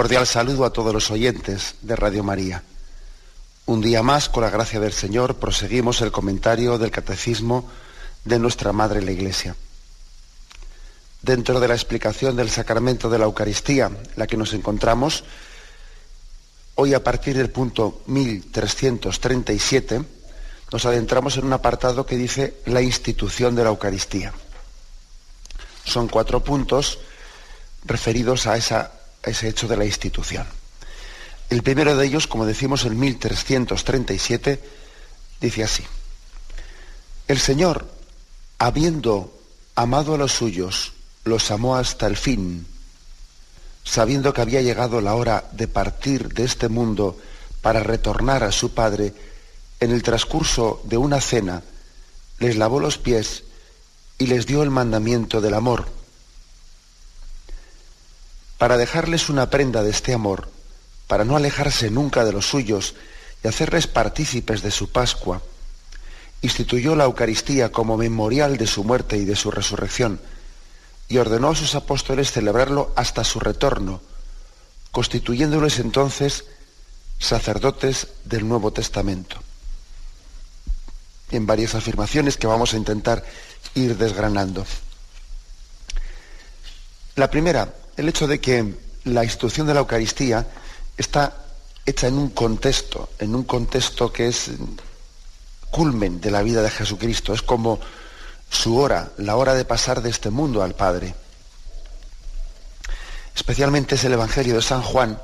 Cordial 0.00 0.26
saludo 0.26 0.64
a 0.64 0.72
todos 0.72 0.94
los 0.94 1.10
oyentes 1.10 1.74
de 1.82 1.94
Radio 1.94 2.24
María. 2.24 2.62
Un 3.66 3.82
día 3.82 4.02
más, 4.02 4.30
con 4.30 4.42
la 4.42 4.48
gracia 4.48 4.80
del 4.80 4.94
Señor, 4.94 5.34
proseguimos 5.34 6.00
el 6.00 6.10
comentario 6.10 6.78
del 6.78 6.90
Catecismo 6.90 7.68
de 8.24 8.38
nuestra 8.38 8.72
Madre 8.72 9.02
la 9.02 9.10
Iglesia. 9.10 9.54
Dentro 11.20 11.60
de 11.60 11.68
la 11.68 11.74
explicación 11.74 12.34
del 12.34 12.48
sacramento 12.48 13.10
de 13.10 13.18
la 13.18 13.26
Eucaristía, 13.26 13.90
la 14.16 14.26
que 14.26 14.38
nos 14.38 14.54
encontramos, 14.54 15.22
hoy 16.76 16.94
a 16.94 17.04
partir 17.04 17.36
del 17.36 17.50
punto 17.50 18.00
1337, 18.06 20.02
nos 20.72 20.86
adentramos 20.86 21.36
en 21.36 21.44
un 21.44 21.52
apartado 21.52 22.06
que 22.06 22.16
dice 22.16 22.54
la 22.64 22.80
institución 22.80 23.54
de 23.54 23.64
la 23.64 23.68
Eucaristía. 23.68 24.32
Son 25.84 26.08
cuatro 26.08 26.42
puntos 26.42 27.00
referidos 27.84 28.46
a 28.46 28.56
esa 28.56 28.92
ese 29.22 29.48
hecho 29.48 29.68
de 29.68 29.76
la 29.76 29.84
institución. 29.84 30.46
El 31.48 31.62
primero 31.62 31.96
de 31.96 32.06
ellos, 32.06 32.26
como 32.26 32.46
decimos 32.46 32.84
en 32.84 32.98
1337, 32.98 34.60
dice 35.40 35.64
así. 35.64 35.84
El 37.26 37.38
Señor, 37.38 37.88
habiendo 38.58 39.36
amado 39.74 40.14
a 40.14 40.18
los 40.18 40.32
suyos, 40.32 40.92
los 41.24 41.50
amó 41.50 41.76
hasta 41.76 42.06
el 42.06 42.16
fin, 42.16 42.66
sabiendo 43.84 44.32
que 44.32 44.40
había 44.40 44.62
llegado 44.62 45.00
la 45.00 45.14
hora 45.14 45.48
de 45.52 45.68
partir 45.68 46.32
de 46.32 46.44
este 46.44 46.68
mundo 46.68 47.18
para 47.62 47.82
retornar 47.82 48.44
a 48.44 48.52
su 48.52 48.72
Padre, 48.72 49.12
en 49.80 49.90
el 49.90 50.02
transcurso 50.02 50.82
de 50.84 50.96
una 50.96 51.20
cena, 51.20 51.62
les 52.38 52.56
lavó 52.56 52.80
los 52.80 52.98
pies 52.98 53.44
y 54.18 54.26
les 54.26 54.46
dio 54.46 54.62
el 54.62 54.70
mandamiento 54.70 55.40
del 55.40 55.54
amor 55.54 55.99
para 58.60 58.76
dejarles 58.76 59.30
una 59.30 59.48
prenda 59.48 59.82
de 59.82 59.88
este 59.88 60.12
amor, 60.12 60.50
para 61.06 61.24
no 61.24 61.34
alejarse 61.34 61.90
nunca 61.90 62.26
de 62.26 62.32
los 62.32 62.46
suyos 62.46 62.94
y 63.42 63.48
hacerles 63.48 63.86
partícipes 63.86 64.60
de 64.60 64.70
su 64.70 64.92
Pascua, 64.92 65.40
instituyó 66.42 66.94
la 66.94 67.04
Eucaristía 67.04 67.72
como 67.72 67.96
memorial 67.96 68.58
de 68.58 68.66
su 68.66 68.84
muerte 68.84 69.16
y 69.16 69.24
de 69.24 69.34
su 69.34 69.50
resurrección, 69.50 70.20
y 71.08 71.16
ordenó 71.16 71.48
a 71.48 71.56
sus 71.56 71.74
apóstoles 71.74 72.32
celebrarlo 72.32 72.92
hasta 72.96 73.24
su 73.24 73.40
retorno, 73.40 74.02
constituyéndoles 74.90 75.78
entonces 75.78 76.44
sacerdotes 77.18 78.08
del 78.26 78.46
Nuevo 78.46 78.74
Testamento. 78.74 79.38
En 81.30 81.46
varias 81.46 81.74
afirmaciones 81.74 82.36
que 82.36 82.46
vamos 82.46 82.74
a 82.74 82.76
intentar 82.76 83.24
ir 83.74 83.96
desgranando. 83.96 84.66
La 87.16 87.30
primera, 87.30 87.72
el 88.00 88.08
hecho 88.08 88.26
de 88.26 88.40
que 88.40 88.74
la 89.04 89.24
institución 89.24 89.66
de 89.66 89.74
la 89.74 89.80
Eucaristía 89.80 90.46
está 90.96 91.36
hecha 91.84 92.08
en 92.08 92.16
un 92.16 92.30
contexto, 92.30 93.10
en 93.18 93.34
un 93.34 93.44
contexto 93.44 94.10
que 94.10 94.28
es 94.28 94.50
culmen 95.70 96.18
de 96.18 96.30
la 96.30 96.42
vida 96.42 96.62
de 96.62 96.70
Jesucristo, 96.70 97.34
es 97.34 97.42
como 97.42 97.78
su 98.48 98.78
hora, 98.78 99.12
la 99.18 99.36
hora 99.36 99.54
de 99.54 99.66
pasar 99.66 100.00
de 100.00 100.08
este 100.08 100.30
mundo 100.30 100.62
al 100.62 100.74
Padre. 100.74 101.14
Especialmente 103.36 103.96
es 103.96 104.04
el 104.04 104.14
Evangelio 104.14 104.56
de 104.56 104.62
San 104.62 104.82
Juan 104.82 105.20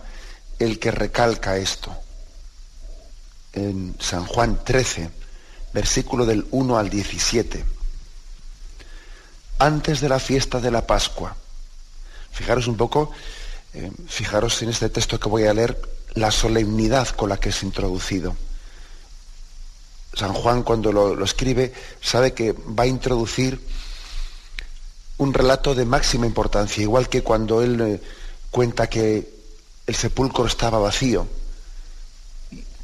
el 0.58 0.78
que 0.78 0.90
recalca 0.90 1.56
esto. 1.56 1.96
En 3.54 3.96
San 3.98 4.26
Juan 4.26 4.62
13, 4.62 5.10
versículo 5.72 6.26
del 6.26 6.46
1 6.50 6.78
al 6.78 6.90
17. 6.90 7.64
Antes 9.60 10.00
de 10.02 10.08
la 10.10 10.18
fiesta 10.18 10.60
de 10.60 10.70
la 10.70 10.86
Pascua, 10.86 11.36
Fijaros 12.36 12.66
un 12.66 12.76
poco, 12.76 13.12
eh, 13.72 13.90
fijaros 14.08 14.60
en 14.60 14.68
este 14.68 14.90
texto 14.90 15.18
que 15.18 15.30
voy 15.30 15.44
a 15.44 15.54
leer, 15.54 15.80
la 16.12 16.30
solemnidad 16.30 17.08
con 17.08 17.30
la 17.30 17.38
que 17.38 17.48
es 17.48 17.62
introducido. 17.62 18.36
San 20.12 20.34
Juan 20.34 20.62
cuando 20.62 20.92
lo, 20.92 21.24
escribe 21.24 21.72
sabe 22.02 22.34
que 22.34 22.52
va 22.52 22.84
a 22.84 22.86
introducir 22.86 23.58
un 25.16 25.32
relato 25.32 25.74
de 25.74 25.86
máxima 25.86 26.26
importancia, 26.26 26.82
igual 26.82 27.08
que 27.08 27.22
cuando 27.22 27.62
él 27.62 27.80
eh, 27.80 28.02
cuenta 28.50 28.86
que 28.86 29.32
el 29.86 29.94
sepulcro 29.94 30.44
estaba 30.44 30.78
vacío, 30.78 31.26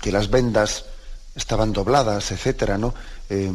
que 0.01 0.13
las 0.13 0.31
vendas 0.31 0.87
estaban 1.35 1.75
dobladas, 1.75 2.31
etcétera, 2.31 2.79
¿no? 2.79 2.95
Eh, 3.29 3.53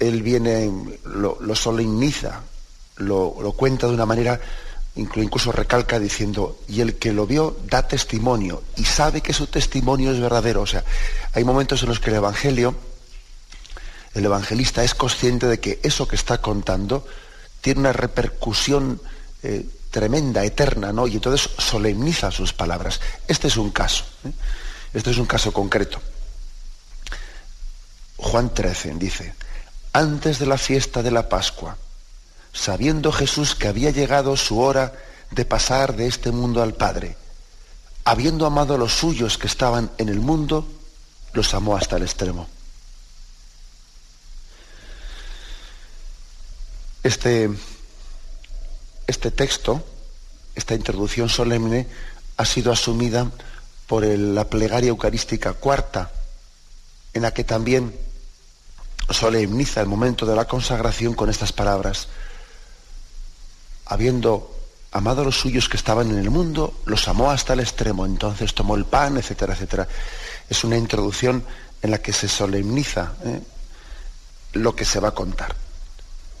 él 0.00 0.22
viene, 0.22 0.72
lo, 1.04 1.54
solemniza, 1.54 2.42
lo, 2.96 3.36
lo, 3.40 3.52
cuenta 3.52 3.86
de 3.86 3.94
una 3.94 4.06
manera 4.06 4.40
incluso 4.96 5.52
recalca 5.52 5.98
diciendo, 5.98 6.58
y 6.68 6.80
el 6.80 6.96
que 6.96 7.12
lo 7.12 7.26
vio 7.26 7.56
da 7.64 7.86
testimonio 7.86 8.62
y 8.76 8.84
sabe 8.84 9.20
que 9.20 9.32
su 9.32 9.46
testimonio 9.46 10.10
es 10.10 10.20
verdadero. 10.20 10.62
O 10.62 10.66
sea, 10.66 10.84
hay 11.32 11.44
momentos 11.44 11.82
en 11.82 11.90
los 11.90 12.00
que 12.00 12.10
el 12.10 12.16
Evangelio, 12.16 12.74
el 14.14 14.24
evangelista 14.24 14.82
es 14.82 14.94
consciente 14.94 15.46
de 15.46 15.60
que 15.60 15.78
eso 15.82 16.08
que 16.08 16.16
está 16.16 16.38
contando 16.38 17.06
tiene 17.60 17.80
una 17.80 17.92
repercusión 17.92 19.00
eh, 19.42 19.66
tremenda, 19.90 20.42
eterna, 20.42 20.90
¿no? 20.90 21.06
Y 21.06 21.14
entonces 21.16 21.50
solemniza 21.58 22.30
sus 22.30 22.54
palabras. 22.54 23.00
Este 23.28 23.48
es 23.48 23.58
un 23.58 23.70
caso. 23.70 24.04
¿eh? 24.24 24.32
Este 24.94 25.10
es 25.10 25.18
un 25.18 25.26
caso 25.26 25.52
concreto. 25.52 26.00
Juan 28.16 28.54
13 28.54 28.94
dice, 28.94 29.34
antes 29.92 30.38
de 30.38 30.46
la 30.46 30.56
fiesta 30.56 31.02
de 31.02 31.10
la 31.10 31.28
Pascua, 31.28 31.76
sabiendo 32.56 33.12
Jesús 33.12 33.54
que 33.54 33.68
había 33.68 33.90
llegado 33.90 34.36
su 34.36 34.58
hora 34.60 34.94
de 35.30 35.44
pasar 35.44 35.94
de 35.94 36.06
este 36.06 36.32
mundo 36.32 36.62
al 36.62 36.74
Padre, 36.74 37.16
habiendo 38.04 38.46
amado 38.46 38.74
a 38.74 38.78
los 38.78 38.94
suyos 38.94 39.36
que 39.36 39.46
estaban 39.46 39.90
en 39.98 40.08
el 40.08 40.20
mundo, 40.20 40.66
los 41.34 41.52
amó 41.52 41.76
hasta 41.76 41.96
el 41.96 42.02
extremo. 42.02 42.48
Este, 47.02 47.50
este 49.06 49.30
texto, 49.30 49.84
esta 50.54 50.74
introducción 50.74 51.28
solemne, 51.28 51.86
ha 52.38 52.44
sido 52.46 52.72
asumida 52.72 53.30
por 53.86 54.04
la 54.04 54.48
plegaria 54.48 54.88
eucarística 54.88 55.52
cuarta, 55.52 56.10
en 57.12 57.22
la 57.22 57.34
que 57.34 57.44
también 57.44 57.94
solemniza 59.10 59.82
el 59.82 59.86
momento 59.86 60.26
de 60.26 60.34
la 60.34 60.46
consagración 60.46 61.14
con 61.14 61.30
estas 61.30 61.52
palabras 61.52 62.08
habiendo 63.86 64.52
amado 64.92 65.22
a 65.22 65.24
los 65.24 65.38
suyos 65.38 65.68
que 65.68 65.76
estaban 65.76 66.10
en 66.10 66.18
el 66.18 66.30
mundo, 66.30 66.74
los 66.86 67.08
amó 67.08 67.30
hasta 67.30 67.52
el 67.52 67.60
extremo, 67.60 68.06
entonces 68.06 68.54
tomó 68.54 68.76
el 68.76 68.84
pan, 68.84 69.16
etcétera, 69.16 69.54
etcétera. 69.54 69.88
Es 70.48 70.64
una 70.64 70.76
introducción 70.76 71.44
en 71.82 71.90
la 71.90 71.98
que 71.98 72.12
se 72.12 72.28
solemniza 72.28 73.12
¿eh? 73.24 73.40
lo 74.52 74.74
que 74.74 74.84
se 74.84 75.00
va 75.00 75.08
a 75.08 75.14
contar. 75.14 75.54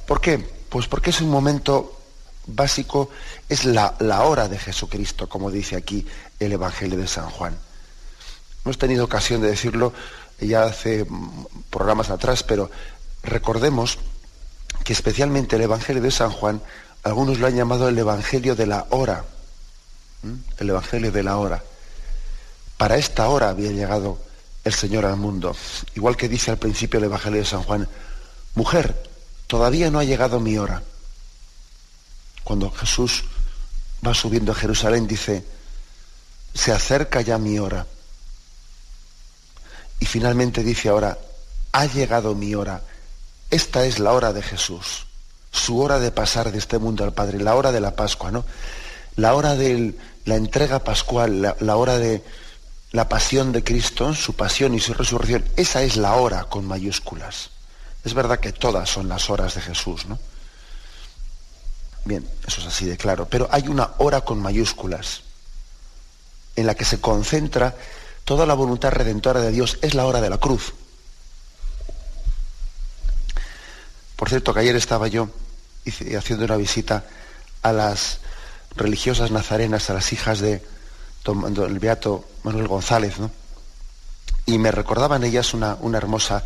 ¿Por 0.06 0.20
qué? 0.20 0.38
Pues 0.38 0.86
porque 0.86 1.10
es 1.10 1.20
un 1.20 1.28
momento 1.28 2.00
básico, 2.46 3.10
es 3.48 3.64
la, 3.64 3.94
la 3.98 4.22
hora 4.22 4.48
de 4.48 4.58
Jesucristo, 4.58 5.28
como 5.28 5.50
dice 5.50 5.76
aquí 5.76 6.06
el 6.38 6.52
Evangelio 6.52 6.98
de 6.98 7.08
San 7.08 7.28
Juan. 7.30 7.56
Hemos 8.64 8.78
tenido 8.78 9.04
ocasión 9.04 9.42
de 9.42 9.48
decirlo 9.48 9.92
ya 10.40 10.64
hace 10.64 11.06
programas 11.70 12.10
atrás, 12.10 12.42
pero 12.42 12.70
recordemos 13.22 13.98
que 14.84 14.92
especialmente 14.92 15.56
el 15.56 15.62
Evangelio 15.62 16.02
de 16.02 16.10
San 16.10 16.30
Juan 16.30 16.60
algunos 17.06 17.38
lo 17.38 17.46
han 17.46 17.54
llamado 17.54 17.88
el 17.88 17.96
Evangelio 17.96 18.56
de 18.56 18.66
la 18.66 18.84
hora. 18.90 19.24
El 20.58 20.70
Evangelio 20.70 21.12
de 21.12 21.22
la 21.22 21.36
hora. 21.36 21.62
Para 22.76 22.96
esta 22.96 23.28
hora 23.28 23.48
había 23.48 23.70
llegado 23.70 24.18
el 24.64 24.74
Señor 24.74 25.06
al 25.06 25.16
mundo. 25.16 25.54
Igual 25.94 26.16
que 26.16 26.28
dice 26.28 26.50
al 26.50 26.58
principio 26.58 26.98
el 26.98 27.04
Evangelio 27.04 27.38
de 27.38 27.46
San 27.46 27.62
Juan, 27.62 27.88
mujer, 28.56 29.00
todavía 29.46 29.88
no 29.88 30.00
ha 30.00 30.04
llegado 30.04 30.40
mi 30.40 30.58
hora. 30.58 30.82
Cuando 32.42 32.72
Jesús 32.72 33.22
va 34.04 34.12
subiendo 34.12 34.50
a 34.50 34.56
Jerusalén 34.56 35.06
dice, 35.06 35.44
se 36.54 36.72
acerca 36.72 37.20
ya 37.20 37.38
mi 37.38 37.60
hora. 37.60 37.86
Y 40.00 40.06
finalmente 40.06 40.64
dice 40.64 40.88
ahora, 40.88 41.16
ha 41.70 41.86
llegado 41.86 42.34
mi 42.34 42.56
hora. 42.56 42.82
Esta 43.48 43.84
es 43.86 44.00
la 44.00 44.12
hora 44.12 44.32
de 44.32 44.42
Jesús, 44.42 45.06
su 45.56 45.80
hora 45.80 45.98
de 45.98 46.10
pasar 46.10 46.52
de 46.52 46.58
este 46.58 46.78
mundo 46.78 47.04
al 47.04 47.12
Padre, 47.12 47.40
la 47.40 47.54
hora 47.54 47.72
de 47.72 47.80
la 47.80 47.96
Pascua, 47.96 48.30
¿no? 48.30 48.44
La 49.16 49.34
hora 49.34 49.56
de 49.56 49.94
la 50.24 50.36
entrega 50.36 50.80
pascual, 50.80 51.56
la 51.58 51.76
hora 51.76 51.98
de 51.98 52.22
la 52.92 53.08
pasión 53.08 53.52
de 53.52 53.64
Cristo, 53.64 54.14
su 54.14 54.34
pasión 54.34 54.74
y 54.74 54.80
su 54.80 54.94
resurrección. 54.94 55.44
Esa 55.56 55.82
es 55.82 55.96
la 55.96 56.14
hora 56.16 56.44
con 56.44 56.66
mayúsculas. 56.66 57.50
Es 58.04 58.14
verdad 58.14 58.40
que 58.40 58.52
todas 58.52 58.88
son 58.88 59.08
las 59.08 59.30
horas 59.30 59.54
de 59.54 59.62
Jesús, 59.62 60.06
¿no? 60.06 60.18
Bien, 62.04 62.28
eso 62.46 62.60
es 62.60 62.66
así 62.66 62.84
de 62.86 62.96
claro. 62.96 63.26
Pero 63.28 63.48
hay 63.50 63.68
una 63.68 63.92
hora 63.98 64.20
con 64.20 64.38
mayúsculas 64.38 65.22
en 66.54 66.66
la 66.66 66.74
que 66.74 66.84
se 66.84 67.00
concentra 67.00 67.74
toda 68.24 68.46
la 68.46 68.54
voluntad 68.54 68.92
redentora 68.92 69.40
de 69.40 69.50
Dios. 69.50 69.78
Es 69.82 69.94
la 69.94 70.06
hora 70.06 70.20
de 70.20 70.30
la 70.30 70.38
cruz. 70.38 70.72
Por 74.14 74.28
cierto, 74.28 74.54
que 74.54 74.60
ayer 74.60 74.76
estaba 74.76 75.08
yo 75.08 75.28
haciendo 76.16 76.44
una 76.44 76.56
visita 76.56 77.04
a 77.62 77.72
las 77.72 78.18
religiosas 78.76 79.30
nazarenas, 79.30 79.90
a 79.90 79.94
las 79.94 80.12
hijas 80.12 80.40
de 80.40 80.62
el 81.26 81.78
beato 81.78 82.24
Manuel 82.44 82.68
González, 82.68 83.18
¿no? 83.18 83.30
Y 84.46 84.58
me 84.58 84.70
recordaban 84.70 85.24
ellas 85.24 85.54
una, 85.54 85.74
una 85.80 85.98
hermosa, 85.98 86.44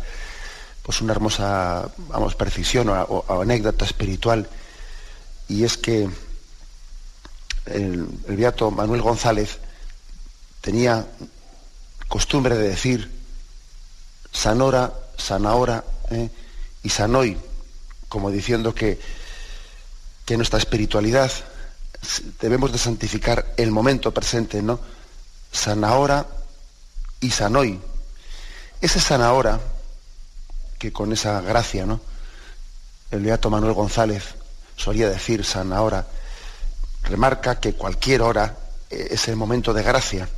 pues 0.81 1.01
una 1.01 1.13
hermosa, 1.13 1.87
vamos, 2.09 2.33
precisión 2.33 2.89
o, 2.89 3.41
anécdota 3.41 3.85
espiritual. 3.85 4.49
Y 5.47 5.63
es 5.65 5.77
que 5.77 6.09
el, 7.65 8.07
beato 8.27 8.71
Manuel 8.71 9.03
González 9.03 9.59
tenía 10.61 11.05
costumbre 12.07 12.57
de 12.57 12.69
decir 12.69 13.11
sanora, 14.31 14.91
sanahora 15.15 15.83
¿eh? 16.09 16.29
y 16.81 16.89
sanoy, 16.89 17.37
como 18.09 18.31
diciendo 18.31 18.73
que, 18.73 18.99
que 20.31 20.37
nuestra 20.37 20.59
espiritualidad 20.59 21.29
debemos 22.39 22.71
de 22.71 22.77
santificar 22.77 23.53
el 23.57 23.69
momento 23.69 24.13
presente, 24.13 24.61
¿no? 24.61 24.79
Sanahora 25.51 26.25
y 27.19 27.31
Sanoy. 27.31 27.81
Ese 28.79 29.01
Sanahora, 29.01 29.59
que 30.79 30.93
con 30.93 31.11
esa 31.11 31.41
gracia, 31.41 31.85
¿no? 31.85 31.99
El 33.11 33.23
beato 33.23 33.49
Manuel 33.49 33.73
González 33.73 34.23
solía 34.77 35.09
decir 35.09 35.43
Sanahora, 35.43 36.07
remarca 37.03 37.59
que 37.59 37.73
cualquier 37.73 38.21
hora 38.21 38.55
es 38.89 39.27
el 39.27 39.35
momento 39.35 39.73
de 39.73 39.83
gracia. 39.83 40.29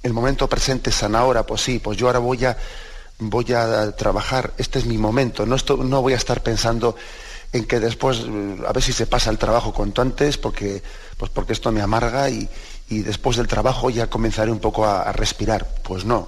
El 0.00 0.12
momento 0.12 0.48
presente 0.48 0.90
es 0.90 0.96
Sanahora, 0.96 1.44
pues 1.44 1.60
sí, 1.60 1.80
pues 1.80 1.98
yo 1.98 2.06
ahora 2.06 2.20
voy 2.20 2.44
a, 2.44 2.56
voy 3.18 3.52
a 3.52 3.90
trabajar, 3.96 4.52
este 4.58 4.78
es 4.78 4.84
mi 4.84 4.96
momento, 4.96 5.44
no, 5.44 5.56
no 5.82 6.02
voy 6.02 6.12
a 6.12 6.18
estar 6.18 6.40
pensando 6.40 6.94
en 7.54 7.64
que 7.66 7.78
después, 7.78 8.22
a 8.66 8.72
ver 8.72 8.82
si 8.82 8.92
se 8.92 9.06
pasa 9.06 9.30
el 9.30 9.38
trabajo 9.38 9.72
cuanto 9.72 10.02
antes, 10.02 10.38
porque, 10.38 10.82
pues 11.16 11.30
porque 11.30 11.52
esto 11.52 11.70
me 11.70 11.80
amarga 11.80 12.28
y, 12.28 12.48
después 12.88 13.36
del 13.36 13.46
trabajo 13.46 13.90
ya 13.90 14.08
comenzaré 14.10 14.50
un 14.50 14.58
poco 14.58 14.84
a, 14.84 15.12
respirar. 15.12 15.64
Pues 15.84 16.04
no, 16.04 16.26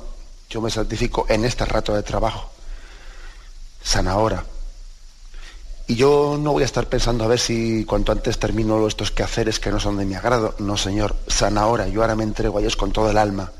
yo 0.48 0.60
me 0.60 0.70
santifico 0.70 1.26
en 1.28 1.44
este 1.44 1.64
rato 1.64 1.94
de 1.94 2.04
trabajo. 2.04 2.48
Sana 3.82 4.16
hora. 4.18 4.44
Y 5.88 5.96
yo 5.96 6.38
no 6.40 6.52
voy 6.52 6.62
a 6.62 6.66
estar 6.66 6.88
pensando 6.88 7.24
a 7.24 7.28
ver 7.28 7.40
si 7.40 7.84
cuanto 7.84 8.12
antes 8.12 8.38
termino 8.38 8.86
estos 8.86 9.10
quehaceres 9.10 9.58
que 9.58 9.70
no 9.70 9.80
son 9.80 9.96
de 9.96 10.04
mi 10.04 10.14
agrado. 10.14 10.54
No, 10.60 10.76
Señor, 10.76 11.16
sana 11.26 11.66
hora. 11.66 11.88
Yo 11.88 12.02
ahora 12.02 12.14
me 12.14 12.24
entrego 12.24 12.58
a 12.58 12.60
Dios 12.60 12.76
con 12.76 12.92
todo 12.92 13.10
el 13.10 13.18
alma. 13.18 13.50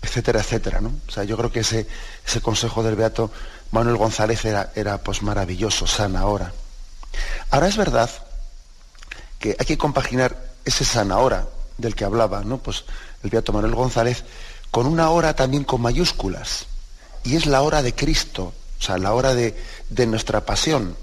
Etcétera, 0.00 0.40
etcétera, 0.40 0.80
¿no? 0.80 0.92
O 1.06 1.10
sea, 1.10 1.24
yo 1.24 1.36
creo 1.36 1.52
que 1.52 1.60
ese, 1.60 1.86
ese 2.26 2.40
consejo 2.40 2.82
del 2.82 2.96
Beato 2.96 3.30
Manuel 3.70 3.96
González 3.96 4.44
era, 4.44 4.72
era 4.74 4.98
pues 4.98 5.22
maravilloso, 5.22 5.86
sana 5.86 6.20
ahora. 6.20 6.52
Ahora 7.50 7.68
es 7.68 7.76
verdad 7.76 8.10
que 9.38 9.56
hay 9.58 9.66
que 9.66 9.78
compaginar 9.78 10.36
ese 10.64 10.84
sana 10.84 11.18
hora 11.18 11.48
del 11.78 11.94
que 11.94 12.04
hablaba, 12.04 12.42
¿no? 12.42 12.58
Pues 12.58 12.84
el 13.22 13.30
Beato 13.30 13.52
Manuel 13.52 13.74
González, 13.74 14.24
con 14.70 14.86
una 14.86 15.10
hora 15.10 15.34
también 15.34 15.64
con 15.64 15.80
mayúsculas. 15.80 16.66
Y 17.24 17.36
es 17.36 17.46
la 17.46 17.62
hora 17.62 17.82
de 17.82 17.94
Cristo, 17.94 18.52
o 18.78 18.82
sea, 18.82 18.98
la 18.98 19.12
hora 19.12 19.34
de, 19.34 19.56
de 19.90 20.06
nuestra 20.06 20.44
pasión, 20.44 20.96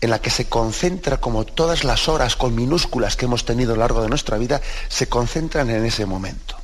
en 0.00 0.10
la 0.10 0.20
que 0.20 0.30
se 0.30 0.46
concentra 0.46 1.18
como 1.18 1.44
todas 1.44 1.84
las 1.84 2.08
horas 2.08 2.36
con 2.36 2.54
minúsculas 2.54 3.16
que 3.16 3.24
hemos 3.24 3.44
tenido 3.44 3.72
a 3.72 3.76
lo 3.76 3.80
largo 3.80 4.02
de 4.02 4.08
nuestra 4.08 4.36
vida, 4.36 4.60
se 4.88 5.08
concentran 5.08 5.70
en 5.70 5.84
ese 5.84 6.06
momento. 6.06 6.56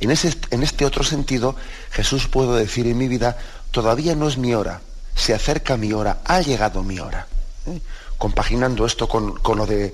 En, 0.00 0.10
ese, 0.10 0.34
en 0.50 0.62
este 0.62 0.84
otro 0.84 1.04
sentido, 1.04 1.54
Jesús 1.90 2.26
puedo 2.26 2.56
decir 2.56 2.86
en 2.86 2.98
mi 2.98 3.08
vida, 3.08 3.38
todavía 3.72 4.14
no 4.14 4.28
es 4.28 4.38
mi 4.38 4.54
hora, 4.54 4.80
se 5.16 5.34
acerca 5.34 5.76
mi 5.76 5.92
hora, 5.92 6.20
ha 6.24 6.40
llegado 6.40 6.84
mi 6.84 7.00
hora. 7.00 7.26
¿eh? 7.66 7.80
Compaginando 8.18 8.86
esto 8.86 9.08
con, 9.08 9.40
lo 9.56 9.66
de 9.66 9.92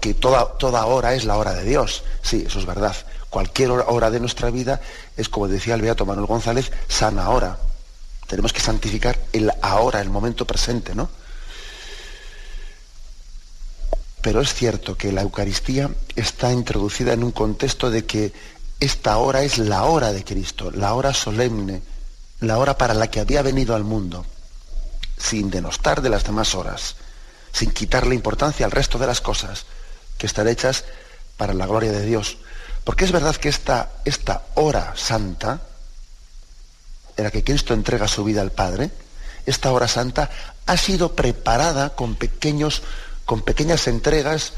que 0.00 0.14
toda, 0.14 0.56
toda 0.56 0.86
hora 0.86 1.14
es 1.14 1.24
la 1.24 1.36
hora 1.36 1.52
de 1.52 1.64
Dios. 1.64 2.02
Sí, 2.22 2.44
eso 2.46 2.58
es 2.58 2.64
verdad. 2.64 2.96
Cualquier 3.28 3.70
hora 3.70 4.10
de 4.10 4.20
nuestra 4.20 4.50
vida 4.50 4.80
es, 5.16 5.28
como 5.28 5.48
decía 5.48 5.74
el 5.74 5.82
Beato 5.82 6.06
Manuel 6.06 6.26
González, 6.26 6.72
sana 6.88 7.28
hora. 7.28 7.58
Tenemos 8.26 8.54
que 8.54 8.60
santificar 8.60 9.18
el 9.32 9.52
ahora, 9.60 10.00
el 10.00 10.08
momento 10.08 10.46
presente, 10.46 10.94
¿no? 10.94 11.10
Pero 14.22 14.40
es 14.40 14.54
cierto 14.54 14.96
que 14.96 15.12
la 15.12 15.22
Eucaristía 15.22 15.90
está 16.16 16.52
introducida 16.52 17.12
en 17.12 17.22
un 17.22 17.32
contexto 17.32 17.90
de 17.90 18.04
que 18.04 18.32
esta 18.80 19.16
hora 19.18 19.42
es 19.42 19.58
la 19.58 19.84
hora 19.84 20.12
de 20.12 20.24
Cristo, 20.24 20.70
la 20.70 20.94
hora 20.94 21.14
solemne, 21.14 21.82
la 22.40 22.58
hora 22.58 22.78
para 22.78 22.94
la 22.94 23.08
que 23.08 23.20
había 23.20 23.42
venido 23.42 23.74
al 23.74 23.84
mundo, 23.84 24.24
sin 25.16 25.50
denostar 25.50 26.02
de 26.02 26.10
las 26.10 26.24
demás 26.24 26.54
horas, 26.54 26.96
sin 27.52 27.70
quitarle 27.72 28.14
importancia 28.14 28.66
al 28.66 28.72
resto 28.72 28.98
de 28.98 29.06
las 29.06 29.20
cosas 29.20 29.66
que 30.16 30.26
están 30.26 30.48
hechas 30.48 30.84
para 31.36 31.54
la 31.54 31.66
gloria 31.66 31.92
de 31.92 32.04
Dios. 32.04 32.38
Porque 32.84 33.04
es 33.04 33.12
verdad 33.12 33.36
que 33.36 33.48
esta, 33.48 33.90
esta 34.04 34.42
hora 34.54 34.92
santa, 34.96 35.60
en 37.16 37.24
la 37.24 37.30
que 37.30 37.44
Cristo 37.44 37.74
entrega 37.74 38.06
su 38.08 38.24
vida 38.24 38.40
al 38.40 38.52
Padre, 38.52 38.90
esta 39.46 39.72
hora 39.72 39.88
santa 39.88 40.30
ha 40.66 40.76
sido 40.76 41.14
preparada 41.14 41.90
con 41.90 42.14
pequeños, 42.14 42.82
con 43.24 43.42
pequeñas 43.42 43.88
entregas, 43.88 44.52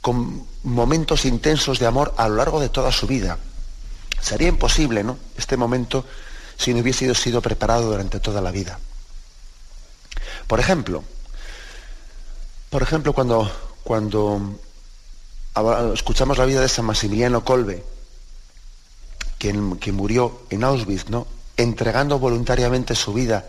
con 0.00 0.46
momentos 0.64 1.24
intensos 1.24 1.78
de 1.78 1.86
amor 1.86 2.14
a 2.18 2.28
lo 2.28 2.36
largo 2.36 2.60
de 2.60 2.68
toda 2.68 2.92
su 2.92 3.06
vida. 3.06 3.38
Sería 4.20 4.48
imposible, 4.48 5.04
¿no? 5.04 5.18
Este 5.36 5.56
momento 5.56 6.04
si 6.62 6.72
no 6.72 6.80
hubiese 6.80 7.14
sido 7.14 7.42
preparado 7.42 7.90
durante 7.90 8.20
toda 8.20 8.40
la 8.40 8.50
vida. 8.50 8.78
Por 10.46 10.60
ejemplo, 10.60 11.02
por 12.70 12.82
ejemplo, 12.82 13.12
cuando, 13.12 13.50
cuando 13.82 14.58
escuchamos 15.92 16.38
la 16.38 16.46
vida 16.46 16.60
de 16.60 16.68
San 16.68 16.84
Maximiliano 16.84 17.44
Kolbe, 17.44 17.84
que 19.38 19.92
murió 19.92 20.42
en 20.50 20.62
Auschwitz, 20.62 21.08
¿no? 21.08 21.26
entregando 21.56 22.18
voluntariamente 22.18 22.94
su 22.94 23.12
vida 23.12 23.44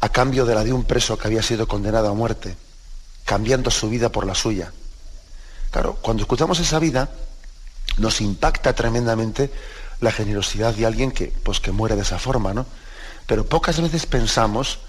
a 0.00 0.08
cambio 0.08 0.44
de 0.46 0.54
la 0.54 0.64
de 0.64 0.72
un 0.72 0.84
preso 0.84 1.18
que 1.18 1.28
había 1.28 1.42
sido 1.42 1.68
condenado 1.68 2.08
a 2.08 2.14
muerte, 2.14 2.56
cambiando 3.24 3.70
su 3.70 3.88
vida 3.88 4.10
por 4.10 4.26
la 4.26 4.34
suya. 4.34 4.72
Claro, 5.70 5.98
cuando 6.02 6.22
escuchamos 6.22 6.58
esa 6.58 6.78
vida, 6.78 7.10
nos 7.98 8.20
impacta 8.20 8.74
tremendamente 8.74 9.50
la 10.02 10.12
generosidad 10.12 10.74
de 10.74 10.84
alguien 10.84 11.12
que, 11.12 11.32
pues, 11.42 11.60
que 11.60 11.72
muere 11.72 11.96
de 11.96 12.02
esa 12.02 12.18
forma, 12.18 12.52
¿no? 12.52 12.66
Pero 13.26 13.46
pocas 13.46 13.80
veces 13.80 14.04
pensamos 14.04 14.80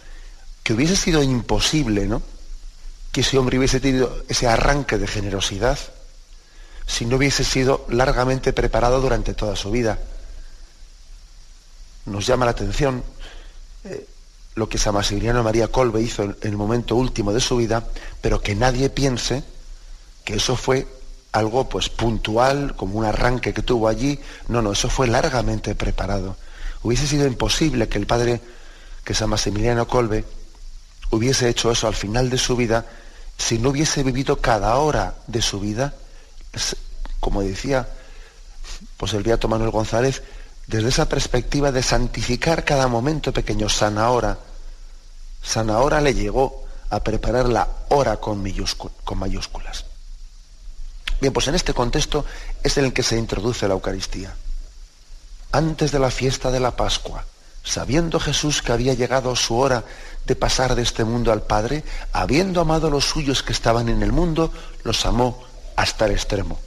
que 0.63 0.73
hubiese 0.73 0.95
sido 0.95 1.21
imposible, 1.21 2.07
¿no? 2.07 2.21
Que 3.11 3.21
ese 3.21 3.37
hombre 3.37 3.59
hubiese 3.59 3.79
tenido 3.79 4.23
ese 4.27 4.47
arranque 4.47 4.97
de 4.97 5.07
generosidad 5.07 5.77
si 6.87 7.05
no 7.05 7.17
hubiese 7.17 7.43
sido 7.43 7.85
largamente 7.89 8.53
preparado 8.53 8.99
durante 8.99 9.33
toda 9.33 9.55
su 9.55 9.71
vida. 9.71 9.99
Nos 12.05 12.25
llama 12.25 12.45
la 12.45 12.51
atención 12.51 13.03
eh, 13.85 14.07
lo 14.55 14.67
que 14.67 14.77
San 14.77 14.95
Maximiliano 14.95 15.43
María 15.43 15.69
Colbe 15.69 16.01
hizo 16.01 16.23
en 16.23 16.35
el 16.41 16.57
momento 16.57 16.95
último 16.95 17.31
de 17.33 17.39
su 17.39 17.57
vida, 17.57 17.87
pero 18.19 18.41
que 18.41 18.55
nadie 18.55 18.89
piense 18.89 19.43
que 20.25 20.35
eso 20.35 20.55
fue 20.55 20.87
algo 21.33 21.67
pues 21.67 21.89
puntual, 21.89 22.75
como 22.75 22.99
un 22.99 23.05
arranque 23.05 23.53
que 23.53 23.61
tuvo 23.61 23.89
allí. 23.89 24.19
No, 24.47 24.61
no, 24.61 24.71
eso 24.71 24.89
fue 24.89 25.07
largamente 25.07 25.75
preparado. 25.75 26.37
Hubiese 26.83 27.07
sido 27.07 27.27
imposible 27.27 27.89
que 27.89 27.97
el 27.97 28.07
padre, 28.07 28.39
que 29.03 29.13
San 29.13 29.29
Maximiliano 29.29 29.87
Colbe, 29.87 30.23
hubiese 31.11 31.49
hecho 31.49 31.71
eso 31.71 31.87
al 31.87 31.95
final 31.95 32.29
de 32.29 32.37
su 32.37 32.55
vida 32.55 32.85
si 33.37 33.59
no 33.59 33.69
hubiese 33.69 34.03
vivido 34.03 34.39
cada 34.39 34.77
hora 34.77 35.15
de 35.27 35.41
su 35.41 35.59
vida, 35.59 35.93
como 37.19 37.41
decía 37.41 37.87
pues 38.97 39.13
el 39.13 39.23
beato 39.23 39.47
Manuel 39.47 39.71
González, 39.71 40.23
desde 40.67 40.89
esa 40.89 41.09
perspectiva 41.09 41.71
de 41.71 41.83
santificar 41.83 42.63
cada 42.63 42.87
momento 42.87 43.33
pequeño, 43.33 43.67
sana 43.69 44.09
hora. 44.11 44.37
Sana 45.41 45.79
hora 45.79 45.99
le 45.99 46.13
llegó 46.13 46.63
a 46.89 47.01
preparar 47.01 47.49
la 47.49 47.67
hora 47.89 48.17
con 48.17 48.41
mayúsculas. 48.41 49.85
Bien, 51.23 51.31
pues 51.31 51.47
en 51.47 51.55
este 51.55 51.73
contexto 51.73 52.25
es 52.63 52.77
en 52.77 52.83
el 52.83 52.91
que 52.91 53.01
se 53.01 53.17
introduce 53.17 53.65
la 53.65 53.75
Eucaristía. 53.75 54.35
Antes 55.53 55.93
de 55.93 55.99
la 55.99 56.11
fiesta 56.11 56.51
de 56.51 56.59
la 56.59 56.75
Pascua, 56.75 57.23
sabiendo 57.63 58.19
Jesús 58.19 58.61
que 58.61 58.73
había 58.73 58.93
llegado 58.93 59.33
su 59.37 59.57
hora 59.57 59.85
de 60.25 60.35
pasar 60.35 60.75
de 60.75 60.81
este 60.81 61.05
mundo 61.05 61.31
al 61.31 61.43
Padre, 61.43 61.85
habiendo 62.11 62.59
amado 62.59 62.87
a 62.87 62.89
los 62.89 63.05
suyos 63.05 63.41
que 63.41 63.53
estaban 63.53 63.87
en 63.87 64.03
el 64.03 64.11
mundo, 64.11 64.51
los 64.83 65.05
amó 65.05 65.41
hasta 65.77 66.07
el 66.07 66.11
extremo. 66.11 66.59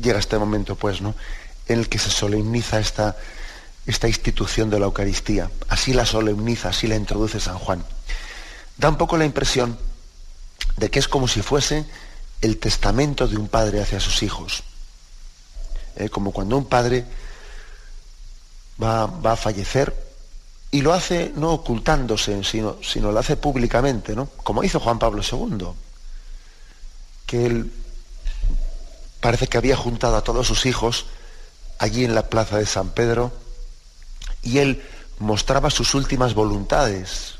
Llega 0.00 0.18
este 0.18 0.38
momento, 0.38 0.74
pues, 0.74 1.00
¿no? 1.00 1.14
En 1.68 1.78
el 1.78 1.88
que 1.88 2.00
se 2.00 2.10
solemniza 2.10 2.80
esta, 2.80 3.16
esta 3.86 4.08
institución 4.08 4.70
de 4.70 4.80
la 4.80 4.86
Eucaristía. 4.86 5.52
Así 5.68 5.92
la 5.92 6.04
solemniza, 6.04 6.70
así 6.70 6.88
la 6.88 6.96
introduce 6.96 7.38
San 7.38 7.60
Juan. 7.60 7.84
Da 8.76 8.88
un 8.88 8.96
poco 8.96 9.16
la 9.16 9.24
impresión 9.24 9.78
de 10.78 10.90
que 10.90 10.98
es 10.98 11.06
como 11.06 11.28
si 11.28 11.42
fuese 11.42 11.86
el 12.40 12.58
testamento 12.58 13.26
de 13.26 13.36
un 13.36 13.48
padre 13.48 13.80
hacia 13.80 14.00
sus 14.00 14.22
hijos. 14.22 14.62
Eh, 15.96 16.08
como 16.08 16.32
cuando 16.32 16.56
un 16.56 16.66
padre 16.66 17.04
va, 18.82 19.06
va, 19.06 19.32
a 19.32 19.36
fallecer 19.36 19.94
y 20.70 20.82
lo 20.82 20.92
hace 20.92 21.32
no 21.34 21.52
ocultándose, 21.52 22.44
sino, 22.44 22.76
sino 22.82 23.10
lo 23.10 23.18
hace 23.18 23.36
públicamente, 23.36 24.14
¿no? 24.14 24.26
Como 24.44 24.62
hizo 24.62 24.78
Juan 24.78 24.98
Pablo 24.98 25.22
II, 25.22 25.66
que 27.26 27.46
él 27.46 27.72
parece 29.20 29.48
que 29.48 29.58
había 29.58 29.76
juntado 29.76 30.16
a 30.16 30.22
todos 30.22 30.46
sus 30.46 30.66
hijos 30.66 31.06
allí 31.78 32.04
en 32.04 32.14
la 32.14 32.28
plaza 32.28 32.58
de 32.58 32.66
San 32.66 32.90
Pedro 32.90 33.32
y 34.42 34.58
él 34.58 34.84
mostraba 35.18 35.70
sus 35.70 35.94
últimas 35.94 36.34
voluntades. 36.34 37.37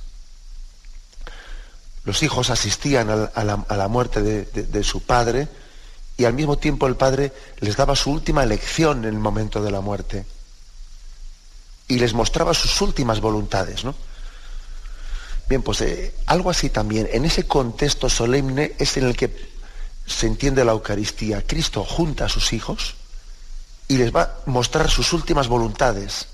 Los 2.08 2.22
hijos 2.22 2.48
asistían 2.48 3.10
a 3.34 3.44
la, 3.44 3.88
muerte 3.88 4.22
de, 4.22 4.82
su 4.82 5.02
padre 5.02 5.46
y 6.16 6.24
al 6.24 6.32
mismo 6.32 6.56
tiempo 6.56 6.86
el 6.86 6.96
padre 6.96 7.34
les 7.60 7.76
daba 7.76 7.94
su 7.94 8.10
última 8.10 8.46
lección 8.46 9.04
en 9.04 9.12
el 9.12 9.18
momento 9.18 9.62
de 9.62 9.70
la 9.70 9.82
muerte 9.82 10.24
y 11.86 11.98
les 11.98 12.14
mostraba 12.14 12.54
sus 12.54 12.80
últimas 12.80 13.20
voluntades. 13.20 13.84
¿no? 13.84 13.94
Bien, 15.50 15.60
pues 15.60 15.82
eh, 15.82 16.14
algo 16.24 16.48
así 16.48 16.70
también, 16.70 17.10
en 17.12 17.26
ese 17.26 17.46
contexto 17.46 18.08
solemne 18.08 18.72
es 18.78 18.96
en 18.96 19.04
el 19.04 19.14
que 19.14 19.50
se 20.06 20.28
entiende 20.28 20.64
la 20.64 20.72
Eucaristía. 20.72 21.46
Cristo 21.46 21.84
junta 21.84 22.24
a 22.24 22.30
sus 22.30 22.54
hijos 22.54 22.94
y 23.86 23.98
les 23.98 24.16
va 24.16 24.22
a 24.22 24.50
mostrar 24.50 24.88
sus 24.88 25.12
últimas 25.12 25.48
voluntades 25.48 26.28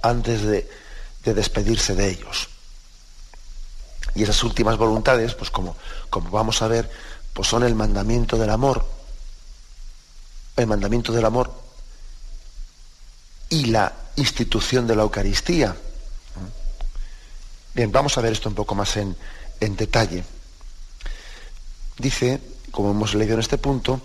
antes 0.00 0.40
de, 0.40 0.66
despedirse 1.24 1.94
de 1.94 2.08
ellos. 2.08 2.53
Y 4.14 4.22
esas 4.22 4.42
últimas 4.44 4.76
voluntades, 4.76 5.34
pues 5.34 5.50
como, 5.50 5.76
como 6.10 6.30
vamos 6.30 6.62
a 6.62 6.68
ver, 6.68 6.90
pues 7.32 7.48
son 7.48 7.64
el 7.64 7.74
mandamiento 7.74 8.36
del 8.36 8.50
amor, 8.50 8.86
el 10.56 10.66
mandamiento 10.66 11.12
del 11.12 11.24
amor 11.24 11.52
y 13.48 13.66
la 13.66 13.92
institución 14.16 14.86
de 14.86 14.96
la 14.96 15.02
Eucaristía. 15.02 15.76
Bien, 17.74 17.90
vamos 17.90 18.16
a 18.16 18.20
ver 18.20 18.32
esto 18.32 18.48
un 18.48 18.54
poco 18.54 18.74
más 18.74 18.96
en, 18.96 19.16
en 19.60 19.76
detalle. 19.76 20.24
Dice 21.98 22.40
como 22.74 22.90
hemos 22.90 23.14
leído 23.14 23.34
en 23.34 23.40
este 23.40 23.56
punto, 23.56 24.00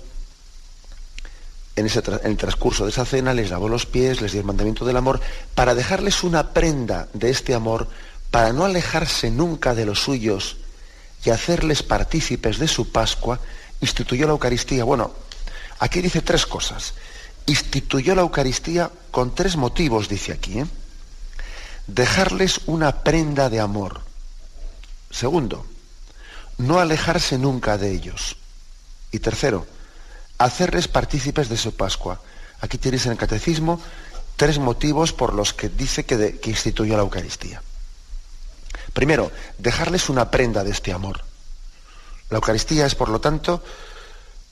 en, 1.75 1.89
el 2.23 2.37
transcurso 2.37 2.83
de 2.85 2.91
esa 2.91 3.03
cena 3.03 3.33
les 3.33 3.49
lavó 3.49 3.67
los 3.67 3.87
pies, 3.87 4.21
les 4.21 4.31
dio 4.31 4.41
el 4.41 4.47
mandamiento 4.47 4.85
del 4.85 4.95
amor, 4.95 5.19
para 5.55 5.73
dejarles 5.73 6.23
una 6.23 6.53
prenda 6.53 7.07
de 7.13 7.31
este 7.31 7.55
amor, 7.55 7.87
para 8.31 8.53
no 8.53 8.65
alejarse 8.65 9.31
nunca 9.31 9.73
de 9.73 9.85
los 9.85 10.01
suyos 10.01 10.57
y 11.23 11.31
hacerles 11.31 11.83
partícipes 11.83 12.59
de 12.59 12.67
su 12.67 12.91
Pascua, 12.91 13.39
instituyó 13.81 14.25
la 14.25 14.33
Eucaristía. 14.33 14.83
Bueno, 14.83 15.11
aquí 15.79 16.01
dice 16.01 16.21
tres 16.21 16.45
cosas. 16.45 16.93
Instituyó 17.45 18.15
la 18.15 18.21
Eucaristía 18.21 18.91
con 19.11 19.33
tres 19.33 19.55
motivos, 19.57 20.07
dice 20.07 20.31
aquí. 20.31 20.59
¿eh? 20.59 20.67
Dejarles 21.87 22.61
una 22.67 23.03
prenda 23.03 23.49
de 23.49 23.59
amor. 23.59 24.01
Segundo, 25.09 25.65
no 26.57 26.79
alejarse 26.79 27.37
nunca 27.37 27.77
de 27.77 27.91
ellos. 27.91 28.37
Y 29.11 29.19
tercero, 29.19 29.65
hacerles 30.37 30.87
partícipes 30.87 31.49
de 31.49 31.57
su 31.57 31.75
Pascua. 31.75 32.21
Aquí 32.61 32.77
tenéis 32.77 33.07
en 33.07 33.13
el 33.13 33.17
Catecismo 33.17 33.81
tres 34.35 34.59
motivos 34.59 35.13
por 35.13 35.33
los 35.33 35.53
que 35.53 35.69
dice 35.69 36.05
que, 36.05 36.39
que 36.39 36.49
instituyó 36.51 36.95
la 36.95 37.01
Eucaristía. 37.01 37.63
Primero, 38.93 39.31
dejarles 39.57 40.09
una 40.09 40.31
prenda 40.31 40.63
de 40.63 40.71
este 40.71 40.91
amor. 40.91 41.23
La 42.29 42.37
Eucaristía 42.37 42.85
es, 42.85 42.95
por 42.95 43.09
lo 43.09 43.19
tanto, 43.19 43.63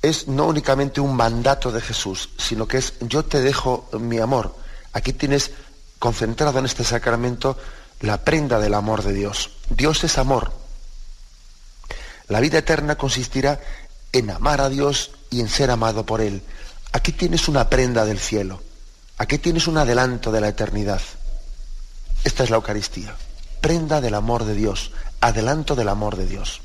es 0.02 0.28
no 0.28 0.46
únicamente 0.46 1.02
un 1.02 1.16
mandato 1.16 1.72
de 1.72 1.82
Jesús, 1.82 2.30
sino 2.38 2.68
que 2.68 2.78
es 2.78 2.94
yo 3.02 3.26
te 3.26 3.42
dejo 3.42 3.90
mi 4.00 4.20
amor. 4.20 4.56
Aquí 4.94 5.14
tienes 5.14 5.52
concentrado 6.00 6.60
en 6.60 6.66
este 6.66 6.84
sacramento 6.84 7.58
la 8.02 8.24
prenda 8.24 8.60
del 8.60 8.74
amor 8.74 9.04
de 9.04 9.14
Dios. 9.14 9.52
Dios 9.70 10.04
es 10.04 10.18
amor. 10.18 10.52
La 12.28 12.40
vida 12.40 12.60
eterna 12.60 12.96
consistirá 12.96 13.60
en 14.12 14.30
amar 14.30 14.62
a 14.62 14.70
Dios 14.70 15.12
y 15.30 15.42
en 15.42 15.50
ser 15.50 15.72
amado 15.72 16.06
por 16.06 16.22
Él. 16.22 16.42
Aquí 16.92 17.12
tienes 17.12 17.48
una 17.48 17.70
prenda 17.70 18.06
del 18.06 18.20
cielo. 18.20 18.62
Aquí 19.18 19.38
tienes 19.38 19.68
un 19.68 19.78
adelanto 19.78 20.32
de 20.32 20.42
la 20.42 20.50
eternidad. 20.50 21.02
Esta 22.24 22.44
es 22.44 22.50
la 22.50 22.58
Eucaristía. 22.58 23.16
Prenda 23.68 24.00
del 24.00 24.14
amor 24.14 24.46
de 24.46 24.56
Dios. 24.56 24.92
Adelanto 25.20 25.76
del 25.76 25.90
amor 25.90 26.16
de 26.16 26.26
Dios. 26.26 26.62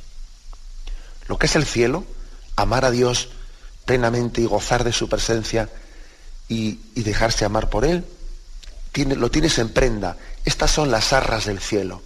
Lo 1.27 1.37
que 1.37 1.47
es 1.47 1.57
el 1.57 1.67
cielo, 1.67 2.05
amar 2.55 2.85
a 2.85 2.93
Dios 2.93 3.31
plenamente 3.85 4.41
y 4.41 4.47
gozar 4.47 4.85
de 4.85 4.93
su 4.93 5.09
presencia 5.09 5.69
y, 6.47 6.79
dejarse 6.95 7.45
amar 7.45 7.71
por 7.71 7.85
Él, 7.85 8.07
lo 8.95 9.33
tienes 9.33 9.59
en 9.59 9.71
prenda. 9.71 10.17
Estas 10.45 10.71
son 10.71 10.93
las 10.93 11.13
arras 11.13 11.47
del 11.47 11.59
cielo. 11.59 12.03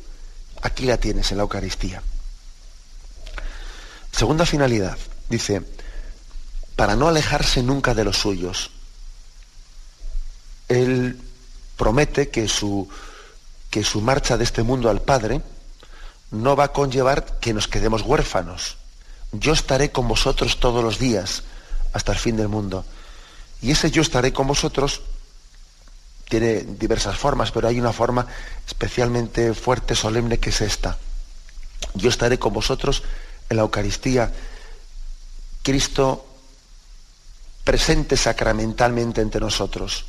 Aquí 0.62 0.86
la 0.86 0.96
tienes 0.96 1.30
en 1.30 1.36
la 1.36 1.42
Eucaristía. 1.42 2.02
Segunda 4.12 4.46
finalidad, 4.46 4.96
dice, 5.28 5.60
para 6.74 6.96
no 6.96 7.08
alejarse 7.08 7.62
nunca 7.62 7.92
de 7.92 8.04
los 8.04 8.16
suyos. 8.16 8.70
Él 10.68 11.20
promete 11.76 12.30
que 12.30 12.48
su, 12.48 12.88
que 13.76 13.84
su 13.84 14.00
marcha 14.00 14.38
de 14.38 14.44
este 14.44 14.62
mundo 14.62 14.88
al 14.88 15.02
Padre 15.02 15.42
no 16.30 16.56
va 16.56 16.64
a 16.64 16.72
conllevar 16.72 17.38
que 17.40 17.52
nos 17.52 17.68
quedemos 17.68 18.00
huérfanos. 18.00 18.78
Yo 19.32 19.52
estaré 19.52 19.92
con 19.92 20.08
vosotros 20.08 20.58
todos 20.60 20.82
los 20.82 20.98
días 20.98 21.42
hasta 21.92 22.12
el 22.12 22.18
fin 22.18 22.38
del 22.38 22.48
mundo. 22.48 22.86
Y 23.60 23.72
ese 23.72 23.90
yo 23.90 24.00
estaré 24.00 24.32
con 24.32 24.46
vosotros 24.46 25.02
tiene 26.26 26.60
diversas 26.60 27.18
formas, 27.18 27.50
pero 27.50 27.68
hay 27.68 27.78
una 27.78 27.92
forma 27.92 28.26
especialmente 28.66 29.52
fuerte, 29.52 29.94
solemne, 29.94 30.38
que 30.38 30.48
es 30.48 30.62
esta. 30.62 30.96
Yo 31.92 32.08
estaré 32.08 32.38
con 32.38 32.54
vosotros 32.54 33.02
en 33.50 33.58
la 33.58 33.62
Eucaristía 33.64 34.32
Cristo 35.62 36.24
presente 37.62 38.16
sacramentalmente 38.16 39.20
entre 39.20 39.42
nosotros. 39.42 40.06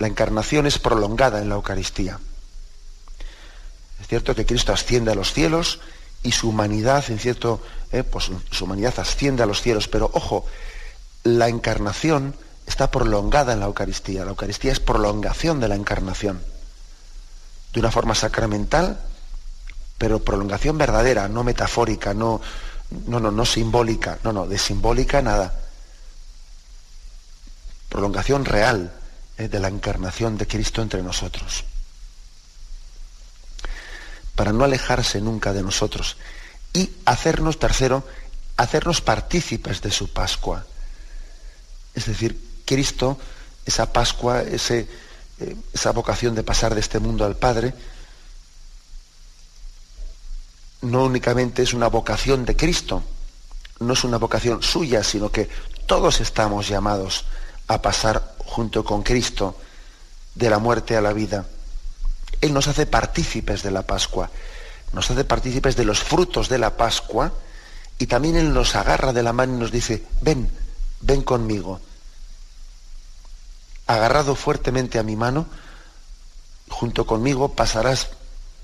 La 0.00 0.06
encarnación 0.06 0.66
es 0.66 0.78
prolongada 0.78 1.42
en 1.42 1.50
la 1.50 1.56
Eucaristía. 1.56 2.18
Es 4.00 4.08
cierto 4.08 4.34
que 4.34 4.46
Cristo 4.46 4.72
asciende 4.72 5.12
a 5.12 5.14
los 5.14 5.34
cielos 5.34 5.80
y 6.22 6.32
su 6.32 6.48
humanidad, 6.48 7.04
en 7.10 7.18
cierto, 7.18 7.62
eh, 7.92 8.02
pues 8.02 8.30
su 8.50 8.64
humanidad 8.64 8.94
asciende 8.96 9.42
a 9.42 9.46
los 9.46 9.60
cielos, 9.60 9.88
pero 9.88 10.10
ojo, 10.14 10.46
la 11.22 11.48
encarnación 11.48 12.34
está 12.66 12.90
prolongada 12.90 13.52
en 13.52 13.60
la 13.60 13.66
Eucaristía. 13.66 14.24
La 14.24 14.30
Eucaristía 14.30 14.72
es 14.72 14.80
prolongación 14.80 15.60
de 15.60 15.68
la 15.68 15.74
encarnación. 15.74 16.42
De 17.74 17.80
una 17.80 17.90
forma 17.90 18.14
sacramental, 18.14 18.98
pero 19.98 20.24
prolongación 20.24 20.78
verdadera, 20.78 21.28
no 21.28 21.44
metafórica, 21.44 22.14
no, 22.14 22.40
no, 23.06 23.20
no, 23.20 23.30
no 23.30 23.44
simbólica, 23.44 24.18
no, 24.24 24.32
no, 24.32 24.46
de 24.46 24.56
simbólica 24.56 25.20
nada. 25.20 25.60
Prolongación 27.90 28.46
real 28.46 28.94
de 29.48 29.60
la 29.60 29.68
encarnación 29.68 30.36
de 30.36 30.46
Cristo 30.46 30.82
entre 30.82 31.02
nosotros. 31.02 31.64
Para 34.34 34.52
no 34.52 34.64
alejarse 34.64 35.20
nunca 35.20 35.52
de 35.52 35.62
nosotros. 35.62 36.16
Y 36.72 36.90
hacernos, 37.04 37.58
tercero, 37.58 38.06
hacernos 38.56 39.00
partícipes 39.00 39.80
de 39.82 39.90
su 39.90 40.12
Pascua. 40.12 40.64
Es 41.94 42.06
decir, 42.06 42.62
Cristo, 42.64 43.18
esa 43.66 43.92
Pascua, 43.92 44.42
ese, 44.42 44.88
eh, 45.40 45.56
esa 45.72 45.92
vocación 45.92 46.34
de 46.34 46.42
pasar 46.42 46.74
de 46.74 46.80
este 46.80 46.98
mundo 46.98 47.24
al 47.24 47.36
Padre, 47.36 47.74
no 50.82 51.04
únicamente 51.04 51.62
es 51.62 51.74
una 51.74 51.88
vocación 51.88 52.44
de 52.44 52.56
Cristo, 52.56 53.02
no 53.80 53.92
es 53.92 54.04
una 54.04 54.18
vocación 54.18 54.62
suya, 54.62 55.02
sino 55.04 55.30
que 55.30 55.48
todos 55.86 56.20
estamos 56.20 56.68
llamados 56.68 57.24
a 57.24 57.40
pasar 57.82 58.34
junto 58.44 58.84
con 58.84 59.02
Cristo 59.02 59.56
de 60.34 60.50
la 60.50 60.58
muerte 60.58 60.96
a 60.96 61.00
la 61.00 61.12
vida. 61.12 61.46
Él 62.40 62.54
nos 62.54 62.68
hace 62.68 62.86
partícipes 62.86 63.62
de 63.62 63.70
la 63.70 63.82
Pascua, 63.82 64.30
nos 64.92 65.10
hace 65.10 65.24
partícipes 65.24 65.76
de 65.76 65.84
los 65.84 66.00
frutos 66.00 66.48
de 66.48 66.58
la 66.58 66.76
Pascua 66.76 67.32
y 67.98 68.06
también 68.06 68.36
Él 68.36 68.52
nos 68.52 68.74
agarra 68.76 69.12
de 69.12 69.22
la 69.22 69.32
mano 69.32 69.54
y 69.54 69.58
nos 69.58 69.70
dice, 69.70 70.04
ven, 70.20 70.50
ven 71.00 71.22
conmigo. 71.22 71.80
Agarrado 73.86 74.34
fuertemente 74.34 74.98
a 74.98 75.02
mi 75.02 75.16
mano, 75.16 75.46
junto 76.68 77.06
conmigo 77.06 77.54
pasarás 77.54 78.08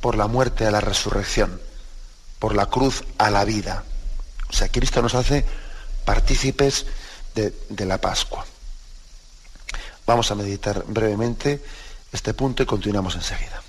por 0.00 0.16
la 0.16 0.26
muerte 0.26 0.66
a 0.66 0.70
la 0.70 0.80
resurrección, 0.80 1.60
por 2.38 2.54
la 2.54 2.66
cruz 2.66 3.04
a 3.18 3.30
la 3.30 3.44
vida. 3.44 3.84
O 4.48 4.52
sea, 4.52 4.68
Cristo 4.68 5.02
nos 5.02 5.14
hace 5.14 5.44
partícipes 6.04 6.86
de, 7.34 7.52
de 7.68 7.84
la 7.84 7.98
Pascua. 7.98 8.46
Vamos 10.06 10.30
a 10.30 10.34
meditar 10.34 10.84
brevemente 10.86 11.60
este 12.12 12.32
punto 12.32 12.62
y 12.62 12.66
continuamos 12.66 13.16
enseguida. 13.16 13.65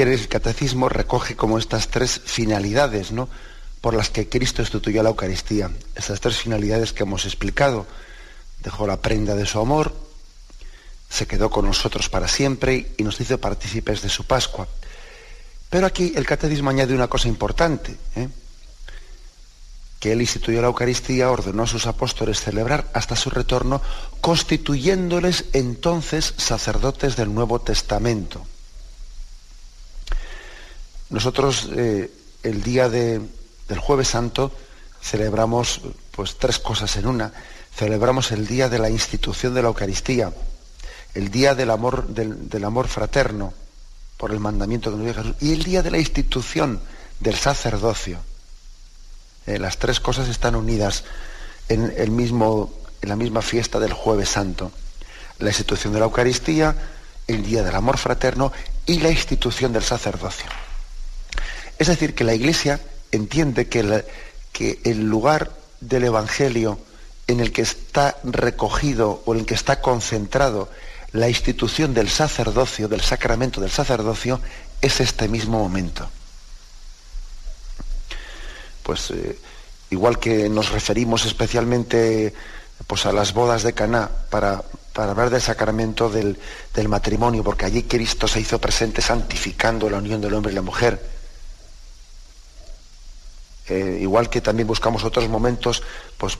El 0.00 0.28
catecismo 0.28 0.88
recoge 0.88 1.36
como 1.36 1.58
estas 1.58 1.88
tres 1.88 2.22
finalidades, 2.24 3.12
¿no? 3.12 3.28
por 3.82 3.92
las 3.92 4.08
que 4.08 4.30
Cristo 4.30 4.62
instituyó 4.62 5.02
la 5.02 5.10
Eucaristía. 5.10 5.70
Estas 5.94 6.20
tres 6.20 6.38
finalidades 6.38 6.94
que 6.94 7.02
hemos 7.02 7.26
explicado. 7.26 7.86
Dejó 8.62 8.86
la 8.86 8.96
prenda 8.96 9.34
de 9.34 9.44
su 9.44 9.60
amor, 9.60 9.94
se 11.10 11.26
quedó 11.26 11.50
con 11.50 11.66
nosotros 11.66 12.08
para 12.08 12.28
siempre 12.28 12.92
y 12.96 13.02
nos 13.02 13.20
hizo 13.20 13.38
partícipes 13.38 14.00
de 14.00 14.08
su 14.08 14.24
Pascua. 14.24 14.68
Pero 15.68 15.86
aquí 15.86 16.14
el 16.16 16.24
catecismo 16.24 16.70
añade 16.70 16.94
una 16.94 17.08
cosa 17.08 17.28
importante, 17.28 17.94
¿eh? 18.16 18.28
que 19.98 20.12
él 20.12 20.22
instituyó 20.22 20.62
la 20.62 20.68
Eucaristía, 20.68 21.30
ordenó 21.30 21.64
a 21.64 21.66
sus 21.66 21.86
apóstoles 21.86 22.40
celebrar 22.40 22.90
hasta 22.94 23.16
su 23.16 23.28
retorno, 23.28 23.82
constituyéndoles 24.22 25.44
entonces 25.52 26.32
sacerdotes 26.38 27.16
del 27.16 27.34
Nuevo 27.34 27.60
Testamento. 27.60 28.46
Nosotros 31.10 31.68
eh, 31.72 32.10
el 32.44 32.62
día 32.62 32.88
del 32.88 33.28
jueves 33.80 34.08
santo 34.08 34.52
celebramos 35.02 35.80
pues 36.12 36.36
tres 36.38 36.58
cosas 36.58 36.96
en 36.96 37.06
una. 37.06 37.32
Celebramos 37.74 38.32
el 38.32 38.46
día 38.46 38.68
de 38.68 38.78
la 38.78 38.90
institución 38.90 39.54
de 39.54 39.62
la 39.62 39.68
Eucaristía, 39.68 40.32
el 41.14 41.30
día 41.30 41.54
del 41.54 41.70
amor, 41.70 42.06
del, 42.08 42.64
amor 42.64 42.88
fraterno 42.88 43.52
por 44.16 44.30
el 44.30 44.38
mandamiento 44.38 44.90
que 44.90 44.96
nos 44.96 45.06
dio 45.06 45.14
Jesús 45.14 45.36
y 45.40 45.52
el 45.52 45.62
día 45.64 45.82
de 45.82 45.90
la 45.90 45.98
institución 45.98 46.80
del 47.18 47.34
sacerdocio. 47.34 48.18
Eh, 49.46 49.58
las 49.58 49.78
tres 49.78 49.98
cosas 49.98 50.28
están 50.28 50.54
unidas 50.54 51.04
en, 51.68 51.92
el 51.96 52.10
mismo, 52.10 52.72
en 53.02 53.08
la 53.08 53.16
misma 53.16 53.42
fiesta 53.42 53.80
del 53.80 53.92
jueves 53.94 54.28
santo. 54.28 54.70
La 55.38 55.48
institución 55.48 55.92
de 55.92 56.00
la 56.00 56.04
Eucaristía, 56.04 56.76
el 57.26 57.42
día 57.42 57.62
del 57.62 57.74
amor 57.74 57.96
fraterno 57.98 58.52
y 58.86 59.00
la 59.00 59.10
institución 59.10 59.72
del 59.72 59.82
sacerdocio. 59.82 60.46
Es 61.80 61.86
decir, 61.86 62.14
que 62.14 62.24
la 62.24 62.34
Iglesia 62.34 62.78
entiende 63.10 63.68
que, 63.68 64.80
el 64.84 65.08
lugar 65.08 65.50
del 65.80 66.04
Evangelio 66.04 66.78
en 67.26 67.40
el 67.40 67.52
que 67.52 67.62
está 67.62 68.18
recogido 68.22 69.22
o 69.24 69.32
en 69.32 69.40
el 69.40 69.46
que 69.46 69.54
está 69.54 69.80
concentrado 69.80 70.68
la 71.12 71.30
institución 71.30 71.94
del 71.94 72.10
sacerdocio, 72.10 72.86
del 72.86 73.00
sacramento 73.00 73.62
del 73.62 73.70
sacerdocio, 73.70 74.40
es 74.82 75.00
este 75.00 75.26
mismo 75.26 75.58
momento. 75.58 76.10
Pues 78.82 79.10
eh, 79.12 79.38
igual 79.88 80.18
que 80.18 80.50
nos 80.50 80.72
referimos 80.72 81.24
especialmente 81.24 82.34
pues, 82.86 83.06
a 83.06 83.12
las 83.12 83.32
bodas 83.32 83.62
de 83.62 83.72
Caná 83.72 84.10
para, 84.28 84.62
hablar 84.96 85.30
del 85.30 85.40
sacramento 85.40 86.10
del, 86.10 86.38
del 86.74 86.88
matrimonio, 86.90 87.42
porque 87.42 87.64
allí 87.64 87.84
Cristo 87.84 88.28
se 88.28 88.40
hizo 88.40 88.58
presente 88.58 89.00
santificando 89.00 89.88
la 89.88 89.96
unión 89.96 90.20
del 90.20 90.34
hombre 90.34 90.52
y 90.52 90.56
la 90.56 90.60
mujer 90.60 91.19
eh, 93.70 93.98
igual 94.00 94.28
que 94.28 94.40
también 94.40 94.66
buscamos 94.66 95.04
otros 95.04 95.28
momentos 95.28 95.82
pues, 96.18 96.36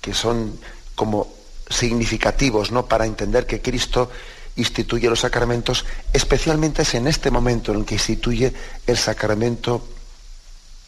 que 0.00 0.12
son 0.12 0.58
como 0.96 1.32
significativos 1.70 2.72
¿no? 2.72 2.86
para 2.86 3.06
entender 3.06 3.46
que 3.46 3.62
Cristo 3.62 4.10
instituye 4.56 5.08
los 5.08 5.20
sacramentos, 5.20 5.84
especialmente 6.12 6.82
es 6.82 6.94
en 6.94 7.06
este 7.06 7.30
momento 7.30 7.72
en 7.72 7.80
el 7.80 7.84
que 7.84 7.94
instituye 7.94 8.52
el 8.86 8.96
sacramento 8.96 9.86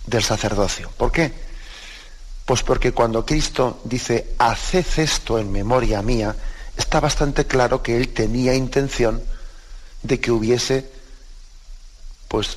del 0.06 0.22
sacerdocio. 0.22 0.90
¿Por 0.96 1.12
qué? 1.12 1.32
Pues 2.44 2.62
porque 2.62 2.92
cuando 2.92 3.24
Cristo 3.24 3.80
dice, 3.84 4.34
haced 4.38 4.86
esto 4.96 5.38
en 5.38 5.52
memoria 5.52 6.02
mía, 6.02 6.34
está 6.76 6.98
bastante 6.98 7.46
claro 7.46 7.82
que 7.82 7.96
él 7.96 8.08
tenía 8.08 8.54
intención 8.54 9.22
de 10.02 10.18
que 10.18 10.30
hubiese 10.30 10.90
pues 12.28 12.56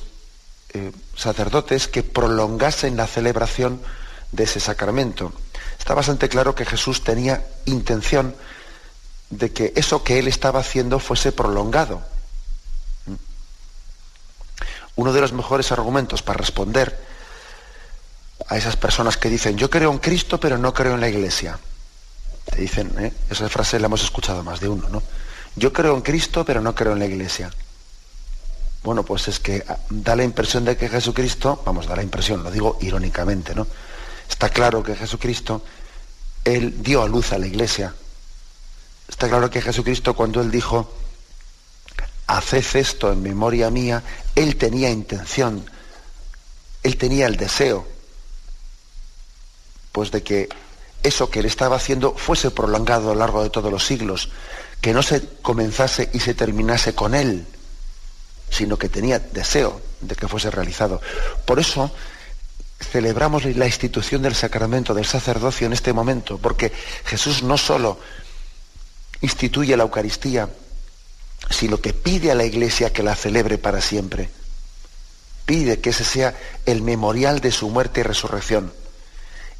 eh, 0.74 0.92
sacerdotes 1.14 1.88
que 1.88 2.02
prolongasen 2.02 2.96
la 2.96 3.06
celebración 3.06 3.80
de 4.32 4.44
ese 4.44 4.60
sacramento. 4.60 5.32
Está 5.78 5.94
bastante 5.94 6.28
claro 6.28 6.54
que 6.54 6.64
Jesús 6.64 7.04
tenía 7.04 7.46
intención 7.66 8.34
de 9.30 9.52
que 9.52 9.72
eso 9.76 10.04
que 10.04 10.18
él 10.18 10.28
estaba 10.28 10.60
haciendo 10.60 10.98
fuese 10.98 11.32
prolongado. 11.32 12.02
Uno 14.94 15.12
de 15.12 15.20
los 15.20 15.32
mejores 15.32 15.72
argumentos 15.72 16.22
para 16.22 16.38
responder 16.38 16.98
a 18.48 18.56
esas 18.56 18.76
personas 18.76 19.16
que 19.16 19.28
dicen, 19.30 19.56
yo 19.56 19.70
creo 19.70 19.90
en 19.90 19.98
Cristo 19.98 20.38
pero 20.38 20.58
no 20.58 20.74
creo 20.74 20.94
en 20.94 21.00
la 21.00 21.08
iglesia. 21.08 21.58
Te 22.50 22.60
dicen, 22.60 22.92
¿eh? 22.98 23.12
esa 23.30 23.48
frase 23.48 23.78
la 23.80 23.86
hemos 23.86 24.02
escuchado 24.02 24.42
más 24.42 24.60
de 24.60 24.68
uno, 24.68 24.88
¿no? 24.88 25.02
Yo 25.56 25.72
creo 25.72 25.94
en 25.94 26.02
Cristo 26.02 26.44
pero 26.44 26.60
no 26.60 26.74
creo 26.74 26.92
en 26.92 26.98
la 26.98 27.06
iglesia. 27.06 27.50
Bueno, 28.82 29.04
pues 29.04 29.28
es 29.28 29.38
que 29.38 29.64
ah, 29.68 29.78
da 29.90 30.16
la 30.16 30.24
impresión 30.24 30.64
de 30.64 30.76
que 30.76 30.88
Jesucristo, 30.88 31.62
vamos, 31.64 31.86
da 31.86 31.96
la 31.96 32.02
impresión, 32.02 32.42
lo 32.42 32.50
digo 32.50 32.78
irónicamente, 32.80 33.54
¿no? 33.54 33.66
Está 34.28 34.48
claro 34.48 34.82
que 34.82 34.96
Jesucristo, 34.96 35.62
Él 36.44 36.82
dio 36.82 37.02
a 37.02 37.08
luz 37.08 37.32
a 37.32 37.38
la 37.38 37.46
iglesia. 37.46 37.94
Está 39.08 39.28
claro 39.28 39.50
que 39.50 39.62
Jesucristo 39.62 40.14
cuando 40.14 40.40
Él 40.40 40.50
dijo, 40.50 40.92
haced 42.26 42.76
esto 42.76 43.12
en 43.12 43.22
memoria 43.22 43.70
mía, 43.70 44.02
Él 44.34 44.56
tenía 44.56 44.90
intención, 44.90 45.64
Él 46.82 46.96
tenía 46.96 47.26
el 47.26 47.36
deseo, 47.36 47.86
pues 49.92 50.10
de 50.10 50.24
que 50.24 50.48
eso 51.04 51.30
que 51.30 51.38
Él 51.38 51.46
estaba 51.46 51.76
haciendo 51.76 52.14
fuese 52.14 52.50
prolongado 52.50 53.10
a 53.10 53.14
lo 53.14 53.20
largo 53.20 53.44
de 53.44 53.50
todos 53.50 53.70
los 53.70 53.86
siglos, 53.86 54.30
que 54.80 54.92
no 54.92 55.04
se 55.04 55.24
comenzase 55.40 56.10
y 56.12 56.18
se 56.18 56.34
terminase 56.34 56.96
con 56.96 57.14
Él 57.14 57.46
sino 58.52 58.76
que 58.76 58.88
tenía 58.88 59.18
deseo 59.18 59.80
de 60.00 60.14
que 60.14 60.28
fuese 60.28 60.52
realizado. 60.52 61.00
Por 61.44 61.58
eso 61.58 61.90
celebramos 62.78 63.44
la 63.44 63.66
institución 63.66 64.22
del 64.22 64.36
sacramento 64.36 64.94
del 64.94 65.06
sacerdocio 65.06 65.66
en 65.66 65.72
este 65.72 65.92
momento, 65.92 66.38
porque 66.38 66.70
Jesús 67.04 67.42
no 67.42 67.58
solo 67.58 67.98
instituye 69.22 69.76
la 69.76 69.84
Eucaristía 69.84 70.48
sino 71.50 71.80
que 71.80 71.92
pide 71.92 72.30
a 72.30 72.34
la 72.34 72.44
Iglesia 72.44 72.92
que 72.92 73.02
la 73.02 73.16
celebre 73.16 73.58
para 73.58 73.80
siempre. 73.80 74.28
Pide 75.44 75.80
que 75.80 75.90
ese 75.90 76.04
sea 76.04 76.34
el 76.66 76.82
memorial 76.82 77.40
de 77.40 77.50
su 77.50 77.68
muerte 77.68 78.00
y 78.00 78.04
resurrección. 78.04 78.72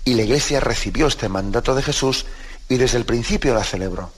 Y 0.05 0.15
la 0.15 0.23
Iglesia 0.23 0.61
recibió 0.61 1.07
este 1.07 1.29
mandato 1.29 1.75
de 1.75 1.83
Jesús 1.83 2.27
y 2.69 2.77
desde 2.77 2.99
el 2.99 3.05
principio 3.05 3.55
la 3.55 3.65
celebró. 3.65 4.13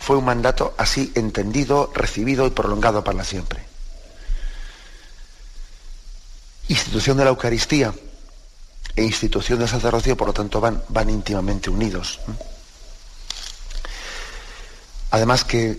Fue 0.00 0.16
un 0.16 0.24
mandato 0.24 0.74
así 0.78 1.12
entendido, 1.14 1.92
recibido 1.94 2.46
y 2.46 2.50
prolongado 2.50 3.04
para 3.04 3.22
siempre. 3.22 3.62
Institución 6.68 7.18
de 7.18 7.24
la 7.24 7.30
Eucaristía 7.30 7.92
e 8.96 9.04
institución 9.04 9.58
del 9.58 9.68
sacerdocio, 9.68 10.16
por 10.16 10.28
lo 10.28 10.32
tanto, 10.32 10.60
van, 10.60 11.10
íntimamente 11.10 11.68
unidos. 11.68 12.18
Además 15.10 15.44
que, 15.44 15.78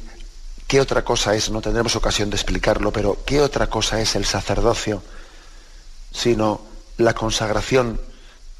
¿qué 0.68 0.80
otra 0.80 1.04
cosa 1.04 1.34
es? 1.34 1.50
No 1.50 1.62
tendremos 1.62 1.96
ocasión 1.96 2.30
de 2.30 2.36
explicarlo, 2.36 2.92
pero 2.94 3.18
¿qué 3.26 3.42
otra 3.42 3.68
cosa 3.68 4.00
es 4.02 4.16
el 4.16 4.26
sacerdocio 4.26 5.04
sino 6.14 6.62
la 6.98 7.14
consagración 7.14 8.00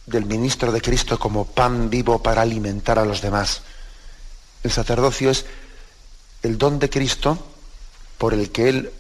del 0.06 0.26
ministro 0.26 0.72
de 0.72 0.82
Cristo 0.82 1.20
como 1.20 1.46
pan 1.46 1.90
vivo 1.90 2.24
para 2.24 2.42
alimentar 2.42 2.98
a 2.98 3.06
los 3.06 3.22
demás? 3.22 3.62
El 4.64 4.72
sacerdocio 4.72 5.32
es 5.32 5.46
el 6.44 6.58
don 6.58 6.80
de 6.80 6.90
Cristo 6.90 7.38
por 8.18 8.34
el 8.34 8.52
que 8.52 8.70
Él 8.70 8.92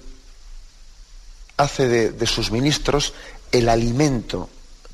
hace 1.58 1.88
de, 1.88 2.28
sus 2.28 2.52
ministros 2.52 3.13
el 3.52 3.67
alimento 3.69 4.47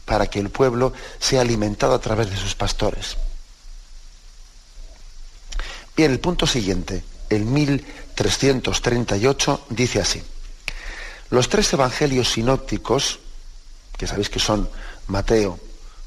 para 0.06 0.28
que 0.28 0.40
el 0.40 0.50
pueblo 0.50 0.94
sea 1.20 1.42
alimentado 1.42 1.94
a 1.94 2.00
través 2.00 2.30
de 2.30 2.38
sus 2.38 2.56
pastores. 2.56 3.18
Bien, 5.96 6.12
el 6.12 6.20
punto 6.20 6.46
siguiente, 6.46 7.04
el 7.30 7.46
1338, 7.46 9.66
dice 9.70 10.02
así. 10.02 10.22
Los 11.30 11.50
tres 11.50 11.72
evangelios 11.74 12.32
sinópticos, 12.32 13.20
que 13.98 14.08
sabéis 14.08 14.30
que 14.30 14.40
son 14.40 14.70
Mateo, 15.08 15.60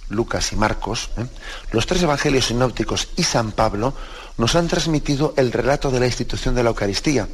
Lucas 0.09 0.53
y 0.53 0.57
Marcos, 0.57 1.11
¿eh? 1.17 1.27
los 1.73 1.87
tres 1.87 2.03
evangelios 2.03 2.47
sinópticos 2.47 3.09
y 3.17 3.23
San 3.23 3.53
Pablo 3.53 3.95
nos 4.37 4.55
han 4.55 4.69
transmitido 4.69 5.35
el 5.37 5.53
relato 5.53 5.91
de 5.91 6.01
la 6.01 6.07
institución 6.07 6.55
de 6.55 6.63
la 6.63 6.71
Eucaristía, 6.71 7.29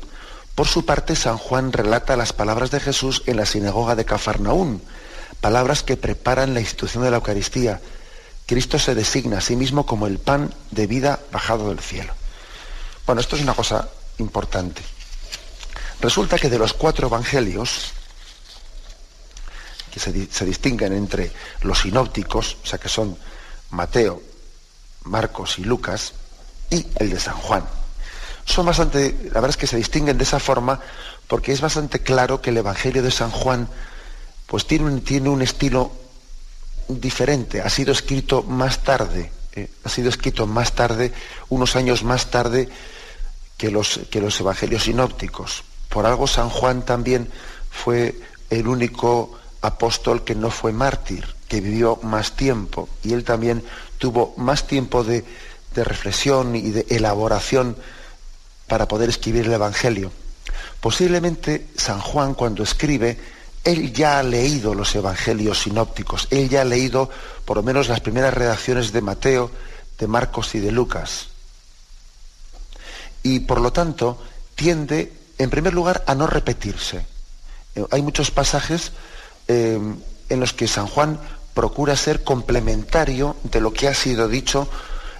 por 0.56 0.66
su 0.66 0.86
parte, 0.86 1.14
San 1.16 1.36
Juan 1.36 1.70
relata 1.70 2.16
las 2.16 2.32
palabras 2.32 2.70
de 2.70 2.80
Jesús 2.80 3.22
en 3.26 3.36
la 3.36 3.44
sinagoga 3.44 3.94
de 3.94 4.06
Cafarnaún, 4.06 4.80
palabras 5.42 5.82
que 5.82 5.98
preparan 5.98 6.54
la 6.54 6.60
institución 6.60 7.04
de 7.04 7.10
la 7.10 7.18
Eucaristía. 7.18 7.82
Cristo 8.46 8.78
se 8.78 8.94
designa 8.94 9.36
a 9.36 9.40
sí 9.42 9.54
mismo 9.54 9.84
como 9.84 10.06
el 10.06 10.18
pan 10.18 10.54
de 10.70 10.86
vida 10.86 11.20
bajado 11.30 11.68
del 11.68 11.80
cielo. 11.80 12.14
Bueno, 13.04 13.20
esto 13.20 13.36
es 13.36 13.42
una 13.42 13.52
cosa 13.52 13.86
importante. 14.16 14.80
Resulta 16.00 16.38
que 16.38 16.48
de 16.48 16.58
los 16.58 16.72
cuatro 16.72 17.08
evangelios, 17.08 17.92
que 19.92 20.00
se, 20.00 20.32
se 20.32 20.44
distinguen 20.46 20.94
entre 20.94 21.32
los 21.60 21.80
sinópticos, 21.80 22.56
o 22.64 22.66
sea 22.66 22.78
que 22.78 22.88
son 22.88 23.18
Mateo, 23.68 24.22
Marcos 25.04 25.58
y 25.58 25.64
Lucas, 25.64 26.14
y 26.70 26.86
el 26.96 27.10
de 27.10 27.20
San 27.20 27.36
Juan, 27.36 27.64
son 28.44 28.66
bastante, 28.66 29.16
la 29.24 29.40
verdad 29.40 29.50
es 29.50 29.56
que 29.56 29.66
se 29.66 29.76
distinguen 29.76 30.18
de 30.18 30.24
esa 30.24 30.38
forma 30.38 30.80
porque 31.26 31.52
es 31.52 31.60
bastante 31.60 32.00
claro 32.00 32.40
que 32.40 32.50
el 32.50 32.58
Evangelio 32.58 33.02
de 33.02 33.10
San 33.10 33.30
Juan 33.30 33.68
pues 34.46 34.66
tiene 34.66 34.84
un, 34.84 35.00
tiene 35.00 35.28
un 35.28 35.42
estilo 35.42 35.90
diferente, 36.88 37.60
ha 37.60 37.68
sido 37.68 37.92
escrito 37.92 38.44
más 38.44 38.84
tarde, 38.84 39.32
eh, 39.52 39.68
ha 39.84 39.88
sido 39.88 40.08
escrito 40.08 40.46
más 40.46 40.74
tarde, 40.74 41.12
unos 41.48 41.74
años 41.74 42.04
más 42.04 42.30
tarde 42.30 42.68
que 43.56 43.70
los, 43.70 44.00
que 44.10 44.20
los 44.20 44.38
Evangelios 44.40 44.84
sinópticos. 44.84 45.64
Por 45.88 46.06
algo 46.06 46.26
San 46.26 46.48
Juan 46.48 46.84
también 46.84 47.28
fue 47.70 48.14
el 48.50 48.68
único 48.68 49.36
apóstol 49.62 50.22
que 50.22 50.36
no 50.36 50.50
fue 50.50 50.72
mártir, 50.72 51.26
que 51.48 51.60
vivió 51.60 51.98
más 52.02 52.36
tiempo, 52.36 52.88
y 53.02 53.12
él 53.12 53.24
también 53.24 53.64
tuvo 53.98 54.34
más 54.36 54.66
tiempo 54.68 55.02
de, 55.02 55.24
de 55.76 55.84
reflexión 55.84 56.56
y 56.56 56.70
de 56.70 56.86
elaboración 56.88 57.76
para 58.66 58.88
poder 58.88 59.08
escribir 59.08 59.46
el 59.46 59.52
Evangelio. 59.52 60.10
Posiblemente 60.80 61.68
San 61.76 62.00
Juan 62.00 62.34
cuando 62.34 62.64
escribe, 62.64 63.16
él 63.62 63.92
ya 63.92 64.18
ha 64.18 64.22
leído 64.22 64.74
los 64.74 64.94
Evangelios 64.94 65.62
sinópticos, 65.62 66.26
él 66.30 66.48
ya 66.48 66.62
ha 66.62 66.64
leído 66.64 67.10
por 67.44 67.58
lo 67.58 67.62
menos 67.62 67.88
las 67.88 68.00
primeras 68.00 68.34
redacciones 68.34 68.92
de 68.92 69.02
Mateo, 69.02 69.50
de 69.98 70.06
Marcos 70.06 70.54
y 70.54 70.60
de 70.60 70.72
Lucas. 70.72 71.28
Y 73.22 73.40
por 73.40 73.60
lo 73.60 73.72
tanto 73.72 74.20
tiende, 74.54 75.12
en 75.38 75.50
primer 75.50 75.74
lugar, 75.74 76.04
a 76.06 76.14
no 76.14 76.26
repetirse. 76.26 77.04
Eh, 77.74 77.84
hay 77.90 78.02
muchos 78.02 78.30
pasajes 78.30 78.92
eh, 79.48 79.78
en 80.28 80.40
los 80.40 80.52
que 80.52 80.68
San 80.68 80.86
Juan 80.86 81.20
procura 81.54 81.96
ser 81.96 82.22
complementario 82.22 83.36
de 83.42 83.60
lo 83.60 83.72
que 83.72 83.88
ha 83.88 83.94
sido 83.94 84.28
dicho 84.28 84.68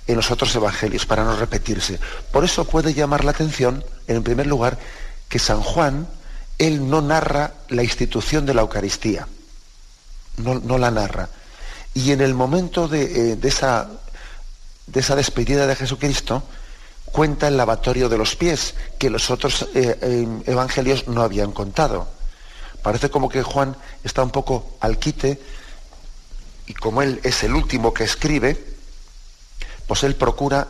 en 0.07 0.17
los 0.17 0.31
otros 0.31 0.55
evangelios 0.55 1.07
para 1.07 1.25
no 1.25 1.37
repetirse. 1.37 1.99
Por 2.31 2.45
eso 2.45 2.65
puede 2.65 2.95
llamar 2.95 3.25
la 3.25 3.33
atención, 3.33 3.85
en 4.07 4.23
primer 4.23 4.47
lugar, 4.47 4.79
que 5.29 5.39
San 5.39 5.61
Juan, 5.61 6.07
él 6.59 6.89
no 6.89 7.03
narra 7.03 7.55
la 7.69 7.83
institución 7.83 8.47
de 8.47 8.55
la 8.55 8.63
Eucaristía, 8.63 9.27
no, 10.39 10.79
la 10.79 10.91
narra. 10.91 11.29
Y 11.95 12.13
en 12.13 12.21
el 12.21 12.35
momento 12.35 12.89
de, 12.89 13.33
eh, 13.33 13.39
esa, 13.43 13.89
de 14.87 15.01
esa 15.01 15.17
despedida 15.17 15.67
de 15.67 15.77
Jesucristo, 15.77 16.43
cuenta 17.07 17.49
el 17.49 17.57
lavatorio 17.57 18.09
de 18.09 18.19
los 18.19 18.37
pies, 18.37 18.75
que 18.99 19.11
los 19.11 19.31
otros 19.31 19.69
eh, 19.75 19.99
eh, 20.01 20.27
evangelios 20.47 21.09
no 21.09 21.23
habían 21.23 21.53
contado. 21.53 22.09
Parece 22.83 23.11
como 23.11 23.29
que 23.29 23.43
Juan 23.43 23.77
está 24.05 24.23
un 24.23 24.31
poco 24.31 24.77
al 24.81 24.99
quite, 24.99 25.41
y 26.67 26.75
como 26.75 27.03
él 27.03 27.21
es 27.25 27.43
el 27.43 27.55
último 27.55 27.93
que 27.93 28.05
escribe, 28.05 28.76
pues 29.87 30.03
él 30.03 30.15
procura 30.15 30.69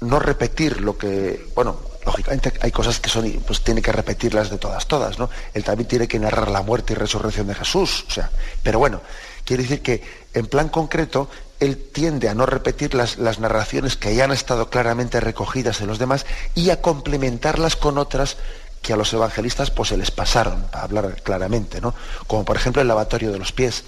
no 0.00 0.18
repetir 0.18 0.80
lo 0.80 0.98
que, 0.98 1.48
bueno, 1.54 1.78
lógicamente 2.04 2.52
hay 2.60 2.72
cosas 2.72 2.98
que 2.98 3.08
son, 3.08 3.30
pues 3.46 3.62
tiene 3.62 3.80
que 3.80 3.92
repetirlas 3.92 4.50
de 4.50 4.58
todas, 4.58 4.86
todas, 4.86 5.18
¿no? 5.18 5.30
Él 5.54 5.62
también 5.64 5.88
tiene 5.88 6.08
que 6.08 6.18
narrar 6.18 6.50
la 6.50 6.62
muerte 6.62 6.92
y 6.92 6.96
resurrección 6.96 7.46
de 7.46 7.54
Jesús, 7.54 8.04
o 8.08 8.10
sea, 8.10 8.30
pero 8.62 8.78
bueno, 8.78 9.00
quiere 9.44 9.62
decir 9.62 9.82
que 9.82 10.02
en 10.34 10.46
plan 10.46 10.68
concreto, 10.68 11.28
él 11.60 11.90
tiende 11.92 12.28
a 12.28 12.34
no 12.34 12.44
repetir 12.44 12.94
las, 12.94 13.18
las 13.18 13.38
narraciones 13.38 13.96
que 13.96 14.14
ya 14.14 14.24
han 14.24 14.32
estado 14.32 14.68
claramente 14.68 15.20
recogidas 15.20 15.80
en 15.80 15.86
los 15.86 15.98
demás 15.98 16.26
y 16.56 16.70
a 16.70 16.80
complementarlas 16.80 17.76
con 17.76 17.98
otras 17.98 18.36
que 18.80 18.92
a 18.92 18.96
los 18.96 19.12
evangelistas 19.12 19.70
pues 19.70 19.90
se 19.90 19.96
les 19.96 20.10
pasaron, 20.10 20.62
para 20.64 20.82
hablar 20.82 21.22
claramente, 21.22 21.80
¿no? 21.80 21.94
Como 22.26 22.44
por 22.44 22.56
ejemplo 22.56 22.82
el 22.82 22.88
lavatorio 22.88 23.30
de 23.30 23.38
los 23.38 23.52
pies. 23.52 23.84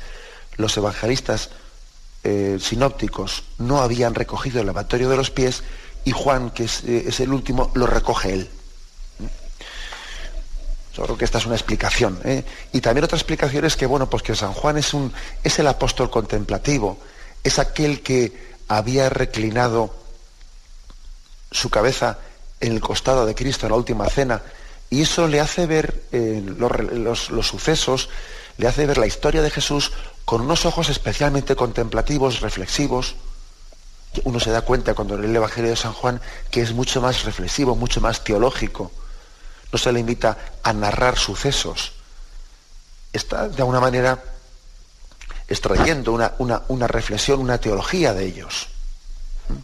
Los 0.56 0.76
evangelistas 0.76 1.50
eh, 2.26 2.56
sinópticos 2.58 3.44
no 3.58 3.82
habían 3.82 4.14
recogido 4.14 4.58
el 4.58 4.66
lavatorio 4.66 5.10
de 5.10 5.16
los 5.16 5.30
pies 5.30 5.62
y 6.04 6.12
Juan, 6.12 6.50
que 6.50 6.64
es, 6.64 6.82
eh, 6.84 7.12
el 7.18 7.32
último, 7.34 7.70
lo 7.74 7.86
recoge 7.86 8.32
él. 8.32 8.50
Yo 10.96 11.02
creo 11.02 11.18
que 11.18 11.26
esta 11.26 11.36
es 11.36 11.44
una 11.44 11.54
explicación. 11.54 12.18
¿eh? 12.24 12.42
Y 12.72 12.80
también 12.80 13.04
otra 13.04 13.18
explicación 13.18 13.66
es 13.66 13.76
que, 13.76 13.84
bueno, 13.84 14.08
pues 14.08 14.22
que 14.22 14.34
San 14.34 14.54
Juan 14.54 14.78
es, 14.78 14.94
un, 14.94 15.12
es 15.42 15.58
el 15.58 15.66
apóstol 15.66 16.08
contemplativo, 16.08 16.98
es 17.42 17.58
aquel 17.58 18.00
que 18.00 18.54
había 18.68 19.10
reclinado 19.10 19.94
su 21.50 21.68
cabeza 21.68 22.18
en 22.58 22.72
el 22.72 22.80
costado 22.80 23.26
de 23.26 23.34
Cristo 23.34 23.66
en 23.66 23.72
la 23.72 23.76
última 23.76 24.08
cena, 24.08 24.40
y 24.88 25.02
eso 25.02 25.28
le 25.28 25.40
hace 25.40 25.66
ver 25.66 26.04
los, 26.12 27.30
los 27.30 27.46
sucesos, 27.46 28.08
le 28.56 28.68
hace 28.68 28.86
ver 28.86 28.98
la 28.98 29.06
historia 29.06 29.42
de 29.42 29.50
Jesús 29.50 29.92
con 30.24 30.40
unos 30.40 30.64
ojos 30.64 30.88
especialmente 30.88 31.56
contemplativos, 31.56 32.40
reflexivos. 32.40 33.16
Uno 34.24 34.38
se 34.38 34.50
da 34.50 34.62
cuenta 34.62 34.94
cuando 34.94 35.18
lee 35.18 35.28
el 35.28 35.36
Evangelio 35.36 35.70
de 35.70 35.76
San 35.76 35.92
Juan 35.92 36.20
que 36.50 36.62
es 36.62 36.72
mucho 36.72 37.00
más 37.00 37.24
reflexivo, 37.24 37.74
mucho 37.74 38.00
más 38.00 38.22
teológico. 38.22 38.92
No 39.72 39.78
se 39.78 39.92
le 39.92 40.00
invita 40.00 40.38
a 40.62 40.72
narrar 40.72 41.18
sucesos. 41.18 41.92
Está 43.12 43.48
de 43.48 43.58
alguna 43.58 43.80
manera 43.80 44.22
extrayendo 45.48 46.12
una, 46.12 46.62
una 46.68 46.86
reflexión, 46.86 47.40
una 47.40 47.58
teología 47.58 48.14
de 48.14 48.24
ellos. 48.24 48.68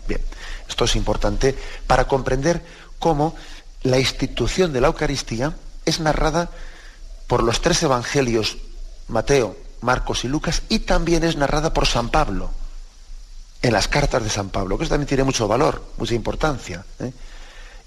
Bien, 0.06 0.20
esto 0.68 0.84
es 0.84 0.96
importante 0.96 1.56
para 1.86 2.06
comprender 2.06 2.62
cómo 2.98 3.34
la 3.82 3.98
institución 3.98 4.72
de 4.72 4.80
la 4.80 4.88
Eucaristía 4.88 5.54
es 5.86 6.00
narrada 6.00 6.50
por 7.26 7.42
los 7.42 7.62
tres 7.62 7.82
evangelios, 7.82 8.58
Mateo, 9.10 9.56
Marcos 9.82 10.24
y 10.24 10.28
Lucas, 10.28 10.62
y 10.68 10.80
también 10.80 11.24
es 11.24 11.36
narrada 11.36 11.72
por 11.72 11.86
San 11.86 12.10
Pablo, 12.10 12.50
en 13.62 13.72
las 13.72 13.88
cartas 13.88 14.22
de 14.22 14.30
San 14.30 14.48
Pablo, 14.48 14.78
que 14.78 14.84
eso 14.84 14.90
también 14.90 15.08
tiene 15.08 15.24
mucho 15.24 15.46
valor, 15.46 15.82
mucha 15.98 16.14
importancia. 16.14 16.84
¿eh? 16.98 17.12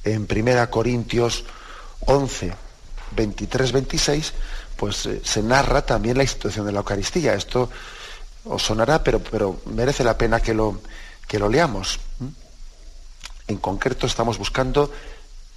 En 0.04 0.28
1 0.30 0.70
Corintios 0.70 1.46
11, 2.06 2.54
23, 3.16 3.72
26, 3.72 4.34
pues 4.76 5.06
eh, 5.06 5.22
se 5.24 5.42
narra 5.42 5.84
también 5.84 6.18
la 6.18 6.24
institución 6.24 6.66
de 6.66 6.72
la 6.72 6.80
Eucaristía. 6.80 7.34
Esto 7.34 7.70
os 8.46 8.62
sonará, 8.62 9.04
pero, 9.04 9.20
pero 9.20 9.62
merece 9.66 10.04
la 10.04 10.18
pena 10.18 10.42
que 10.42 10.54
lo, 10.54 10.82
que 11.28 11.40
lo 11.40 11.50
leamos. 11.50 12.00
En 13.48 13.58
concreto 13.58 14.06
estamos 14.06 14.38
buscando 14.38 14.92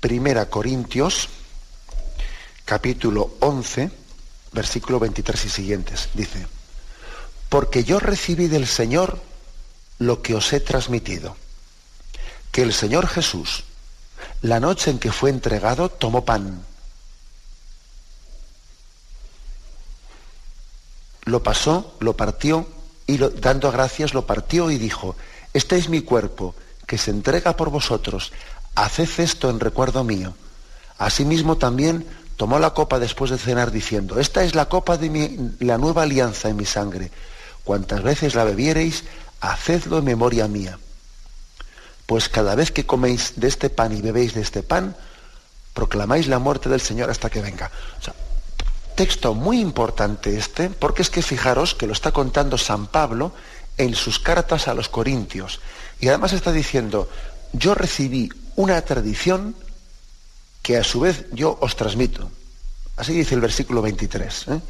Primera 0.01 0.47
Corintios, 0.47 1.29
capítulo 2.65 3.37
11, 3.41 3.91
versículo 4.53 4.99
23 4.99 5.45
y 5.45 5.49
siguientes. 5.49 6.09
Dice, 6.15 6.47
porque 7.49 7.85
yo 7.85 7.99
recibí 7.99 8.49
del 8.49 8.67
Señor 8.67 9.21
lo 9.99 10.23
que 10.23 10.35
os 10.35 10.53
he 10.53 10.61
transmitido, 10.61 11.37
que 12.53 12.63
el 12.63 12.73
Señor 12.73 13.07
Jesús, 13.07 13.65
la 14.43 14.61
noche 14.61 14.91
en 14.91 14.99
que 14.99 15.13
fue 15.13 15.31
entregado, 15.31 15.89
tomó 15.89 16.25
pan. 16.25 16.65
Lo 21.25 21.43
pasó, 21.43 21.97
lo 22.01 22.17
partió 22.17 22.69
y 23.07 23.19
dando 23.19 23.73
gracias 23.73 24.15
lo 24.15 24.27
partió 24.27 24.71
y 24.71 24.79
dijo, 24.79 25.17
este 25.53 25.77
es 25.77 25.89
mi 25.89 26.03
cuerpo 26.03 26.55
que 26.87 26.99
se 26.99 27.11
entrega 27.11 27.57
por 27.57 27.71
vosotros, 27.71 28.33
haced 28.75 29.09
esto 29.19 29.51
en 29.51 29.61
recuerdo 29.61 30.05
mío. 30.05 30.35
Asimismo 30.99 31.57
también 31.57 32.07
tomó 32.37 32.59
la 32.59 32.75
copa 32.75 32.99
después 32.99 33.31
de 33.31 33.39
cenar 33.39 33.71
diciendo, 33.71 34.21
esta 34.21 34.45
es 34.45 34.55
la 34.55 34.69
copa 34.69 34.97
de 34.97 35.55
la 35.61 35.79
nueva 35.79 36.03
alianza 36.03 36.49
en 36.49 36.57
mi 36.57 36.67
sangre. 36.67 37.11
Cuantas 37.65 38.03
veces 38.03 38.35
la 38.35 38.45
bebiereis, 38.45 39.05
hacedlo 39.41 39.99
en 39.99 40.05
memoria 40.05 40.47
mía. 40.47 40.79
Pues 42.07 42.29
cada 42.29 42.55
vez 42.55 42.71
que 42.71 42.87
coméis 42.87 43.33
de 43.37 43.49
este 43.49 43.71
pan 43.71 43.97
y 43.97 44.01
bebéis 44.01 44.35
de 44.35 44.43
este 44.43 44.63
pan, 44.63 44.95
proclamáis 45.75 46.29
la 46.29 46.39
muerte 46.39 46.69
del 46.69 46.81
Señor 46.81 47.11
hasta 47.11 47.31
que 47.31 47.43
venga. 47.43 47.71
texto 48.95 49.35
muy 49.35 49.61
importante 49.61 50.39
este, 50.39 50.71
porque 50.71 51.03
es 51.03 51.11
que 51.11 51.21
fijaros 51.21 51.75
que 51.75 51.87
lo 51.87 51.93
está 51.93 52.13
contando 52.13 52.57
San 52.57 52.87
Pablo 52.87 53.33
en 53.77 53.95
sus 53.95 54.19
cartas 54.19 54.69
a 54.69 54.75
los 54.75 54.89
Corintios. 54.89 55.61
Y 56.01 56.09
además 56.09 56.33
está 56.33 56.53
diciendo, 56.53 57.09
yo 57.53 57.75
recibí 57.75 58.31
una 58.57 58.81
tradición 58.83 59.55
que 60.67 60.77
a 60.77 60.83
su 60.83 60.99
vez 60.99 61.27
yo 61.31 61.57
os 61.61 61.77
transmito. 61.77 62.29
Así 62.97 63.13
dice 63.13 63.37
el 63.37 63.41
versículo 63.41 63.83
23. 63.83 64.49
¿eh? 64.49 64.61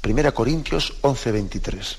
Primera 0.00 0.30
Corintios 0.30 0.94
11, 1.00 1.32
23. 1.32 1.96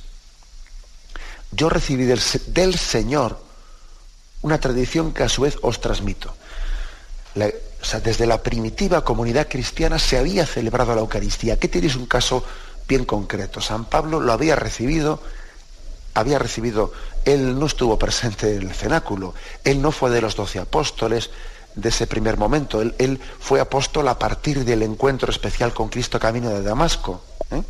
Yo 1.51 1.67
recibí 1.67 2.05
del, 2.05 2.21
del, 2.47 2.77
Señor 2.77 3.37
una 4.43 4.61
tradición 4.61 5.11
que 5.11 5.23
a 5.23 5.29
su 5.29 5.41
vez 5.41 5.57
os 5.61 5.81
transmito. 5.81 6.33
o 7.35 7.85
sea, 7.85 7.99
desde 7.99 8.25
la 8.27 8.41
primitiva 8.41 9.03
comunidad 9.03 9.49
cristiana 9.49 9.99
se 9.99 10.17
había 10.17 10.45
celebrado 10.45 10.95
la 10.95 11.01
Eucaristía. 11.01 11.55
Aquí 11.55 11.67
tenéis 11.67 11.97
un 11.97 12.05
caso 12.05 12.45
bien 12.87 13.03
concreto. 13.03 13.59
San 13.59 13.83
Pablo 13.89 14.21
lo 14.21 14.31
había 14.31 14.55
recibido 14.55 15.19
había 16.15 16.37
recibido, 16.37 16.93
él 17.25 17.57
no 17.57 17.65
estuvo 17.65 17.97
presente 17.97 18.55
en 18.55 18.61
el 18.61 18.73
cenáculo, 18.75 19.33
él 19.63 19.81
no 19.81 19.91
fue 19.91 20.11
de 20.11 20.21
los 20.21 20.35
doce 20.35 20.59
apóstoles 20.59 21.31
de 21.75 21.89
ese 21.89 22.07
primer 22.07 22.37
momento, 22.37 22.81
él, 22.81 23.19
fue 23.39 23.59
apóstol 23.59 24.07
a 24.07 24.19
partir 24.19 24.63
del 24.63 24.83
encuentro 24.83 25.31
especial 25.31 25.73
con 25.73 25.89
Cristo 25.89 26.19
camino 26.19 26.49
de 26.49 26.61
Damasco. 26.61 27.21
¿eh? 27.51 27.63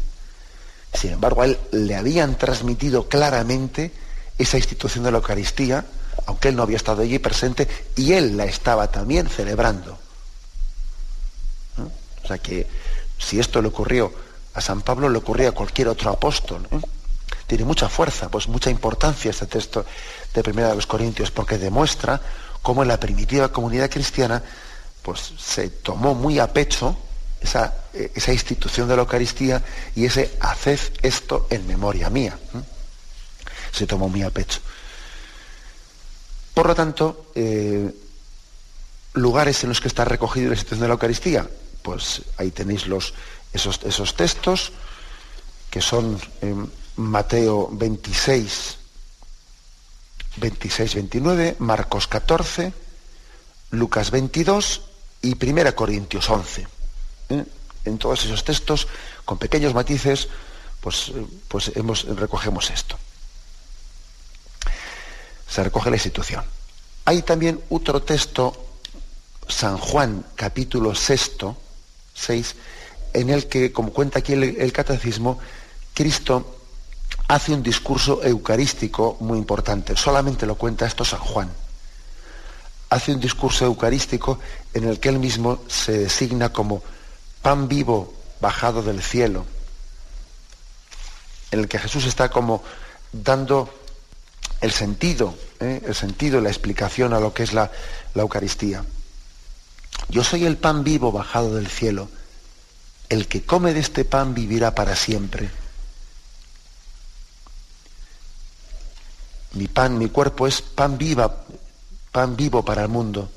Sin 0.94 1.14
embargo, 1.14 1.42
a 1.42 1.46
él 1.46 1.58
le 1.72 1.96
habían 1.96 2.38
transmitido 2.38 3.08
claramente 3.08 3.92
esa 4.38 4.58
institución 4.58 5.04
de 5.04 5.12
la 5.12 5.18
Eucaristía, 5.18 5.86
aunque 6.26 6.50
él 6.50 6.56
no 6.56 6.64
había 6.64 6.78
estado 6.78 7.02
allí 7.02 7.20
presente, 7.20 7.68
y 7.96 8.14
él 8.14 8.36
la 8.38 8.46
estaba 8.46 8.92
también 8.92 9.30
celebrando. 9.30 9.98
¿eh? 11.78 12.24
O 12.24 12.28
sea 12.28 12.38
que 12.38 12.68
si 13.18 13.40
esto 13.40 13.62
le 13.62 13.70
ocurrió 13.70 14.14
a 14.54 14.62
San 14.62 14.82
Pablo, 14.82 15.10
le 15.10 15.18
ocurría 15.18 15.50
a 15.50 15.54
cualquier 15.54 15.88
otro 15.88 16.12
apóstol. 16.12 16.68
¿eh? 16.72 16.80
tiene 17.48 17.66
mucha 17.66 17.90
fuerza, 17.90 18.30
pues 18.30 18.48
mucha 18.48 18.70
importancia 18.70 19.32
este 19.32 19.46
texto 19.46 19.86
de 20.34 20.44
Primera 20.44 20.70
de 20.70 20.76
los 20.76 20.88
Corintios, 20.88 21.32
porque 21.32 21.58
demuestra 21.58 22.20
cómo 22.64 22.82
en 22.82 22.88
la 22.88 23.00
primitiva 23.00 23.52
comunidad 23.52 23.92
cristiana 23.92 24.42
pues 25.04 25.34
se 25.38 25.70
tomó 25.70 26.16
muy 26.16 26.40
a 26.40 26.52
pecho 26.52 26.98
esa, 27.42 27.76
esa 27.94 28.34
institución 28.34 28.88
de 28.88 28.96
la 28.96 29.02
Eucaristía 29.04 29.62
y 29.96 30.06
ese 30.06 30.36
haced 30.40 30.80
esto 31.02 31.46
en 31.52 31.68
memoria 31.68 32.10
mía. 32.10 32.40
Se 33.72 33.86
tomó 33.86 34.08
muy 34.08 34.24
a 34.24 34.32
pecho. 34.32 34.62
Por 36.54 36.68
lo 36.68 36.74
tanto, 36.74 37.28
eh, 37.36 37.94
lugares 39.14 39.62
en 39.64 39.70
los 39.70 39.82
que 39.82 39.90
está 39.90 40.06
recogida 40.06 40.48
la 40.48 40.54
institución 40.54 40.82
de 40.82 40.88
la 40.88 40.94
Eucaristía, 40.94 41.50
pues 41.82 42.22
ahí 42.38 42.52
tenéis 42.52 42.88
los, 42.88 43.14
esos, 43.52 44.16
textos 44.16 44.72
que 45.70 45.82
son 45.82 46.18
em, 46.42 46.68
Mateo 46.96 47.68
26, 47.72 48.78
26, 50.38 50.96
29, 50.96 51.56
Marcos 51.60 52.08
14, 52.08 52.74
Lucas 53.72 54.12
22 54.12 54.82
y 55.22 55.36
1 55.42 55.76
Corintios 55.76 56.30
11. 56.30 56.68
¿eh? 57.30 57.46
En 57.86 57.98
todos 57.98 58.26
esos 58.26 58.44
textos, 58.44 58.88
con 59.26 59.38
pequeños 59.38 59.74
matices, 59.74 60.30
pues, 60.80 61.12
pues 61.48 61.72
hemos, 61.76 62.06
recogemos 62.06 62.70
esto. 62.70 62.98
Se 65.48 65.64
recoge 65.64 65.90
la 65.90 65.98
institución. 65.98 66.44
Hay 67.06 67.22
también 67.22 67.62
otro 67.70 68.02
texto, 68.02 68.66
San 69.48 69.78
Juan, 69.78 70.26
capítulo 70.36 70.96
6, 70.96 71.32
6 72.14 72.56
en 73.14 73.30
el 73.30 73.48
que, 73.48 73.72
como 73.72 73.94
cuenta 73.94 74.20
aquí 74.20 74.34
el 74.34 74.74
catecismo, 74.74 75.40
Cristo 75.94 76.63
hace 77.34 77.52
un 77.52 77.64
discurso 77.64 78.24
eucarístico 78.24 79.18
muy 79.20 79.40
importante. 79.40 79.98
Solamente 79.98 80.46
lo 80.46 80.56
cuenta 80.56 80.86
esto 80.86 81.04
San 81.04 81.20
Juan. 81.20 81.50
Hace 82.92 83.12
un 83.12 83.20
discurso 83.20 83.66
eucarístico 83.66 84.38
en 84.72 84.84
el 84.84 85.00
que 85.00 85.10
él 85.10 85.18
mismo 85.18 85.60
se 85.68 85.98
designa 85.98 86.54
como 86.54 86.84
pan 87.42 87.68
vivo 87.68 88.14
bajado 88.40 88.84
del 88.84 89.02
cielo, 89.02 89.48
en 91.50 91.62
el 91.62 91.68
que 91.68 91.80
Jesús 91.80 92.06
está 92.06 92.30
como 92.30 92.64
dando 93.12 93.74
el 94.62 94.72
sentido, 94.72 95.34
¿eh? 95.60 95.82
el 95.88 95.96
sentido, 95.96 96.40
la 96.40 96.50
explicación 96.50 97.14
a 97.14 97.20
lo 97.20 97.34
que 97.34 97.42
es 97.42 97.54
la, 97.54 97.72
la 98.14 98.22
Eucaristía. 98.22 98.86
Yo 100.10 100.24
soy 100.24 100.46
el 100.46 100.58
pan 100.58 100.84
vivo 100.84 101.12
bajado 101.12 101.56
del 101.56 101.68
cielo. 101.68 102.10
El 103.10 103.28
que 103.28 103.44
come 103.44 103.74
de 103.74 103.80
este 103.80 104.06
pan 104.06 104.36
vivirá 104.36 104.76
para 104.76 104.96
siempre. 104.96 105.50
Mi 109.54 109.68
pan, 109.68 109.98
mi 109.98 110.10
cuerpo 110.10 110.48
es 110.48 110.62
pan 110.62 110.98
viva, 110.98 111.44
pan 112.12 112.36
vivo 112.36 112.64
para 112.64 112.82
el 112.82 112.90
mundo. 112.90 113.30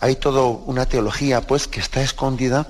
Hay 0.00 0.16
toda 0.16 0.42
una 0.42 0.86
teología, 0.86 1.40
pues, 1.46 1.66
que 1.66 1.80
está 1.80 2.02
escondida 2.02 2.68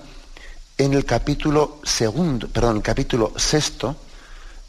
en 0.78 0.94
el 0.94 1.04
capítulo 1.04 1.80
segundo, 1.82 2.48
perdón, 2.48 2.76
el 2.76 2.82
capítulo 2.82 3.32
sexto 3.37 3.96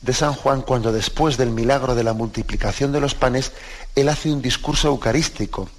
de 0.01 0.13
San 0.13 0.33
Juan, 0.33 0.61
cuando 0.61 0.91
después 0.91 1.37
del 1.37 1.51
milagro 1.51 1.95
de 1.95 2.03
la 2.03 2.13
multiplicación 2.13 2.91
de 2.91 2.99
los 2.99 3.15
panes, 3.15 3.51
él 3.95 4.09
hace 4.09 4.31
un 4.31 4.41
discurso 4.41 4.87
eucarístico. 4.87 5.69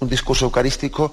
Un 0.00 0.08
discurso 0.08 0.46
eucarístico 0.46 1.12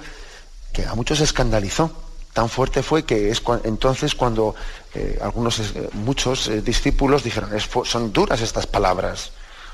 que 0.74 0.86
a 0.86 0.96
muchos 0.96 1.20
escandalizó 1.20 2.07
tan 2.38 2.50
fuerte 2.50 2.84
fue 2.84 3.04
que 3.04 3.32
es 3.32 3.42
entonces 3.64 4.14
cuando 4.14 4.54
eh, 4.94 5.18
algunos, 5.24 5.58
eh, 5.58 5.90
muchos 5.94 6.48
eh, 6.48 6.62
discípulos 6.62 7.24
dijeron, 7.24 7.50
son 7.84 8.14
duras 8.14 8.42
estas 8.42 8.68
palabras, 8.68 9.32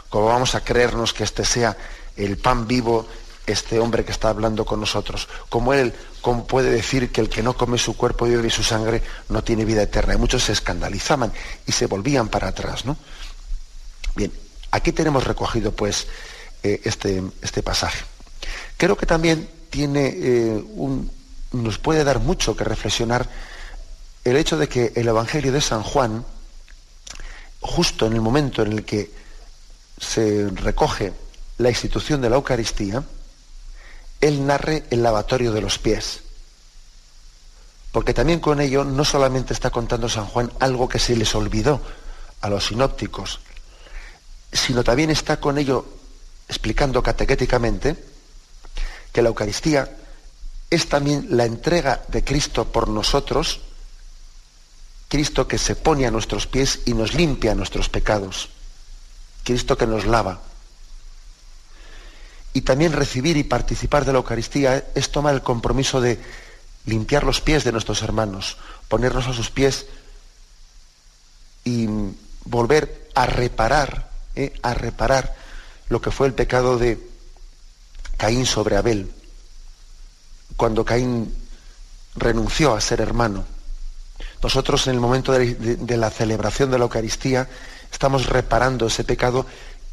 ¿cómo 0.07 0.27
vamos 0.27 0.55
a 0.55 0.63
creernos 0.63 1.11
que 1.11 1.25
este 1.25 1.43
sea 1.43 1.75
el 2.15 2.37
pan 2.37 2.65
vivo, 2.65 3.05
este 3.45 3.79
hombre 3.79 4.05
que 4.05 4.13
está 4.13 4.29
hablando 4.29 4.63
con 4.63 4.79
nosotros? 4.79 5.27
¿Cómo 5.49 5.73
él 5.73 5.93
cómo 6.21 6.47
puede 6.47 6.71
decir 6.71 7.11
que 7.11 7.19
el 7.19 7.27
que 7.27 7.43
no 7.43 7.57
come 7.57 7.77
su 7.77 7.97
cuerpo 7.97 8.27
y 8.27 8.49
su 8.49 8.63
sangre 8.63 9.03
no 9.27 9.43
tiene 9.43 9.65
vida 9.65 9.81
eterna? 9.81 10.13
Y 10.13 10.17
muchos 10.17 10.43
se 10.43 10.53
escandalizaban 10.53 11.33
y 11.67 11.73
se 11.73 11.87
volvían 11.87 12.29
para 12.29 12.47
atrás, 12.47 12.85
¿no? 12.85 12.95
Bien, 14.15 14.31
aquí 14.71 14.93
tenemos 14.93 15.25
recogido 15.25 15.73
pues 15.73 16.07
este, 16.63 17.23
este 17.41 17.61
pasaje. 17.61 18.05
Creo 18.77 18.95
que 18.95 19.05
también 19.05 19.49
tiene 19.69 20.63
un, 20.75 21.11
nos 21.53 21.77
puede 21.77 22.03
dar 22.03 22.19
mucho 22.19 22.55
que 22.55 22.63
reflexionar 22.63 23.29
el 24.23 24.35
hecho 24.35 24.57
de 24.57 24.67
que 24.67 24.91
el 24.95 25.07
Evangelio 25.07 25.51
de 25.51 25.61
San 25.61 25.83
Juan, 25.83 26.25
justo 27.61 28.05
en 28.07 28.13
el 28.13 28.21
momento 28.21 28.61
en 28.61 28.73
el 28.73 28.85
que 28.85 29.11
se 29.99 30.49
recoge 30.49 31.13
la 31.57 31.69
institución 31.69 32.21
de 32.21 32.29
la 32.29 32.37
Eucaristía, 32.37 33.03
él 34.19 34.45
narre 34.45 34.85
el 34.89 35.03
lavatorio 35.03 35.51
de 35.51 35.61
los 35.61 35.77
pies. 35.77 36.21
Porque 37.91 38.13
también 38.13 38.39
con 38.39 38.59
ello 38.59 38.83
no 38.83 39.05
solamente 39.05 39.53
está 39.53 39.69
contando 39.69 40.09
San 40.09 40.25
Juan 40.25 40.51
algo 40.59 40.89
que 40.89 40.99
se 40.99 41.15
les 41.15 41.35
olvidó 41.35 41.81
a 42.41 42.49
los 42.49 42.67
sinópticos, 42.67 43.39
sino 44.51 44.83
también 44.83 45.11
está 45.11 45.39
con 45.39 45.57
ello 45.57 45.85
explicando 46.47 47.03
catequéticamente 47.03 47.95
que 49.11 49.21
la 49.21 49.29
Eucaristía 49.29 49.97
es 50.73 50.89
también 50.89 51.27
la 51.29 51.45
entrega 51.45 52.01
de 52.07 52.23
Cristo 52.23 52.65
por 52.71 52.87
nosotros, 52.87 53.61
Cristo 55.07 55.47
que 55.47 55.59
se 55.59 55.75
pone 55.75 56.07
a 56.07 56.11
nuestros 56.11 56.47
pies 56.47 56.81
y 56.85 56.95
nos 56.95 57.13
limpia 57.13 57.53
nuestros 57.53 57.89
pecados, 57.89 58.49
Cristo 59.43 59.77
que 59.77 59.85
nos 59.85 60.05
lava. 60.05 60.41
Y 62.53 62.61
también 62.61 62.93
recibir 62.93 63.37
y 63.37 63.43
participar 63.43 64.03
de 64.05 64.13
la 64.13 64.17
Eucaristía 64.17 64.85
es 64.95 65.11
tomar 65.11 65.35
el 65.35 65.43
compromiso 65.43 66.01
de 66.01 66.19
limpiar 66.85 67.23
los 67.23 67.39
pies 67.39 67.63
de 67.63 67.71
nuestros 67.71 68.01
hermanos, 68.01 68.57
ponernos 68.87 69.27
a 69.27 69.33
sus 69.33 69.51
pies 69.51 69.85
y 71.63 71.87
volver 72.45 73.09
a 73.13 73.27
reparar, 73.27 74.09
¿eh? 74.35 74.53
a 74.63 74.73
reparar 74.73 75.35
lo 75.89 76.01
que 76.01 76.11
fue 76.11 76.25
el 76.25 76.33
pecado 76.33 76.79
de 76.79 76.99
Caín 78.17 78.47
sobre 78.47 78.75
Abel, 78.75 79.11
cuando 80.55 80.85
Caín 80.85 81.33
renunció 82.15 82.73
a 82.73 82.81
ser 82.81 83.01
hermano. 83.01 83.45
Nosotros 84.41 84.87
en 84.87 84.95
el 84.95 84.99
momento 84.99 85.31
de, 85.31 85.97
la 85.97 86.09
celebración 86.09 86.69
de 86.69 86.77
la 86.77 86.83
Eucaristía 86.83 87.47
estamos 87.91 88.25
reparando 88.25 88.87
ese 88.87 89.03
pecado 89.03 89.45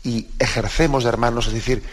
y 0.02 0.28
ejercemos 0.38 1.04
de 1.04 1.10
hermanos, 1.10 1.46
es 1.46 1.54
decir, 1.54 1.84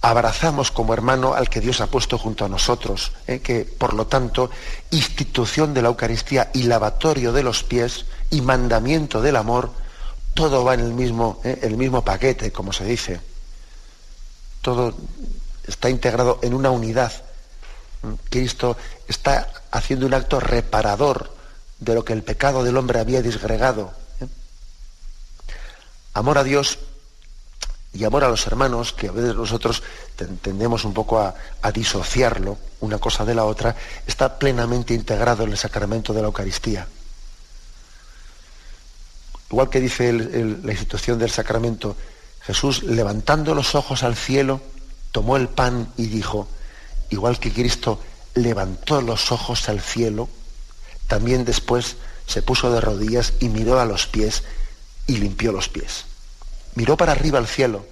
abrazamos 0.00 0.70
como 0.70 0.94
hermano 0.94 1.34
al 1.34 1.48
que 1.48 1.60
Dios 1.60 1.80
ha 1.80 1.86
puesto 1.86 2.18
junto 2.18 2.44
a 2.44 2.48
nosotros, 2.48 3.12
¿eh? 3.26 3.40
que 3.40 3.64
por 3.64 3.94
lo 3.94 4.06
tanto 4.06 4.50
institución 4.90 5.74
de 5.74 5.82
la 5.82 5.88
Eucaristía 5.88 6.50
y 6.54 6.64
lavatorio 6.64 7.32
de 7.32 7.42
los 7.42 7.62
pies 7.62 8.06
y 8.30 8.40
mandamiento 8.40 9.22
del 9.22 9.36
amor, 9.36 9.70
todo 10.34 10.64
va 10.64 10.74
en 10.74 10.80
el 10.80 10.92
mismo, 10.92 11.40
¿eh? 11.44 11.60
el 11.62 11.76
mismo 11.76 12.04
paquete, 12.04 12.52
como 12.52 12.72
se 12.72 12.84
dice. 12.84 13.20
Todo 14.60 14.94
está 15.66 15.88
integrado 15.88 16.40
en 16.42 16.52
una 16.52 16.70
unidad. 16.70 17.12
Cristo 18.30 18.76
está 19.08 19.48
haciendo 19.70 20.06
un 20.06 20.14
acto 20.14 20.40
reparador 20.40 21.34
de 21.78 21.94
lo 21.94 22.04
que 22.04 22.12
el 22.12 22.22
pecado 22.22 22.64
del 22.64 22.76
hombre 22.76 23.00
había 23.00 23.22
disgregado. 23.22 23.92
¿eh? 24.20 24.26
Amor 26.14 26.38
a 26.38 26.44
Dios 26.44 26.78
y 27.92 28.04
amor 28.04 28.24
a 28.24 28.28
los 28.28 28.46
hermanos, 28.46 28.92
que 28.92 29.08
a 29.08 29.12
veces 29.12 29.34
nosotros 29.34 29.82
tendemos 30.42 30.84
un 30.84 30.92
poco 30.92 31.18
a, 31.18 31.34
disociarlo 31.72 32.58
una 32.80 32.98
cosa 32.98 33.24
de 33.24 33.34
la 33.34 33.44
otra, 33.44 33.74
está 34.06 34.38
plenamente 34.38 34.94
integrado 34.94 35.44
en 35.44 35.50
el 35.50 35.58
sacramento 35.58 36.12
de 36.12 36.20
la 36.20 36.26
Eucaristía. 36.26 36.86
Igual 39.50 39.70
que 39.70 39.80
dice 39.80 40.12
la 40.12 40.72
institución 40.72 41.18
del 41.18 41.30
sacramento, 41.30 41.96
Jesús 42.40 42.82
levantando 42.82 43.54
los 43.54 43.74
ojos 43.74 44.02
al 44.02 44.16
cielo, 44.16 44.60
tomó 45.12 45.36
el 45.36 45.48
pan 45.48 45.92
y 45.96 46.06
dijo, 46.06 46.48
igual 47.10 47.38
que 47.38 47.52
Cristo 47.52 48.00
levantó 48.34 49.00
los 49.00 49.32
ojos 49.32 49.68
al 49.68 49.80
cielo, 49.80 50.28
también 51.08 51.44
después 51.44 51.96
se 52.26 52.42
puso 52.42 52.70
de 52.72 52.80
rodillas 52.80 53.34
y 53.40 53.48
miró 53.48 53.80
a 53.80 53.84
los 53.84 54.06
pies 54.06 54.42
y 55.06 55.16
limpió 55.18 55.52
los 55.52 55.68
pies. 55.68 56.04
Miró 56.74 56.96
para 56.96 57.12
arriba 57.12 57.38
al 57.38 57.46
cielo 57.46 57.86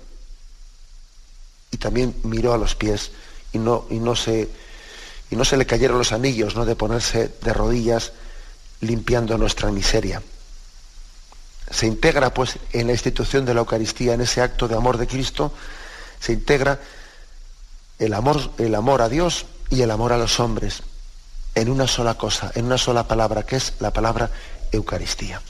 y 1.71 1.77
también 1.77 2.15
miró 2.25 2.53
a 2.53 2.59
los 2.59 2.75
pies 2.75 3.13
y 3.53 3.59
no, 3.59 3.87
y 3.91 3.99
no, 3.99 4.17
se, 4.17 4.49
y 5.31 5.37
no 5.37 5.45
se 5.45 5.57
le 5.57 5.67
cayeron 5.67 5.99
los 5.99 6.13
anillos 6.13 6.57
¿no? 6.57 6.65
de 6.65 6.77
ponerse 6.77 7.33
de 7.41 7.53
rodillas 7.53 8.13
limpiando 8.81 9.39
nuestra 9.39 9.71
miseria. 9.71 10.23
Se 11.71 11.87
integra 11.87 12.35
pues 12.35 12.59
en 12.73 12.89
la 12.89 12.93
institución 12.93 13.45
de 13.45 13.55
la 13.55 13.61
Eucaristía, 13.61 14.15
en 14.15 14.21
ese 14.21 14.43
acto 14.43 14.69
de 14.69 14.77
amor 14.77 14.99
de 14.99 15.07
Cristo, 15.07 15.53
se 16.21 16.33
integra 16.33 16.81
el 17.99 18.15
amor, 18.15 18.51
el 18.59 18.75
amor 18.75 19.03
a 19.03 19.09
Dios 19.09 19.47
y 19.71 19.83
el 19.83 19.91
amor 19.91 20.13
a 20.13 20.19
los 20.19 20.41
hombres 20.41 20.83
en 21.55 21.69
una 21.71 21.87
sola 21.87 22.15
cosa, 22.15 22.51
en 22.55 22.67
una 22.67 22.79
sola 22.79 23.07
palabra, 23.07 23.45
que 23.45 23.57
es 23.57 23.75
la 23.81 23.93
palabra 23.93 24.31
Eucaristía. 24.73 25.41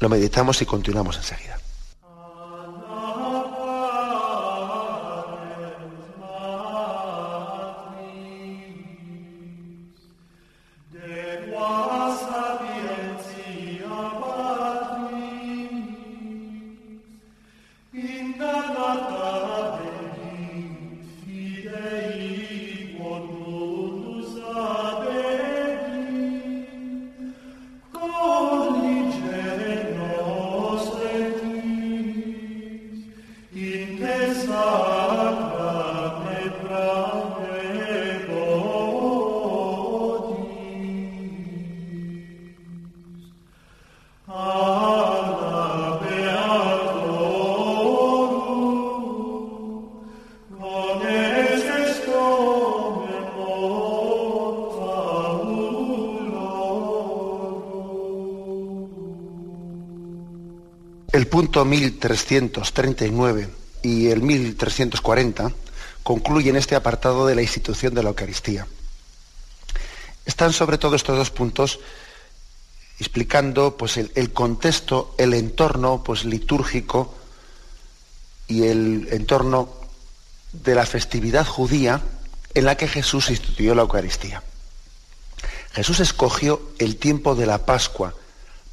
Lo 0.00 0.08
meditamos 0.08 0.62
y 0.62 0.66
continuamos 0.66 1.16
enseguida. 1.16 1.58
Punto 61.36 61.66
1339 61.66 63.50
y 63.82 64.08
el 64.08 64.22
1340 64.22 65.52
concluyen 66.02 66.56
este 66.56 66.76
apartado 66.76 67.26
de 67.26 67.34
la 67.34 67.42
institución 67.42 67.92
de 67.92 68.02
la 68.02 68.08
Eucaristía. 68.08 68.66
Están 70.24 70.54
sobre 70.54 70.78
todo 70.78 70.96
estos 70.96 71.18
dos 71.18 71.30
puntos 71.30 71.78
explicando 72.98 73.76
pues, 73.76 73.98
el, 73.98 74.32
contexto, 74.32 75.14
el 75.18 75.34
entorno 75.34 76.02
pues, 76.02 76.24
litúrgico 76.24 77.14
y 78.48 78.62
el 78.62 79.08
entorno 79.10 79.68
de 80.54 80.74
la 80.74 80.86
festividad 80.86 81.46
judía 81.46 82.00
en 82.54 82.64
la 82.64 82.78
que 82.78 82.88
Jesús 82.88 83.28
instituyó 83.28 83.74
la 83.74 83.82
Eucaristía. 83.82 84.42
Jesús 85.72 86.00
escogió 86.00 86.62
el 86.78 86.96
tiempo 86.96 87.34
de 87.34 87.44
la 87.44 87.66
Pascua, 87.66 88.14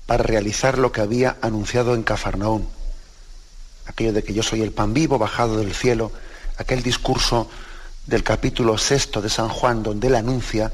para 0.06 0.24
realizar 0.24 0.78
lo 0.78 0.92
que 0.92 1.02
había 1.02 1.38
anunciado 1.42 1.96
en 1.96 2.04
Cafarnaún. 2.04 2.68
Aquello 3.86 4.14
de 4.14 4.24
que 4.24 4.34
yo 4.34 4.44
soy 4.44 4.62
el 4.62 4.72
pan 4.72 4.94
vivo 4.94 5.18
bajado 5.18 5.58
del 5.58 5.74
cielo, 5.74 6.12
aquel 6.58 6.84
discurso 6.84 7.50
del 8.06 8.24
capítulo 8.24 8.78
sexto 8.78 9.22
de 9.22 9.30
San 9.30 9.50
Juan, 9.50 9.84
donde 9.84 10.08
él 10.08 10.16
anuncia 10.16 10.74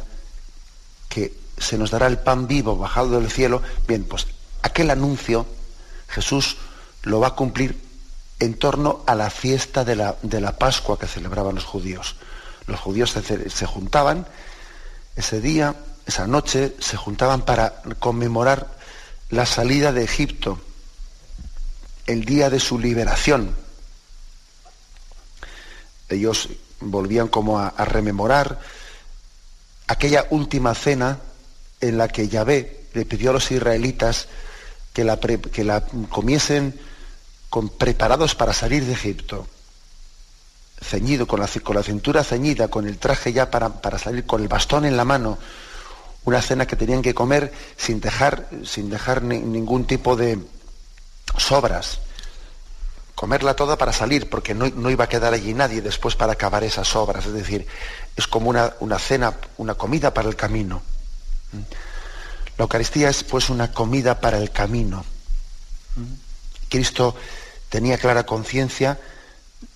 que 1.07 1.33
se 1.57 1.77
nos 1.77 1.91
dará 1.91 2.07
el 2.07 2.19
pan 2.19 2.47
vivo 2.47 2.77
bajado 2.77 3.19
del 3.19 3.29
cielo. 3.29 3.61
Bien, 3.87 4.03
pues 4.03 4.27
aquel 4.61 4.89
anuncio 4.89 5.45
Jesús 6.07 6.57
lo 7.03 7.19
va 7.19 7.29
a 7.29 7.35
cumplir 7.35 7.79
en 8.39 8.53
torno 8.57 9.03
a 9.05 9.15
la 9.15 9.29
fiesta 9.29 9.83
de 9.83 9.95
la, 9.95 10.15
de 10.21 10.41
la 10.41 10.57
Pascua 10.57 10.97
que 10.97 11.07
celebraban 11.07 11.55
los 11.55 11.65
judíos. 11.65 12.15
Los 12.67 12.79
judíos 12.79 13.11
se, 13.11 13.49
se 13.49 13.65
juntaban 13.65 14.25
ese 15.15 15.41
día, 15.41 15.75
esa 16.05 16.25
noche, 16.27 16.75
se 16.79 16.97
juntaban 16.97 17.41
para 17.41 17.81
conmemorar 17.99 18.78
la 19.29 19.45
salida 19.45 19.91
de 19.91 20.03
Egipto, 20.03 20.59
el 22.07 22.25
día 22.25 22.49
de 22.49 22.59
su 22.59 22.79
liberación. 22.79 23.55
Ellos 26.09 26.49
volvían 26.79 27.27
como 27.27 27.59
a, 27.59 27.71
rememorar 27.85 28.59
aquella 29.87 30.25
última 30.31 30.73
cena 30.73 31.19
en 31.81 31.97
la 31.97 32.07
que 32.07 32.27
Yahvé 32.27 32.85
le 32.93 33.05
pidió 33.05 33.29
a 33.29 33.33
los 33.33 33.51
israelitas 33.51 34.27
que 34.93 35.03
la, 35.03 35.19
que 35.19 35.63
la 35.63 35.85
comiesen 36.09 36.79
con, 37.49 37.69
preparados 37.69 38.33
para 38.33 38.53
salir 38.53 38.85
de 38.85 38.93
Egipto, 38.93 39.47
ceñido, 40.81 41.27
con 41.27 41.39
la, 41.39 41.47
con 41.63 41.75
la 41.75 41.83
cintura 41.83 42.23
ceñida, 42.23 42.69
con 42.69 42.87
el 42.87 42.97
traje 42.97 43.33
ya 43.33 43.51
para, 43.51 43.81
para 43.81 43.99
salir, 43.99 44.25
con 44.25 44.41
el 44.41 44.47
bastón 44.47 44.85
en 44.85 44.97
la 44.97 45.05
mano, 45.05 45.37
una 46.25 46.41
cena 46.41 46.67
que 46.67 46.75
tenían 46.75 47.01
que 47.01 47.13
comer 47.13 47.51
sin 47.77 48.01
dejar, 48.01 48.49
sin 48.65 48.89
dejar 48.89 49.23
ningún 49.23 49.85
tipo 49.85 50.15
de 50.15 50.39
sobras. 51.37 51.99
Comerla 53.15 53.55
toda 53.55 53.77
para 53.77 53.91
salir, 53.91 54.29
porque 54.29 54.53
no, 54.53 54.89
iba 54.89 55.03
a 55.05 55.09
quedar 55.09 55.33
allí 55.33 55.53
nadie 55.53 55.81
después 55.81 56.15
para 56.15 56.33
acabar 56.33 56.63
esas 56.63 56.87
sobras. 56.87 57.25
Es 57.25 57.33
decir, 57.33 57.67
es 58.15 58.27
como 58.27 58.49
una, 58.49 58.73
una 58.79 58.99
cena, 58.99 59.33
una 59.57 59.75
comida 59.75 60.13
para 60.13 60.29
el 60.29 60.35
camino. 60.35 60.81
La 62.57 62.63
Eucaristía 62.63 63.09
es 63.09 63.23
pues 63.23 63.49
una 63.49 63.71
comida 63.71 64.19
para 64.19 64.37
el 64.37 64.51
camino. 64.51 65.03
Cristo 66.69 67.15
tenía 67.69 67.97
clara 67.97 68.25
conciencia 68.25 68.99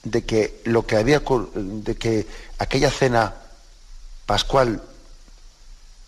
de 0.04 0.24
que 0.24 0.62
lo 0.66 0.86
que 0.86 0.98
había 0.98 1.22
de 1.56 1.96
que 1.96 2.28
aquella 2.60 2.92
cena 2.92 3.36
pascual 4.26 4.82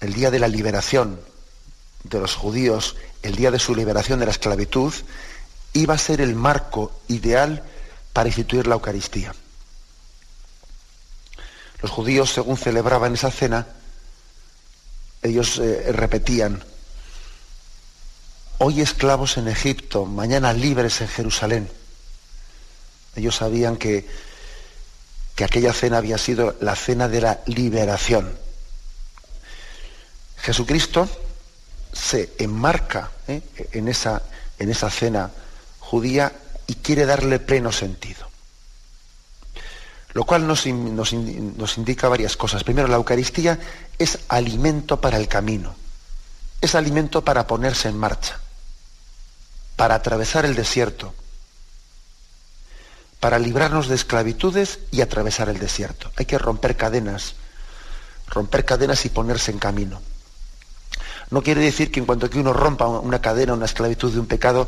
el 0.01 0.13
día 0.13 0.31
de 0.31 0.39
la 0.39 0.47
liberación 0.47 1.19
de 2.03 2.19
los 2.19 2.35
judíos, 2.35 2.95
el 3.23 3.35
día 3.35 3.51
de 3.51 3.59
su 3.59 3.75
liberación 3.75 4.19
de 4.19 4.25
la 4.25 4.31
esclavitud, 4.31 4.93
iba 5.73 5.93
a 5.93 5.97
ser 5.97 6.21
el 6.21 6.35
marco 6.35 6.91
ideal 7.07 7.63
para 8.13 8.29
instituir 8.29 8.67
la 8.67 8.75
Eucaristía. 8.75 9.33
Los 11.81 11.91
judíos, 11.91 12.33
según 12.33 12.57
celebraban 12.57 13.13
esa 13.13 13.31
cena, 13.31 13.67
ellos 15.21 15.57
eh, 15.59 15.91
repetían, 15.91 16.63
hoy 18.59 18.81
esclavos 18.81 19.37
en 19.37 19.47
Egipto, 19.47 20.05
mañana 20.05 20.53
libres 20.53 21.01
en 21.01 21.07
Jerusalén. 21.07 21.69
Ellos 23.15 23.35
sabían 23.35 23.77
que, 23.77 24.07
que 25.35 25.43
aquella 25.43 25.73
cena 25.73 25.97
había 25.97 26.17
sido 26.17 26.55
la 26.61 26.75
cena 26.75 27.07
de 27.07 27.21
la 27.21 27.41
liberación. 27.45 28.44
Jesucristo 30.37 31.09
se 31.91 32.33
enmarca 32.39 33.11
¿eh? 33.27 33.41
en, 33.71 33.87
esa, 33.87 34.21
en 34.59 34.69
esa 34.69 34.89
cena 34.89 35.31
judía 35.79 36.31
y 36.67 36.75
quiere 36.75 37.05
darle 37.05 37.39
pleno 37.39 37.71
sentido. 37.71 38.27
Lo 40.13 40.23
cual 40.23 40.47
nos, 40.47 40.65
nos, 40.65 41.77
indica 41.77 42.07
varias 42.07 42.37
cosas. 42.37 42.63
Primero, 42.63 42.87
la 42.87 42.95
Eucaristía 42.95 43.59
es 43.97 44.19
alimento 44.29 45.01
para 45.01 45.17
el 45.17 45.27
camino, 45.27 45.75
es 46.61 46.73
alimento 46.73 47.23
para 47.23 47.47
ponerse 47.47 47.89
en 47.89 47.97
marcha, 47.97 48.39
para 49.75 49.95
atravesar 49.95 50.45
el 50.45 50.55
desierto, 50.55 51.13
para 53.19 53.39
librarnos 53.39 53.89
de 53.89 53.95
esclavitudes 53.95 54.79
y 54.89 55.01
atravesar 55.01 55.49
el 55.49 55.59
desierto. 55.59 56.09
Hay 56.15 56.25
que 56.25 56.37
romper 56.37 56.77
cadenas, 56.77 57.35
romper 58.27 58.63
cadenas 58.63 59.05
y 59.05 59.09
ponerse 59.09 59.51
en 59.51 59.59
camino. 59.59 60.01
No 61.31 61.41
quiere 61.41 61.61
decir 61.61 61.91
que 61.91 61.99
en 61.99 62.05
cuanto 62.05 62.29
que 62.29 62.39
uno 62.39 62.53
rompa 62.53 62.87
una 62.87 63.19
cadena, 63.19 63.53
una 63.53 63.65
esclavitud 63.65 64.11
de 64.13 64.19
un 64.19 64.27
pecado, 64.27 64.67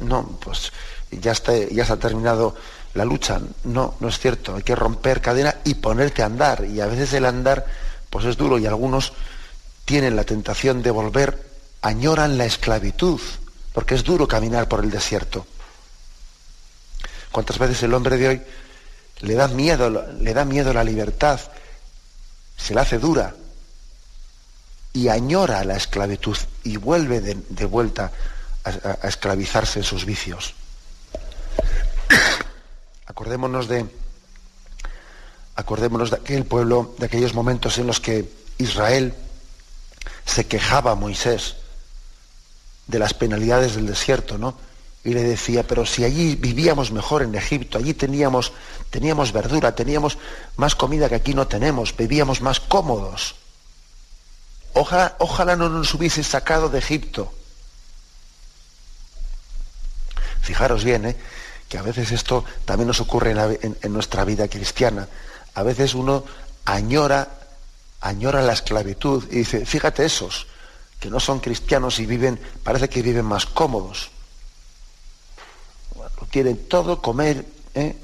no, 0.00 0.38
pues 0.42 0.72
ya 1.10 1.32
está, 1.32 1.56
ya 1.56 1.86
se 1.86 1.92
ha 1.92 1.96
terminado 1.96 2.54
la 2.94 3.04
lucha. 3.04 3.40
No, 3.64 3.94
no 4.00 4.08
es 4.08 4.18
cierto. 4.18 4.56
Hay 4.56 4.62
que 4.62 4.76
romper 4.76 5.20
cadena 5.22 5.56
y 5.64 5.74
ponerte 5.74 6.22
a 6.22 6.26
andar. 6.26 6.64
Y 6.64 6.80
a 6.80 6.86
veces 6.86 7.12
el 7.14 7.24
andar, 7.24 7.64
pues 8.10 8.26
es 8.26 8.36
duro 8.36 8.58
y 8.58 8.66
algunos 8.66 9.12
tienen 9.84 10.16
la 10.16 10.24
tentación 10.24 10.82
de 10.82 10.90
volver, 10.90 11.46
añoran 11.80 12.36
la 12.36 12.44
esclavitud, 12.44 13.20
porque 13.72 13.94
es 13.94 14.04
duro 14.04 14.28
caminar 14.28 14.68
por 14.68 14.84
el 14.84 14.90
desierto. 14.90 15.46
¿Cuántas 17.30 17.58
veces 17.58 17.82
el 17.82 17.94
hombre 17.94 18.16
de 18.16 18.28
hoy 18.28 18.42
le 19.20 19.34
da 19.34 19.48
miedo, 19.48 19.90
le 20.20 20.34
da 20.34 20.44
miedo 20.44 20.72
la 20.72 20.84
libertad? 20.84 21.40
Se 22.56 22.74
la 22.74 22.82
hace 22.82 22.98
dura 22.98 23.34
y 24.96 25.10
añora 25.10 25.62
la 25.62 25.76
esclavitud 25.76 26.38
y 26.64 26.78
vuelve 26.78 27.20
de, 27.20 27.64
vuelta 27.66 28.10
a, 28.64 29.06
esclavizarse 29.06 29.80
en 29.80 29.84
sus 29.84 30.06
vicios. 30.06 30.54
acordémonos 33.06 33.68
de 33.68 33.84
acordémonos 35.54 36.10
de 36.10 36.16
aquel 36.16 36.46
pueblo, 36.46 36.94
de 36.98 37.04
aquellos 37.04 37.34
momentos 37.34 37.76
en 37.76 37.86
los 37.86 38.00
que 38.00 38.26
Israel 38.56 39.12
se 40.24 40.46
quejaba 40.46 40.92
a 40.92 40.94
Moisés 40.94 41.56
de 42.86 42.98
las 42.98 43.12
penalidades 43.12 43.74
del 43.74 43.86
desierto, 43.86 44.38
¿no? 44.38 44.56
Y 45.04 45.10
le 45.10 45.22
decía, 45.22 45.66
pero 45.66 45.84
si 45.84 46.04
allí 46.04 46.36
vivíamos 46.36 46.90
mejor 46.90 47.22
en 47.22 47.34
Egipto, 47.34 47.76
allí 47.76 47.92
teníamos, 47.92 48.52
teníamos 48.88 49.32
verdura, 49.32 49.74
teníamos 49.74 50.16
más 50.56 50.74
comida 50.74 51.10
que 51.10 51.16
aquí 51.16 51.34
no 51.34 51.46
tenemos, 51.46 51.94
vivíamos 51.94 52.40
más 52.40 52.60
cómodos. 52.60 53.36
Ojalá, 54.78 55.56
no 55.56 55.70
nos 55.70 55.94
hubiese 55.94 56.22
sacado 56.22 56.68
de 56.68 56.78
Egipto. 56.78 57.32
Fijaros 60.42 60.84
bien, 60.84 61.06
¿eh? 61.06 61.16
que 61.66 61.78
a 61.78 61.82
veces 61.82 62.12
esto 62.12 62.44
también 62.66 62.88
nos 62.88 63.00
ocurre 63.00 63.30
en, 63.30 63.92
nuestra 63.92 64.24
vida 64.26 64.48
cristiana. 64.48 65.08
A 65.54 65.62
veces 65.62 65.94
uno 65.94 66.24
añora, 66.66 67.26
añora 68.02 68.42
la 68.42 68.52
esclavitud 68.52 69.24
y 69.30 69.36
dice, 69.36 69.64
fíjate 69.64 70.04
esos, 70.04 70.46
que 71.00 71.08
no 71.08 71.20
son 71.20 71.40
cristianos 71.40 71.98
y 71.98 72.04
viven, 72.04 72.38
parece 72.62 72.90
que 72.90 73.00
viven 73.00 73.24
más 73.24 73.46
cómodos. 73.46 74.10
tienen 76.30 76.68
todo, 76.68 77.00
comer, 77.00 77.46
¿eh? 77.74 77.96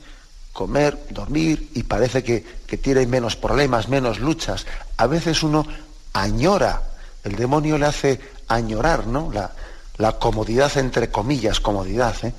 comer, 0.55 1.07
dormir, 1.11 1.71
y 1.75 1.83
parece 1.83 2.25
que, 2.25 2.43
que 2.67 2.79
tienen 2.79 3.11
menos 3.11 3.37
problemas, 3.37 3.91
menos 3.91 4.21
luchas. 4.21 4.65
A 4.97 5.07
veces 5.07 5.43
uno 5.43 5.67
añora, 6.13 6.83
el 7.25 7.37
demonio 7.37 7.79
le 7.79 7.87
hace 7.87 8.21
añorar, 8.49 9.07
¿no? 9.07 9.31
La, 9.33 10.19
comodidad, 10.19 10.77
entre 10.79 11.11
comillas, 11.11 11.61
comodidad, 11.61 12.17
¿eh? 12.25 12.35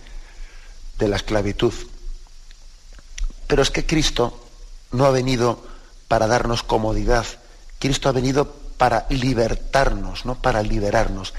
de 0.99 1.07
la 1.07 1.15
esclavitud. 1.15 1.73
Pero 3.47 3.61
es 3.61 3.71
que 3.71 3.85
Cristo 3.85 4.47
no 4.91 5.05
ha 5.05 5.11
venido 5.11 5.63
para 6.07 6.27
darnos 6.27 6.63
comodidad, 6.63 7.25
Cristo 7.79 8.09
ha 8.09 8.11
venido 8.11 8.51
para 8.77 9.05
libertarnos, 9.09 10.25
¿no? 10.25 10.35
Para 10.35 10.61
liberarnos. 10.61 11.33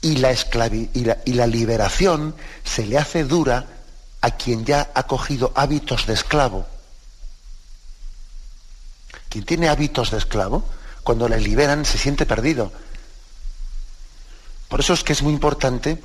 Y 0.00 0.16
la, 0.16 0.32
y, 0.32 1.04
la, 1.04 1.18
y 1.26 1.34
la 1.34 1.46
liberación 1.46 2.34
se 2.64 2.86
le 2.86 2.96
hace 2.96 3.24
dura 3.24 3.66
a 4.22 4.30
quien 4.30 4.64
ya 4.64 4.90
ha 4.94 5.02
cogido 5.02 5.52
hábitos 5.54 6.06
de 6.06 6.14
esclavo. 6.14 6.66
Quien 9.28 9.44
tiene 9.44 9.68
hábitos 9.68 10.10
de 10.10 10.18
esclavo, 10.18 10.64
cuando 11.02 11.28
le 11.28 11.40
liberan 11.40 11.84
se 11.84 11.98
siente 11.98 12.26
perdido. 12.26 12.72
Por 14.68 14.80
eso 14.80 14.92
es 14.92 15.02
que 15.02 15.12
es 15.12 15.22
muy 15.22 15.32
importante 15.32 16.02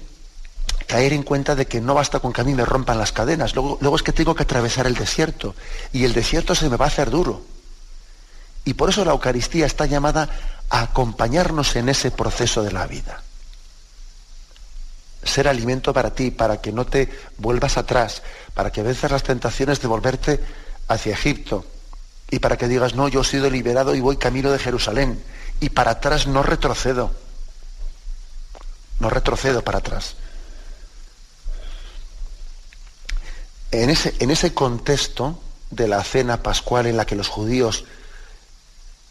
caer 0.87 1.13
en 1.13 1.23
cuenta 1.23 1.55
de 1.55 1.67
que 1.67 1.81
no 1.81 1.93
basta 1.93 2.19
con 2.19 2.33
que 2.33 2.41
a 2.41 2.43
mí 2.43 2.53
me 2.53 2.65
rompan 2.65 2.97
las 2.97 3.11
cadenas, 3.11 3.55
luego, 3.55 3.77
luego 3.81 3.95
es 3.95 4.03
que 4.03 4.11
tengo 4.11 4.35
que 4.35 4.43
atravesar 4.43 4.87
el 4.87 4.95
desierto 4.95 5.55
y 5.93 6.03
el 6.05 6.13
desierto 6.13 6.55
se 6.55 6.69
me 6.69 6.77
va 6.77 6.85
a 6.85 6.89
hacer 6.89 7.09
duro. 7.09 7.41
Y 8.65 8.73
por 8.73 8.89
eso 8.89 9.05
la 9.05 9.11
Eucaristía 9.11 9.65
está 9.65 9.85
llamada 9.85 10.29
a 10.69 10.81
acompañarnos 10.81 11.75
en 11.75 11.89
ese 11.89 12.11
proceso 12.11 12.63
de 12.63 12.71
la 12.71 12.87
vida. 12.87 13.21
Ser 15.23 15.47
alimento 15.47 15.93
para 15.93 16.13
ti, 16.13 16.31
para 16.31 16.61
que 16.61 16.71
no 16.71 16.85
te 16.85 17.09
vuelvas 17.37 17.77
atrás, 17.77 18.23
para 18.53 18.71
que 18.71 18.83
vences 18.83 19.11
las 19.11 19.23
tentaciones 19.23 19.81
de 19.81 19.87
volverte 19.87 20.39
hacia 20.87 21.13
Egipto, 21.13 21.65
y 22.31 22.39
para 22.39 22.57
que 22.57 22.67
digas, 22.67 22.95
no, 22.95 23.07
yo 23.07 23.21
he 23.21 23.25
sido 23.25 23.49
liberado 23.49 23.95
y 23.95 24.01
voy 24.01 24.17
camino 24.17 24.51
de 24.51 24.59
Jerusalén. 24.59 25.23
Y 25.59 25.69
para 25.69 25.91
atrás 25.91 26.27
no 26.27 26.43
retrocedo. 26.43 27.11
No 28.99 29.09
retrocedo 29.09 29.63
para 29.63 29.79
atrás. 29.79 30.15
En 33.71 33.89
ese, 33.89 34.15
en 34.19 34.31
ese 34.31 34.53
contexto 34.53 35.39
de 35.69 35.87
la 35.87 36.03
cena 36.03 36.41
pascual 36.41 36.87
en 36.87 36.97
la 36.97 37.05
que 37.05 37.15
los 37.15 37.27
judíos 37.27 37.85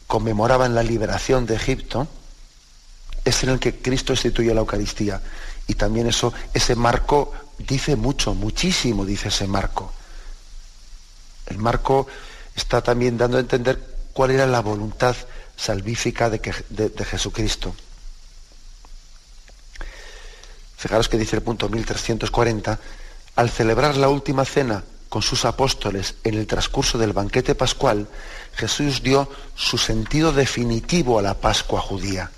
conmemoraban 0.06 0.74
la 0.74 0.82
liberación 0.82 1.46
de 1.46 1.56
Egipto, 1.56 2.08
es 3.24 3.42
en 3.42 3.50
el 3.50 3.58
que 3.58 3.80
Cristo 3.80 4.12
instituyó 4.12 4.54
la 4.54 4.60
Eucaristía. 4.60 5.20
Y 5.66 5.74
también 5.74 6.06
eso, 6.06 6.32
ese 6.52 6.74
marco 6.74 7.32
dice 7.58 7.96
mucho, 7.96 8.34
muchísimo 8.34 9.04
dice 9.04 9.28
ese 9.28 9.46
marco. 9.46 9.92
El 11.46 11.58
marco 11.58 12.06
está 12.54 12.82
también 12.82 13.16
dando 13.18 13.36
a 13.36 13.40
entender 13.40 13.80
cuál 14.12 14.30
era 14.30 14.46
la 14.46 14.60
voluntad 14.60 15.16
salvífica 15.56 16.30
de, 16.30 17.04
Jesucristo. 17.04 17.74
Fijaros 20.76 21.08
que 21.08 21.18
dice 21.18 21.36
el 21.36 21.42
punto 21.42 21.68
1340, 21.68 22.78
al 23.36 23.50
celebrar 23.50 23.96
la 23.96 24.08
última 24.08 24.44
cena 24.44 24.84
con 25.08 25.22
sus 25.22 25.44
apóstoles 25.44 26.16
en 26.24 26.34
el 26.34 26.46
transcurso 26.46 26.98
del 26.98 27.12
banquete 27.12 27.54
pascual, 27.54 28.08
Jesús 28.54 29.02
dio 29.02 29.30
su 29.54 29.78
sentido 29.78 30.32
definitivo 30.32 31.18
a 31.18 31.22
la 31.22 31.34
Pascua 31.34 31.80
judía. 31.80 32.30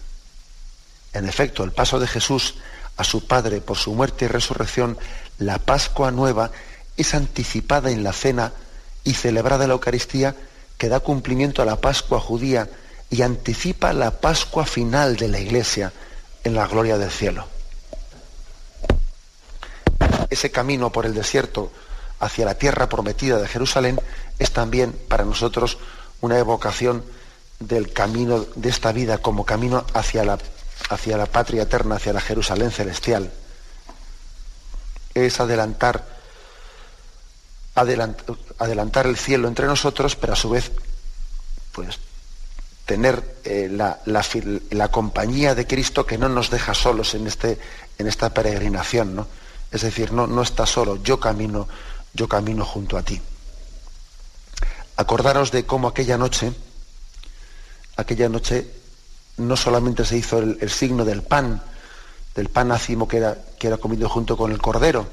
En 1.13 1.29
efecto, 1.29 1.65
el 1.65 1.73
paso 1.73 1.99
de 1.99 2.07
Jesús 2.07 2.55
a 2.97 3.05
su 3.05 3.27
Padre 3.27 3.61
por 3.61 3.77
su 3.77 3.95
muerte 3.95 4.27
y 4.27 4.29
resurrección, 4.29 4.99
la 5.39 5.59
Pascua 5.59 6.11
nueva, 6.11 6.51
es 6.97 7.15
anticipada 7.15 7.91
en 7.91 8.05
la 8.05 8.13
cena 8.13 8.53
y 9.07 9.15
celebrada 9.15 9.67
la 9.67 9.75
Eucaristía 9.75 10.35
que 10.77 10.89
da 10.91 11.01
cumplimiento 11.01 11.63
a 11.63 11.65
la 11.65 11.81
Pascua 11.81 12.21
judía 12.21 12.69
y 13.09 13.23
anticipa 13.23 13.95
la 13.95 14.11
Pascua 14.21 14.67
final 14.67 15.17
de 15.17 15.29
la 15.29 15.39
Iglesia 15.39 15.93
en 16.43 16.55
la 16.55 16.67
gloria 16.67 16.99
del 16.99 17.11
cielo. 17.11 17.47
Ese 20.29 20.51
camino 20.51 20.91
por 20.91 21.07
el 21.07 21.15
desierto 21.15 21.73
hacia 22.19 22.45
la 22.45 22.57
tierra 22.57 22.89
prometida 22.89 23.39
de 23.39 23.47
Jerusalén 23.47 24.01
es 24.41 24.51
también 24.51 24.93
para 24.93 25.25
nosotros 25.25 25.79
una 26.21 26.39
evocación 26.39 27.05
del 27.61 27.93
camino 27.93 28.45
de 28.57 28.69
esta 28.69 28.91
vida 28.91 29.19
como 29.19 29.47
camino 29.47 29.87
hacia 29.95 30.25
la, 30.25 30.37
hacia 30.91 31.17
la 31.17 31.27
patria 31.27 31.63
eterna, 31.63 31.95
hacia 31.95 32.13
la 32.13 32.21
Jerusalén 32.21 32.73
celestial. 32.73 33.33
Es 35.15 35.39
adelantar 35.39 36.16
adelantar 37.77 39.07
el 39.07 39.17
cielo 39.17 39.49
entre 39.49 39.67
nosotros, 39.67 40.17
pero 40.17 40.33
a 40.33 40.37
su 40.37 40.51
vez, 40.51 40.73
pues, 41.73 41.99
tener 42.87 43.39
eh, 43.45 43.69
la, 43.71 44.89
compañía 44.89 45.55
de 45.55 45.67
Cristo 45.67 46.07
que 46.07 46.19
no 46.19 46.29
nos 46.29 46.51
deja 46.51 46.73
solos 46.73 47.15
en, 47.15 47.27
este, 47.27 47.59
en 47.99 48.07
esta 48.07 48.33
peregrinación, 48.33 49.15
¿no? 49.15 49.27
Es 49.73 49.83
decir, 49.83 50.13
no, 50.13 50.27
no 50.27 50.43
está 50.43 50.65
solo, 50.65 51.03
yo 51.03 51.19
camino, 51.21 51.69
yo 52.15 52.29
camino 52.29 52.65
junto 52.65 52.97
a 52.97 53.03
ti. 53.03 53.21
Acordaros 54.97 55.51
de 55.51 55.67
cómo 55.67 55.89
aquella 55.89 56.17
noche, 56.17 56.53
aquella 57.97 58.29
noche 58.29 58.71
no 59.37 59.57
solamente 59.57 60.05
se 60.05 60.17
hizo 60.17 60.39
el, 60.39 60.71
signo 60.71 61.05
del 61.05 61.23
pan, 61.23 61.63
del 62.35 62.49
pan 62.49 62.73
ácimo 62.73 63.07
que 63.07 63.19
era, 63.19 63.37
que 63.59 63.67
era 63.67 63.77
comido 63.77 64.09
junto 64.09 64.37
con 64.37 64.53
el 64.53 64.63
cordero, 64.63 65.07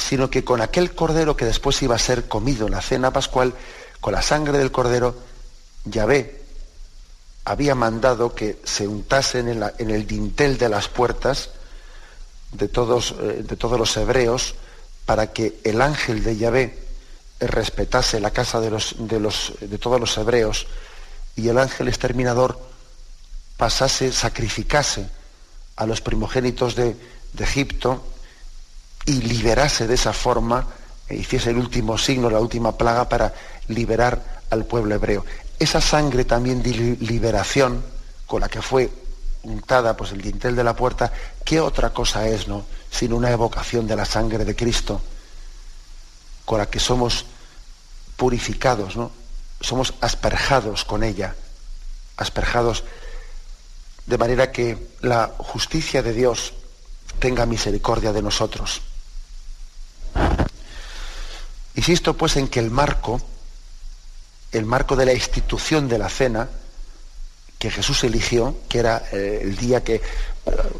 sino 0.00 0.30
que 0.30 0.44
con 0.44 0.60
aquel 0.62 0.94
cordero 0.94 1.36
que 1.36 1.44
después 1.44 1.80
iba 1.82 1.94
a 1.94 1.98
ser 1.98 2.26
comido 2.26 2.66
en 2.66 2.72
la 2.72 2.80
cena 2.80 3.12
pascual, 3.12 3.52
con 4.00 4.14
la 4.14 4.22
sangre 4.22 4.58
del 4.58 4.72
cordero, 4.72 5.14
Yahvé 5.84 6.42
había 7.44 7.74
mandado 7.74 8.34
que 8.34 8.58
se 8.64 8.88
untasen 8.88 9.48
en, 9.48 9.90
el 9.90 10.06
dintel 10.06 10.56
de 10.56 10.68
las 10.68 10.88
puertas 10.88 11.50
de 12.52 12.68
todos, 12.68 13.14
eh, 13.20 13.44
de 13.46 13.56
todos 13.56 13.78
los 13.78 13.96
hebreos 13.96 14.54
para 15.04 15.32
que 15.32 15.60
el 15.64 15.82
ángel 15.82 16.24
de 16.24 16.36
Yahvé 16.36 16.78
respetase 17.40 18.20
la 18.20 18.30
casa 18.30 18.60
de, 18.60 18.70
los, 18.70 18.94
de, 18.98 19.20
los, 19.20 19.52
de 19.60 19.78
todos 19.78 20.00
los 20.00 20.16
hebreos 20.16 20.66
y 21.36 21.48
el 21.48 21.58
ángel 21.58 21.88
exterminador 21.88 22.58
pasase, 23.56 24.12
sacrificase 24.12 25.08
a 25.76 25.86
los 25.86 26.00
primogénitos 26.00 26.74
de 26.74 26.96
Egipto 27.38 28.02
y 29.10 29.20
liberase 29.22 29.88
de 29.88 29.94
esa 29.94 30.12
forma, 30.12 30.64
e 31.08 31.16
hiciese 31.16 31.50
el 31.50 31.58
último 31.58 31.98
signo, 31.98 32.30
la 32.30 32.38
última 32.38 32.78
plaga 32.78 33.08
para 33.08 33.34
liberar 33.66 34.22
al 34.50 34.64
pueblo 34.66 34.94
hebreo. 34.94 35.24
Esa 35.58 35.80
sangre 35.80 36.24
también 36.24 36.62
de 36.62 36.70
liberación 37.00 37.82
con 38.24 38.40
la 38.40 38.48
que 38.48 38.62
fue 38.62 38.88
untada 39.42 39.96
pues 39.96 40.12
el 40.12 40.20
dintel 40.20 40.54
de 40.54 40.62
la 40.62 40.76
puerta, 40.76 41.12
¿qué 41.44 41.58
otra 41.58 41.90
cosa 41.90 42.28
es, 42.28 42.46
no? 42.46 42.64
Sino 42.88 43.16
una 43.16 43.30
evocación 43.32 43.88
de 43.88 43.96
la 43.96 44.04
sangre 44.04 44.44
de 44.44 44.54
Cristo, 44.54 45.02
con 46.44 46.58
la 46.58 46.66
que 46.66 46.78
somos 46.78 47.26
purificados, 48.16 48.96
¿no? 48.96 49.10
Somos 49.60 49.94
asperjados 50.00 50.84
con 50.84 51.02
ella, 51.02 51.34
asperjados 52.16 52.84
de 54.06 54.18
manera 54.18 54.52
que 54.52 54.78
la 55.00 55.32
justicia 55.38 56.00
de 56.00 56.12
Dios 56.12 56.52
tenga 57.18 57.44
misericordia 57.44 58.12
de 58.12 58.22
nosotros. 58.22 58.82
Insisto 61.74 62.16
pues 62.16 62.36
en 62.36 62.48
que 62.48 62.60
el 62.60 62.70
marco, 62.70 63.20
el 64.52 64.66
marco 64.66 64.96
de 64.96 65.06
la 65.06 65.12
institución 65.12 65.88
de 65.88 65.98
la 65.98 66.08
cena, 66.08 66.48
que 67.58 67.70
Jesús 67.70 68.04
eligió, 68.04 68.56
que 68.68 68.78
era 68.78 69.02
eh, 69.12 69.40
el 69.42 69.56
día 69.56 69.84
que, 69.84 70.00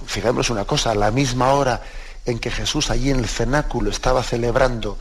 fijémonos 0.07 0.51
una 0.51 0.65
cosa, 0.65 0.93
a 0.93 0.95
la 0.95 1.11
misma 1.11 1.53
hora 1.53 1.83
en 2.25 2.39
que 2.39 2.51
Jesús 2.51 2.91
allí 2.91 3.11
en 3.11 3.19
el 3.19 3.29
cenáculo 3.29 3.91
estaba 3.91 4.23
celebrando 4.23 4.99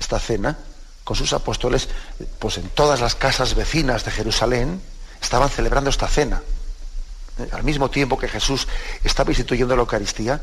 esta 0.00 0.18
cena 0.18 0.58
con 1.04 1.16
sus 1.16 1.32
apóstoles, 1.32 1.88
pues 2.38 2.58
en 2.58 2.68
todas 2.70 3.00
las 3.00 3.14
casas 3.14 3.54
vecinas 3.54 4.04
de 4.04 4.10
Jerusalén 4.10 4.80
estaban 5.20 5.48
celebrando 5.48 5.90
esta 5.90 6.08
cena. 6.08 6.42
Eh, 7.38 7.48
al 7.52 7.64
mismo 7.64 7.90
tiempo 7.90 8.18
que 8.18 8.28
Jesús 8.28 8.68
estaba 9.04 9.30
instituyendo 9.30 9.74
la 9.74 9.80
Eucaristía, 9.80 10.40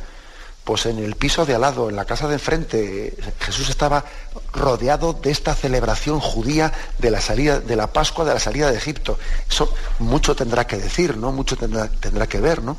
pues 0.66 0.88
en 0.88 0.98
el 0.98 1.16
piso 1.16 1.46
de 1.46 1.54
al 1.54 1.62
lado, 1.62 1.90
en 1.90 1.96
la 1.96 2.06
casa 2.06 2.28
de 2.28 2.34
enfrente, 2.34 3.16
Jesús 3.40 3.70
estaba 3.70 4.04
rodeado 4.52 5.14
de 5.14 5.30
esta 5.30 5.54
celebración 5.54 6.20
judía 6.20 6.74
de 6.98 7.12
la 7.12 7.22
salida, 7.22 7.60
de 7.60 7.76
la 7.76 7.94
Pascua, 7.94 8.26
de 8.26 8.34
la 8.34 8.40
salida 8.40 8.72
de 8.72 8.78
Egipto. 8.78 9.20
Eso 9.48 9.72
mucho 10.00 10.36
tendrá 10.36 10.66
que 10.66 10.78
decir, 10.78 11.18
¿no? 11.18 11.32
Mucho 11.32 11.56
tendrá, 11.56 12.28
que 12.28 12.42
ver, 12.42 12.64
¿no? 12.64 12.78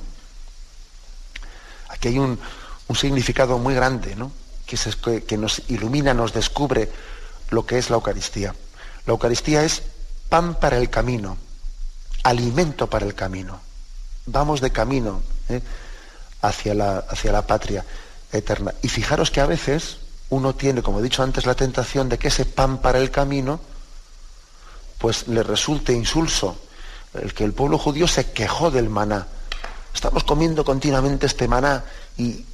Aquí 1.88 2.08
hay 2.08 2.18
un, 2.18 2.40
significado 2.92 3.56
muy 3.58 3.74
grande, 3.74 4.16
¿no? 4.16 4.32
Que, 4.66 5.22
que 5.22 5.38
nos 5.38 5.62
ilumina, 5.68 6.12
nos 6.12 6.32
descubre 6.32 6.90
lo 7.50 7.66
que 7.66 7.78
es 7.78 7.88
la 7.88 7.96
Eucaristía. 7.96 8.52
La 9.06 9.12
Eucaristía 9.12 9.62
es 9.62 9.84
pan 10.28 10.56
para 10.56 10.76
el 10.76 10.90
camino, 10.90 11.36
alimento 12.24 12.90
para 12.90 13.06
el 13.06 13.14
camino. 13.14 13.60
Vamos 14.26 14.60
de 14.60 14.72
camino. 14.72 15.22
¿eh? 15.48 15.62
Hacia 16.48 16.74
la, 16.74 16.98
hacia 16.98 17.32
la 17.32 17.46
patria 17.46 17.84
eterna. 18.32 18.74
Y 18.82 18.88
fijaros 18.88 19.30
que 19.30 19.40
a 19.40 19.46
veces 19.46 19.98
uno 20.30 20.54
tiene, 20.54 20.82
como 20.82 21.00
he 21.00 21.02
dicho 21.02 21.22
antes, 21.22 21.46
la 21.46 21.54
tentación 21.54 22.08
de 22.08 22.18
que 22.18 22.28
ese 22.28 22.44
pan 22.44 22.78
para 22.78 22.98
el 22.98 23.10
camino, 23.10 23.60
pues 24.98 25.28
le 25.28 25.42
resulte 25.42 25.92
insulso. 25.92 26.56
El 27.14 27.32
que 27.32 27.44
el 27.44 27.52
pueblo 27.52 27.78
judío 27.78 28.08
se 28.08 28.32
quejó 28.32 28.70
del 28.70 28.88
maná. 28.88 29.26
Estamos 29.94 30.24
comiendo 30.24 30.64
continuamente 30.64 31.26
este 31.26 31.48
maná 31.48 31.84
y, 32.18 32.44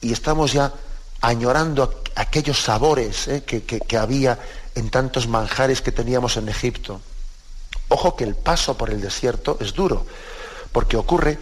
estamos 0.00 0.52
ya 0.52 0.72
añorando 1.20 2.02
aquellos 2.14 2.58
sabores 2.58 3.28
¿eh? 3.28 3.44
que, 3.44 3.62
que 3.62 3.96
había 3.98 4.38
en 4.74 4.88
tantos 4.88 5.28
manjares 5.28 5.82
que 5.82 5.92
teníamos 5.92 6.36
en 6.38 6.48
Egipto. 6.48 7.00
Ojo 7.88 8.16
que 8.16 8.24
el 8.24 8.34
paso 8.34 8.76
por 8.78 8.90
el 8.90 9.00
desierto 9.00 9.58
es 9.60 9.74
duro, 9.74 10.06
porque 10.72 10.96
ocurre 10.96 11.38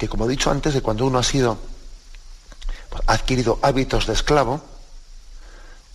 que 0.00 0.08
como 0.08 0.24
he 0.24 0.28
dicho 0.30 0.50
antes, 0.50 0.72
de 0.72 0.80
cuando 0.80 1.04
uno 1.04 1.18
ha 1.18 1.22
sido, 1.22 1.58
pues, 2.88 3.02
adquirido 3.06 3.58
hábitos 3.60 4.06
de 4.06 4.14
esclavo, 4.14 4.62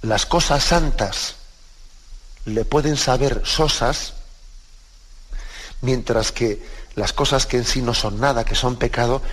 las 0.04 0.28
cosas 0.28 0.64
santas 0.64 1.38
le 2.46 2.66
pueden 2.66 2.98
saber 2.98 3.42
sosas, 3.46 4.14
mientras 5.82 6.32
que 6.32 6.64
las 6.94 7.14
cosas 7.14 7.48
que 7.48 7.58
en 7.58 7.66
sí 7.66 7.82
no 7.82 7.96
son 7.96 8.20
nada, 8.20 8.46
que 8.46 8.54
son 8.54 8.76
pecado, 8.76 9.24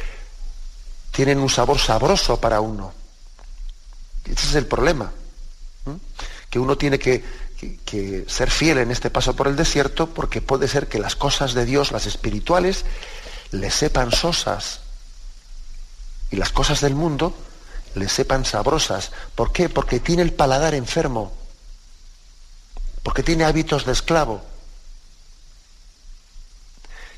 tienen 1.10 1.38
un 1.38 1.50
sabor 1.50 1.78
sabroso 1.78 2.40
para 2.40 2.62
uno. 2.62 2.94
Ese 4.24 4.46
es 4.46 4.54
el 4.54 4.66
problema. 4.66 5.12
Que 6.48 6.58
uno 6.58 6.78
tiene 6.78 6.98
que, 6.98 7.22
que, 7.84 8.24
ser 8.26 8.50
fiel 8.50 8.78
en 8.78 8.90
este 8.90 9.10
paso 9.10 9.36
por 9.36 9.48
el 9.48 9.56
desierto 9.56 10.06
porque 10.06 10.40
puede 10.40 10.66
ser 10.66 10.88
que 10.88 10.98
las 10.98 11.14
cosas 11.14 11.52
de 11.52 11.66
Dios, 11.66 11.92
las 11.92 12.06
espirituales, 12.06 12.86
le 13.53 13.70
sepan 13.70 14.11
sosas 14.11 14.80
y 16.30 16.36
las 16.36 16.50
cosas 16.50 16.80
del 16.80 16.94
mundo 16.94 17.34
le 17.94 18.09
sepan 18.09 18.44
sabrosas. 18.44 19.12
¿Por 19.34 19.53
qué? 19.53 19.68
Porque 19.68 20.00
tiene 20.00 20.22
el 20.22 20.32
paladar 20.32 20.74
enfermo, 20.74 21.32
porque 23.03 23.22
tiene 23.22 23.44
hábitos 23.44 23.84
de 23.84 23.92
esclavo. 23.92 24.42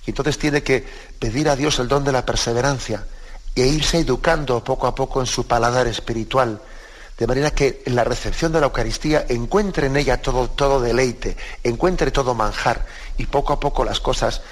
Y 0.07 0.11
entonces 0.11 0.37
tiene 0.39 0.62
que 0.62 0.87
pedir 1.18 1.49
a 1.49 1.57
Dios 1.57 1.78
el 1.78 1.89
don 1.89 2.05
de 2.05 2.12
la 2.12 2.26
perseverancia 2.26 3.07
e 3.55 3.66
irse 3.66 3.99
educando 3.99 4.62
poco 4.64 4.89
a 4.89 4.95
poco 4.95 5.20
en 5.20 5.26
su 5.26 5.47
paladar 5.47 5.87
espiritual, 5.87 6.61
de 7.16 7.26
manera 7.28 7.53
que 7.53 7.85
en 7.87 7.95
la 7.95 8.03
recepción 8.03 8.53
de 8.53 8.59
la 8.59 8.66
Eucaristía 8.66 9.24
encuentre 9.28 9.87
en 9.87 9.97
ella 9.97 10.20
todo, 10.20 10.51
todo 10.51 10.80
deleite, 10.80 11.37
encuentre 11.62 12.11
todo 12.11 12.35
manjar 12.35 12.85
y 13.16 13.26
poco 13.26 13.53
a 13.53 13.61
poco 13.61 13.85
las 13.85 14.01
cosas, 14.01 14.43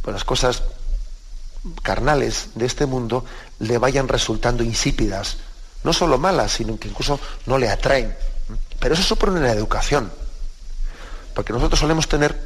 pues 0.00 0.14
las 0.14 0.24
cosas 0.24 0.62
carnales 1.82 2.48
de 2.54 2.66
este 2.66 2.86
mundo 2.86 3.24
le 3.58 3.78
vayan 3.78 4.08
resultando 4.08 4.62
insípidas, 4.62 5.36
no 5.84 5.92
solo 5.92 6.18
malas, 6.18 6.52
sino 6.52 6.78
que 6.78 6.88
incluso 6.88 7.18
no 7.46 7.58
le 7.58 7.68
atraen. 7.68 8.16
Pero 8.78 8.94
eso 8.94 9.02
supone 9.02 9.38
una 9.38 9.52
educación, 9.52 10.12
porque 11.34 11.52
nosotros 11.52 11.80
solemos 11.80 12.08
tener, 12.08 12.38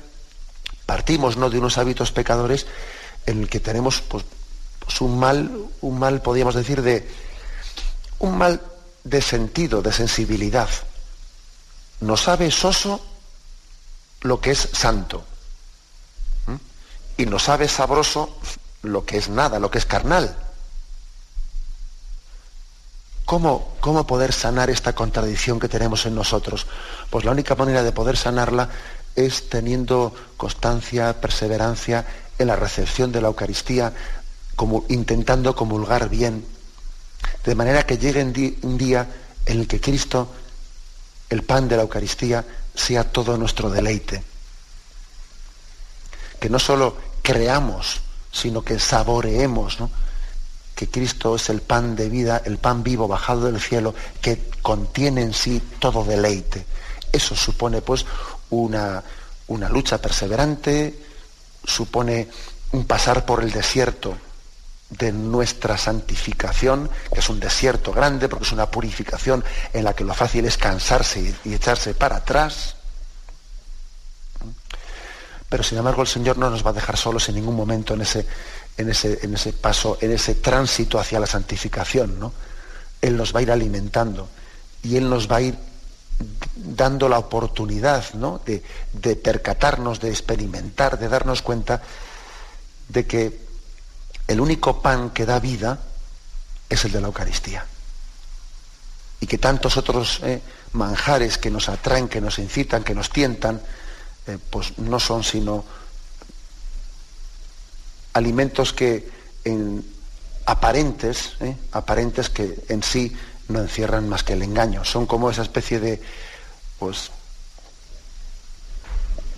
partimos 0.85 1.37
¿no? 1.37 1.51
de 1.51 1.59
unos 1.59 1.79
hábitos 1.79 2.13
pecadores 2.13 2.67
en 3.25 3.43
el 3.43 3.49
que 3.49 3.61
tenemos 3.61 4.01
pues, 4.03 4.25
pues 4.79 5.01
un 5.01 5.19
mal, 5.19 5.51
un 5.81 5.99
mal, 5.99 6.21
podríamos 6.23 6.55
decir, 6.55 6.83
de 6.83 7.09
un 8.19 8.37
mal 8.37 8.61
de 9.05 9.23
sentido, 9.23 9.83
de 9.83 9.93
sensibilidad. 9.93 10.69
Nos 12.01 12.23
sabe 12.23 12.51
soso 12.51 13.05
lo 14.21 14.41
que 14.41 14.51
es 14.51 14.69
santo. 14.73 15.25
Y 17.17 17.25
nos 17.25 17.45
sabe 17.45 17.67
sabroso 17.67 18.39
lo 18.83 19.05
que 19.05 19.19
es 19.19 19.29
nada, 19.29 19.59
lo 19.59 19.71
que 19.71 19.79
es 19.79 19.87
carnal. 19.87 20.37
¿Cómo, 23.25 23.75
¿Cómo, 23.81 24.07
poder 24.07 24.33
sanar 24.33 24.71
esta 24.71 24.95
contradicción 24.95 25.59
que 25.59 25.69
tenemos 25.69 26.07
en 26.07 26.15
nosotros? 26.15 26.67
Pues 27.11 27.25
la 27.25 27.33
única 27.33 27.57
manera 27.57 27.83
de 27.83 27.91
poder 27.91 28.17
sanarla 28.17 28.69
es 29.17 29.49
teniendo 29.49 30.15
constancia, 30.37 31.21
perseverancia 31.21 32.07
en 32.39 32.47
la 32.47 32.57
recepción 32.57 33.11
de 33.11 33.21
la 33.21 33.29
Eucaristía, 33.29 33.93
como, 34.55 34.85
intentando 34.89 35.57
comulgar 35.57 36.09
bien, 36.09 36.47
de 37.45 37.55
manera 37.55 37.85
que 37.85 37.99
llegue 37.99 38.23
un 38.63 38.79
día 38.79 39.09
en 39.45 39.61
el 39.61 39.67
que 39.67 39.81
Cristo, 39.81 40.33
el 41.29 41.43
pan 41.43 41.69
de 41.69 41.77
la 41.77 41.83
Eucaristía, 41.83 42.45
sea 42.75 43.11
todo 43.11 43.37
nuestro 43.37 43.71
deleite. 43.71 44.23
Que 46.39 46.51
no 46.51 46.59
solo 46.59 46.97
creamos 47.23 48.03
sino 48.37 48.63
que 48.63 48.79
saboreemos 48.79 49.79
que 50.75 50.89
Cristo 50.89 51.37
es 51.37 51.49
el 51.49 51.63
pan 51.63 51.97
de 51.97 52.11
vida, 52.11 52.43
el 52.45 52.59
pan 52.59 52.83
vivo 52.83 53.09
bajado 53.09 53.51
del 53.51 53.61
cielo, 53.61 53.95
que 54.21 54.51
contiene 54.61 55.23
en 55.23 55.33
sí 55.33 55.63
todo 55.79 56.05
deleite. 56.05 56.67
Eso 57.11 57.35
supone 57.35 57.81
pues 57.81 58.05
una, 58.51 59.03
una 59.47 59.71
lucha 59.71 59.97
perseverante, 59.99 61.03
supone 61.65 62.29
un 62.73 62.85
pasar 62.85 63.25
por 63.25 63.43
el 63.43 63.53
desierto 63.53 64.19
de 64.91 65.13
nuestra 65.13 65.79
santificación, 65.79 66.91
que 67.11 67.21
es 67.21 67.29
un 67.31 67.41
desierto 67.41 67.91
grande, 67.93 68.29
porque 68.29 68.45
es 68.45 68.53
una 68.53 68.71
purificación 68.71 69.43
en 69.73 69.83
la 69.83 69.95
que 69.95 70.05
lo 70.05 70.13
fácil 70.13 70.45
es 70.45 70.59
cansarse 70.59 71.35
y 71.43 71.55
echarse 71.55 71.95
para 71.95 72.17
atrás. 72.17 72.77
Pero 75.49 75.63
sin 75.63 75.79
embargo 75.79 76.03
el 76.03 76.09
Señor 76.09 76.39
no 76.39 76.51
nos 76.51 76.65
va 76.65 76.71
a 76.71 76.75
dejar 76.75 76.97
solos 76.97 77.29
en 77.29 77.37
ningún 77.37 77.55
momento 77.55 77.95
en 77.95 78.03
ese, 78.03 78.27
en 78.77 78.91
ese, 78.91 79.21
en 79.23 79.35
ese 79.35 79.53
paso, 79.53 79.99
en 80.01 80.13
ese 80.13 80.35
tránsito 80.37 80.99
hacia 80.99 81.21
la 81.21 81.27
santificación. 81.27 82.19
¿no? 82.19 82.33
Él 83.01 83.17
nos 83.17 83.35
va 83.35 83.41
a 83.41 83.43
ir 83.43 83.53
alimentando 83.53 84.29
y 84.83 84.97
Él 84.97 85.09
nos 85.09 85.31
va 85.31 85.37
a 85.37 85.41
ir 85.43 85.57
dando 86.55 87.09
la 87.09 87.19
oportunidad 87.19 88.15
¿no? 88.15 88.41
de, 88.45 89.17
percatarnos, 89.17 90.01
de 90.01 90.11
experimentar, 90.11 90.99
de 90.99 91.09
darnos 91.09 91.43
cuenta 91.43 91.83
de 92.89 93.07
que 93.07 93.47
el 94.27 94.41
único 94.41 94.81
pan 94.81 95.11
que 95.11 95.27
da 95.27 95.39
vida 95.39 95.79
es 96.69 96.85
el 96.85 96.93
de 96.93 97.01
la 97.01 97.09
Eucaristía. 97.09 97.67
Y 99.21 99.27
que 99.27 99.39
tantos 99.39 99.77
otros 99.77 100.21
eh, 100.23 100.41
manjares 100.73 101.39
que 101.39 101.51
nos 101.51 101.69
atraen, 101.69 102.09
que 102.09 102.21
nos 102.21 102.39
incitan, 102.39 102.83
que 102.83 102.95
nos 102.95 103.11
tientan, 103.11 103.61
eh, 104.27 104.39
pues 104.51 104.79
no 104.79 104.99
son 104.99 105.23
sino 105.23 105.65
alimentos 108.13 108.73
que 108.73 109.09
en, 109.45 109.85
aparentes, 110.47 111.37
eh, 111.41 111.57
aparentes 111.73 112.31
que 112.31 112.65
en 112.69 112.83
sí 112.83 113.15
no 113.49 113.61
encierran 113.61 114.09
más 114.09 114.23
que 114.23 114.33
el 114.33 114.43
engaño. 114.43 114.85
Son 114.85 115.07
como 115.07 115.31
esa 115.31 115.43
especie 115.43 115.81
de, 115.81 116.03
pues, 116.79 117.11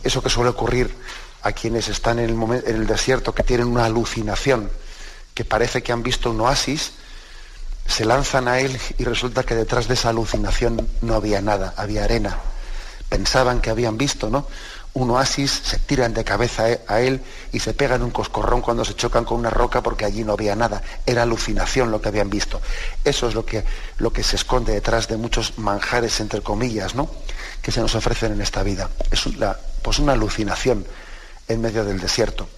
eso 0.04 0.22
que 0.22 0.30
suele 0.30 0.50
ocurrir 0.50 0.94
a 1.42 1.52
quienes 1.52 1.88
están 1.88 2.18
en 2.18 2.30
el, 2.30 2.62
en 2.64 2.76
el 2.76 2.86
desierto, 2.86 3.34
que 3.34 3.42
tienen 3.42 3.66
una 3.66 3.84
alucinación, 3.84 4.70
que 5.34 5.44
parece 5.44 5.82
que 5.82 5.92
han 5.92 6.02
visto 6.02 6.30
un 6.30 6.40
oasis, 6.40 6.92
se 7.86 8.04
lanzan 8.04 8.48
a 8.48 8.60
él 8.60 8.78
y 8.98 9.04
resulta 9.04 9.44
que 9.44 9.54
detrás 9.54 9.88
de 9.88 9.94
esa 9.94 10.10
alucinación 10.10 10.88
no 11.00 11.14
había 11.14 11.40
nada, 11.40 11.74
había 11.76 12.04
arena. 12.04 12.38
Pensaban 13.08 13.60
que 13.60 13.70
habían 13.70 13.96
visto, 13.96 14.28
¿no? 14.28 14.46
Un 14.98 15.12
oasis, 15.12 15.60
se 15.64 15.78
tiran 15.78 16.12
de 16.12 16.24
cabeza 16.24 16.64
a 16.88 17.00
él 17.00 17.20
y 17.52 17.60
se 17.60 17.72
pegan 17.72 18.02
un 18.02 18.10
coscorrón 18.10 18.60
cuando 18.60 18.84
se 18.84 18.96
chocan 18.96 19.24
con 19.24 19.38
una 19.38 19.48
roca 19.48 19.80
porque 19.80 20.04
allí 20.04 20.24
no 20.24 20.32
había 20.32 20.56
nada. 20.56 20.82
Era 21.06 21.22
alucinación 21.22 21.92
lo 21.92 22.02
que 22.02 22.08
habían 22.08 22.30
visto. 22.30 22.60
Eso 23.04 23.28
es 23.28 23.34
lo 23.34 23.46
que, 23.46 23.64
lo 23.98 24.12
que 24.12 24.24
se 24.24 24.34
esconde 24.34 24.72
detrás 24.72 25.06
de 25.06 25.16
muchos 25.16 25.56
manjares, 25.56 26.18
entre 26.18 26.40
comillas, 26.40 26.96
¿no? 26.96 27.08
Que 27.62 27.70
se 27.70 27.80
nos 27.80 27.94
ofrecen 27.94 28.32
en 28.32 28.40
esta 28.40 28.64
vida. 28.64 28.90
Es 29.12 29.24
una, 29.26 29.56
pues 29.82 30.00
una 30.00 30.14
alucinación 30.14 30.84
en 31.46 31.60
medio 31.60 31.84
del 31.84 32.00
desierto. 32.00 32.48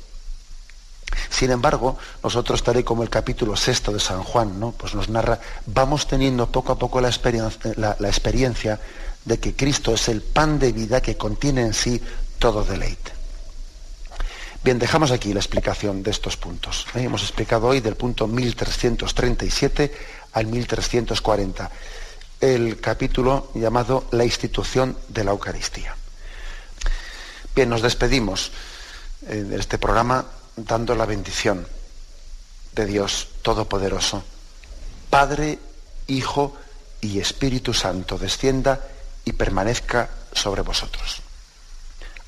Sin 1.29 1.51
embargo, 1.51 1.99
nosotros, 2.23 2.63
tal 2.63 2.79
y 2.79 2.85
como 2.85 3.03
el 3.03 3.11
capítulo 3.11 3.55
sexto 3.55 3.93
de 3.93 4.01
San 4.01 4.23
Juan, 4.23 4.59
¿no? 4.59 4.73
pues 4.73 4.95
nos 4.95 5.11
narra, 5.11 5.41
vamos 5.67 6.07
teniendo 6.07 6.51
poco 6.51 6.73
a 6.73 6.79
poco 6.79 7.01
la, 7.03 7.09
experiencia 7.09 8.81
de 9.25 9.39
que 9.39 9.55
Cristo 9.55 9.93
es 9.93 10.09
el 10.09 10.23
pan 10.23 10.59
de 10.59 10.73
vida 10.73 11.01
que 11.01 11.17
contiene 11.17 11.63
en 11.63 11.75
sí 11.75 12.01
todo 12.41 12.65
deleite. 12.65 13.13
Bien, 14.65 14.79
dejamos 14.79 15.13
aquí 15.13 15.33
la 15.33 15.41
explicación 15.41 16.03
de 16.03 16.11
estos 16.11 16.37
puntos. 16.37 16.87
¿eh? 16.95 17.03
Hemos 17.03 17.23
explicado 17.23 17.69
hoy 17.69 17.81
del 17.81 17.97
punto 17.97 18.27
1337 18.27 19.93
al 20.33 20.47
1340, 20.47 21.71
el 22.41 22.81
capítulo 22.81 23.53
llamado 23.55 24.07
La 24.11 24.25
institución 24.25 24.97
de 25.09 25.25
la 25.25 25.31
Eucaristía. 25.31 25.95
Bien, 27.55 27.69
nos 27.69 27.83
despedimos 27.83 28.53
eh, 29.29 29.37
de 29.37 29.59
este 29.59 29.79
programa 29.79 30.25
dando 30.57 30.95
la 30.95 31.07
bendición 31.07 31.67
de 32.73 32.87
Dios 32.87 33.29
Todopoderoso. 33.43 34.25
Padre, 35.11 35.59
Hijo 36.07 36.57
y 37.03 37.21
Espíritu 37.21 37.75
Santo 37.75 38.17
descienda 38.17 38.81
y 39.25 39.33
permanezca 39.33 40.09
sobre 40.33 40.63
vosotros. 40.63 41.23